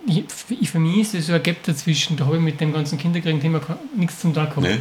ich, 0.06 0.24
für 0.68 0.78
mich 0.78 0.98
ist 0.98 1.14
es 1.14 1.26
so 1.26 1.32
ein 1.32 1.42
Gap 1.42 1.62
dazwischen, 1.64 2.16
da 2.16 2.26
habe 2.26 2.36
ich 2.36 2.42
mit 2.42 2.60
dem 2.60 2.72
ganzen 2.72 2.98
Kinderkriegen-Thema 2.98 3.60
nichts 3.96 4.20
zum 4.20 4.32
Tag 4.32 4.50
gehabt. 4.50 4.66
Nee. 4.66 4.78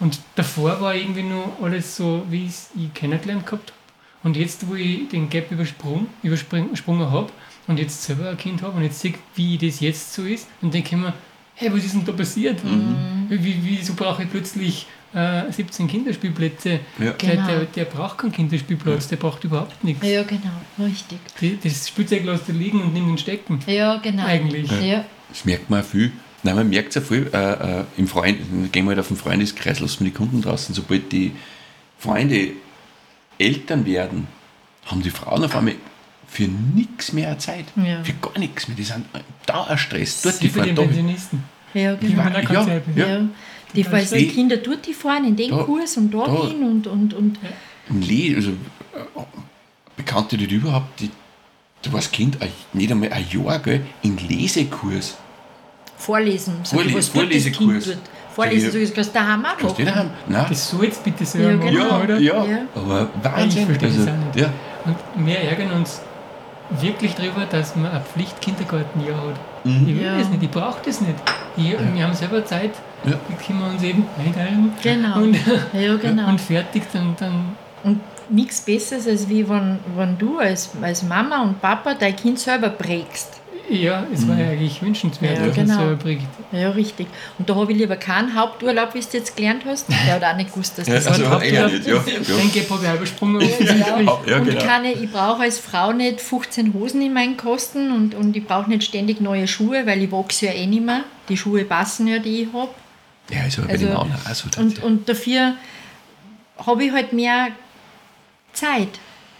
Und 0.00 0.18
davor 0.34 0.80
war 0.80 0.94
irgendwie 0.94 1.22
nur 1.22 1.52
alles 1.62 1.96
so, 1.96 2.24
wie 2.30 2.44
ich 2.46 2.50
es 2.50 2.70
kennengelernt 2.94 3.46
gehabt 3.46 3.70
habe. 3.70 3.78
Und 4.22 4.36
jetzt, 4.36 4.66
wo 4.68 4.74
ich 4.74 5.08
den 5.08 5.30
Gap 5.30 5.50
übersprungen, 5.50 6.08
übersprungen 6.22 7.10
habe 7.10 7.30
und 7.68 7.78
jetzt 7.78 8.02
selber 8.02 8.30
ein 8.30 8.36
Kind 8.36 8.62
habe 8.62 8.76
und 8.76 8.82
jetzt 8.82 9.00
sehe, 9.00 9.14
wie 9.34 9.56
das 9.56 9.80
jetzt 9.80 10.12
so 10.12 10.24
ist, 10.24 10.46
dann 10.60 10.70
denke 10.70 10.94
ich 10.94 11.00
mir, 11.00 11.12
hey, 11.54 11.72
was 11.72 11.84
ist 11.84 11.94
denn 11.94 12.04
da 12.04 12.12
passiert? 12.12 12.60
Wie, 13.28 13.44
wie, 13.44 13.60
wieso 13.62 13.94
brauche 13.94 14.22
ich 14.24 14.30
plötzlich 14.30 14.86
äh, 15.14 15.50
17 15.50 15.86
Kinderspielplätze? 15.88 16.80
Ja. 16.98 17.12
Der, 17.12 17.12
Genau. 17.12 17.46
der, 17.46 17.64
der 17.66 17.84
braucht 17.86 18.18
keinen 18.18 18.32
Kinderspielplatz, 18.32 19.08
der 19.08 19.16
braucht 19.16 19.44
überhaupt 19.44 19.82
nichts. 19.84 20.04
Ja, 20.06 20.22
genau, 20.22 20.50
richtig. 20.78 21.18
Die- 21.40 21.58
Das 21.62 21.88
Spielzeug 21.88 22.24
lässt 22.24 22.48
da 22.48 22.52
liegen 22.52 22.80
und 22.82 22.92
nimmt 22.92 23.08
den 23.08 23.18
Stecken. 23.18 23.58
Ja, 23.66 23.96
genau. 23.98 24.24
Eigentlich. 24.26 24.70
Ja, 24.82 25.04
Das 25.28 25.44
merkt 25.46 25.68
man 25.70 25.82
viel. 25.84 26.12
Nein, 26.42 26.56
man 26.56 26.68
merkt 26.70 26.88
es 26.90 26.94
ja 26.96 27.00
viel 27.02 27.30
äh, 27.32 27.80
äh, 27.80 27.84
im 27.98 28.08
Freund, 28.08 28.38
gehen 28.72 28.84
wir 28.86 28.90
halt 28.90 29.00
auf 29.00 29.08
den 29.08 29.16
Freundeskreis, 29.16 29.80
lassen 29.80 30.00
wir 30.04 30.10
die 30.10 30.16
Kunden 30.16 30.40
draußen. 30.40 30.74
Sobald 30.74 31.12
die 31.12 31.32
Freunde 31.98 32.52
Eltern 33.38 33.84
werden, 33.86 34.26
haben 34.86 35.02
die 35.02 35.10
Frauen 35.10 35.44
auf 35.44 35.54
einmal 35.54 35.74
für 36.26 36.44
nichts 36.44 37.12
mehr 37.12 37.38
Zeit. 37.38 37.66
Ja. 37.76 38.02
Für 38.04 38.12
gar 38.14 38.38
nichts 38.38 38.68
mehr. 38.68 38.76
Die 38.76 38.84
sind 38.84 39.04
Dauerstress. 39.46 40.22
Dort 40.22 40.36
Sie 40.36 40.42
die 40.42 40.48
fahren 40.48 40.74
da. 40.74 40.82
Pensionisten. 40.82 41.42
ja, 41.74 41.94
Die 41.96 42.06
genau. 42.08 42.24
waren 42.24 42.36
auch 42.36 42.50
Ja, 42.50 42.80
ja. 42.96 43.06
Ja. 43.06 43.28
Die 43.74 43.84
die. 43.84 44.26
Kinder 44.28 44.56
dort 44.56 44.86
die 44.86 44.94
fahren, 44.94 45.24
in 45.26 45.36
den 45.36 45.50
Da- 45.50 45.62
Kurs 45.62 45.96
und 45.96 46.12
da, 46.12 46.26
da- 46.26 46.48
hin 46.48 46.62
und, 46.62 46.86
und, 46.86 47.14
und 47.14 47.38
Im 47.88 48.00
Le 48.00 48.36
also, 48.36 48.50
äh, 48.50 48.54
Bekannte, 49.96 50.36
die 50.36 50.46
überhaupt, 50.46 51.00
die, 51.00 51.10
du 51.82 51.92
warst 51.92 52.12
Kind, 52.12 52.38
nicht 52.72 52.90
einmal 52.90 53.12
ein 53.12 53.24
Jahr, 53.30 53.58
gell, 53.58 53.82
in 54.02 54.16
Lesekurs. 54.16 55.16
Vorlesen. 56.00 56.60
Ich, 56.62 56.70
Vorles- 56.70 56.94
was 56.94 57.12
tut 57.12 57.22
das 57.34 57.44
Kind 57.44 57.54
Vorlesekurs. 57.56 57.98
Vorlesen, 58.34 58.70
so 58.72 58.78
ich, 58.78 58.84
ist 58.84 58.96
das 58.96 59.12
daheim 59.12 59.44
auch 59.44 59.56
Kannst 59.58 59.78
du 59.78 59.82
nicht 59.82 59.94
machen. 59.94 60.08
haben? 60.10 60.10
Nein. 60.28 60.46
Das 60.48 60.70
soll 60.70 60.84
jetzt 60.84 61.02
bitte 61.04 61.24
selber 61.26 61.50
Ja, 61.50 61.56
machen, 61.56 61.74
genau. 61.88 62.00
oder? 62.04 62.18
ja, 62.18 62.44
Ja. 62.44 62.58
aber 62.74 63.08
Ich 63.18 63.24
Wahnsinn. 63.24 63.66
verstehe 63.66 63.88
das 63.88 63.98
Also, 63.98 64.10
auch 64.10 64.16
nicht. 64.34 64.36
ja. 64.40 64.52
Und 65.16 65.26
wir 65.26 65.38
ärgern 65.40 65.70
uns 65.72 66.00
wirklich 66.80 67.14
darüber, 67.14 67.44
dass 67.50 67.74
man 67.76 67.90
ein 67.90 68.00
Pflichtkindergartenjahr 68.02 69.16
hat. 69.16 69.64
Mhm. 69.64 69.88
Ich 69.88 69.94
will 69.96 70.04
Ja. 70.04 70.18
das 70.18 70.28
nicht, 70.28 70.42
ich 70.44 70.50
brauche 70.50 70.78
das 70.84 71.00
nicht. 71.00 71.14
Ich, 71.56 71.72
Wir 71.94 72.04
haben 72.06 72.14
selber 72.14 72.44
Zeit, 72.44 72.70
Ja. 73.04 73.12
die 73.28 73.44
können 73.44 73.58
wir 73.60 73.66
uns 73.70 73.82
eben 73.82 74.06
einteilen. 74.24 74.72
Genau. 74.82 75.16
Und, 75.18 75.36
Ja, 75.74 75.96
genau. 76.00 76.28
und 76.28 76.40
fertig, 76.40 76.84
dann, 76.92 77.14
dann 77.18 77.56
Und 77.82 78.00
nichts 78.28 78.60
Besseres, 78.60 79.08
als 79.08 79.28
wie 79.28 79.46
wenn, 79.48 79.78
wenn 79.96 80.16
du 80.16 80.38
als, 80.38 80.70
als 80.80 81.02
Mama 81.02 81.42
und 81.42 81.60
Papa 81.60 81.94
dein 81.94 82.14
Kind 82.14 82.38
selber 82.38 82.68
prägst. 82.70 83.39
Ja, 83.70 84.06
es 84.12 84.26
war 84.28 84.38
ja 84.38 84.48
eigentlich 84.50 84.82
wünschenswert, 84.82 85.38
Ja, 85.38 85.46
dass 85.46 85.54
genau. 85.54 85.76
selber 85.76 85.96
bringt. 85.96 86.22
Ja, 86.52 86.70
richtig. 86.70 87.06
Und 87.38 87.48
da 87.48 87.54
habe 87.54 87.70
ich 87.72 87.78
lieber 87.78 87.96
keinen 87.96 88.34
Haupturlaub, 88.34 88.94
wie 88.94 89.00
du 89.00 89.06
jetzt 89.12 89.36
gelernt 89.36 89.62
hast. 89.66 89.88
Der 89.88 90.14
hat 90.14 90.24
auch 90.24 90.36
nicht 90.36 90.52
gewusst, 90.52 90.76
dass 90.78 90.86
Ja, 90.88 90.94
das 90.94 91.06
also, 91.06 91.24
ein 91.26 91.42
eher 91.42 91.62
Haupturlaub 91.64 91.72
nicht, 91.72 91.86
ja. 91.86 91.96
ist. 92.20 92.28
ja. 92.28 92.36
Den 92.36 92.52
Gap 92.52 92.70
habe 92.70 92.84
ich 92.86 92.94
übersprungen. 92.94 93.40
Ja. 93.60 94.00
Ja, 94.26 94.36
und 94.38 94.44
genau. 94.46 94.80
nicht, 94.82 95.02
ich 95.02 95.10
brauche 95.12 95.42
als 95.42 95.58
Frau 95.58 95.92
nicht 95.92 96.20
15 96.20 96.74
Hosen 96.74 97.02
in 97.02 97.12
meinen 97.12 97.36
Kosten 97.36 97.92
und, 97.92 98.14
und 98.14 98.36
ich 98.36 98.44
brauche 98.46 98.68
nicht 98.68 98.82
ständig 98.84 99.20
neue 99.20 99.46
Schuhe, 99.46 99.86
weil 99.86 100.02
ich 100.02 100.10
wachse 100.12 100.46
ja 100.46 100.52
eh 100.52 100.66
nicht 100.66 100.84
mehr. 100.84 101.04
Die 101.28 101.36
Schuhe 101.36 101.64
passen 101.64 102.06
ja, 102.08 102.18
die 102.18 102.42
ich 102.42 102.52
habe. 102.52 102.70
Ja, 103.30 103.44
ist 103.44 103.58
aber 103.58 103.68
bei 103.68 103.74
Also, 103.74 103.86
den 103.86 103.96
anderen 103.96 104.20
auch 104.26 104.34
so. 104.34 104.48
dass 104.48 104.58
Und, 104.58 104.82
und 104.82 105.08
dafür 105.08 105.54
habe 106.66 106.84
ich 106.84 106.92
halt 106.92 107.12
mehr 107.12 107.48
Zeit, 108.52 108.88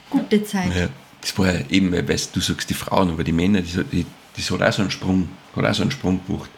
gute 0.08 0.42
Zeit. 0.44 0.74
Ja, 0.74 0.88
das 1.20 1.36
war 1.38 1.52
ja 1.52 1.60
eben, 1.68 1.92
weil 1.92 2.08
weißt, 2.08 2.34
du 2.34 2.40
sagst 2.40 2.70
die 2.70 2.74
Frauen, 2.74 3.10
aber 3.10 3.24
die 3.24 3.32
Männer, 3.32 3.60
die, 3.60 3.82
die, 3.92 4.06
das 4.36 4.50
hat 4.50 4.62
auch 4.62 4.72
so 4.72 4.82
einen 4.82 4.90
Sprung, 4.90 5.28
hat 5.56 5.64
auch 5.64 5.74
so 5.74 5.82
einen 5.82 5.90
Sprung 5.90 6.20
gemacht. 6.26 6.50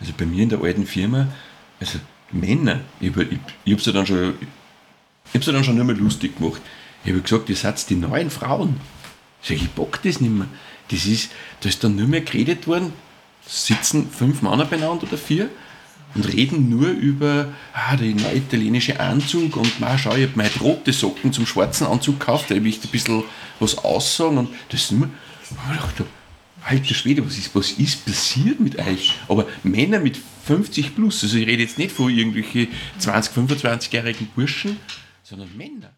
Also 0.00 0.12
bei 0.16 0.26
mir 0.26 0.42
in 0.42 0.48
der 0.48 0.60
alten 0.60 0.86
Firma, 0.86 1.28
also 1.80 1.98
Männer, 2.32 2.80
ich, 3.00 3.16
ich, 3.16 3.38
ich 3.64 3.72
habe 3.72 3.82
sie 3.82 3.92
dann 3.92 4.06
schon, 4.06 4.34
ich 5.26 5.34
hab 5.34 5.44
sie 5.44 5.52
dann 5.52 5.64
schon 5.64 5.76
nicht 5.76 5.86
mehr 5.86 5.96
lustig 5.96 6.36
gemacht. 6.38 6.60
Ich 7.04 7.10
habe 7.10 7.22
gesagt, 7.22 7.48
ihr 7.48 7.56
seid 7.56 7.88
die 7.88 7.96
neuen 7.96 8.30
Frauen. 8.30 8.80
Ich 9.42 9.48
sage, 9.48 9.60
ich 9.60 9.70
bock 9.70 10.02
das 10.02 10.20
nicht 10.20 10.32
mehr. 10.32 10.46
Das 10.90 11.06
ist, 11.06 11.30
da 11.60 11.68
ist 11.68 11.82
dann 11.84 11.96
nicht 11.96 12.08
mehr 12.08 12.20
geredet 12.20 12.66
worden, 12.66 12.92
sitzen 13.46 14.10
fünf 14.10 14.42
Männer 14.42 14.64
beieinander 14.64 15.04
oder 15.04 15.18
vier 15.18 15.50
und 16.14 16.32
reden 16.32 16.68
nur 16.68 16.88
über 16.88 17.48
ah, 17.72 17.96
den 17.96 18.16
neue 18.16 18.36
italienische 18.36 19.00
Anzug 19.00 19.56
und 19.56 19.80
mal 19.80 19.98
schau, 19.98 20.14
ich 20.14 20.24
habe 20.28 20.32
meine 20.36 20.54
rote 20.60 20.92
Socken 20.92 21.32
zum 21.32 21.46
schwarzen 21.46 21.86
Anzug 21.86 22.20
gekauft, 22.20 22.50
da 22.50 22.54
möchte 22.54 22.80
ich 22.80 22.88
ein 22.88 22.90
bisschen 22.90 23.24
was 23.58 23.78
aussagen 23.78 24.38
und 24.38 24.48
das 24.68 24.82
ist 24.82 24.92
nur, 24.92 25.08
ich 25.50 25.76
dachte, 25.76 26.06
alter 26.64 26.94
Schwede, 26.94 27.24
was 27.24 27.38
ist, 27.38 27.54
was 27.54 27.72
ist 27.72 28.04
passiert 28.04 28.60
mit 28.60 28.78
euch? 28.78 29.14
Aber 29.28 29.46
Männer 29.62 30.00
mit 30.00 30.16
50 30.16 30.94
plus, 30.94 31.22
also 31.22 31.36
ich 31.36 31.46
rede 31.46 31.62
jetzt 31.62 31.78
nicht 31.78 31.92
von 31.92 32.10
irgendwelchen 32.10 32.68
20, 32.98 33.36
25-jährigen 33.36 34.28
Burschen, 34.34 34.78
sondern 35.22 35.56
Männer. 35.56 35.96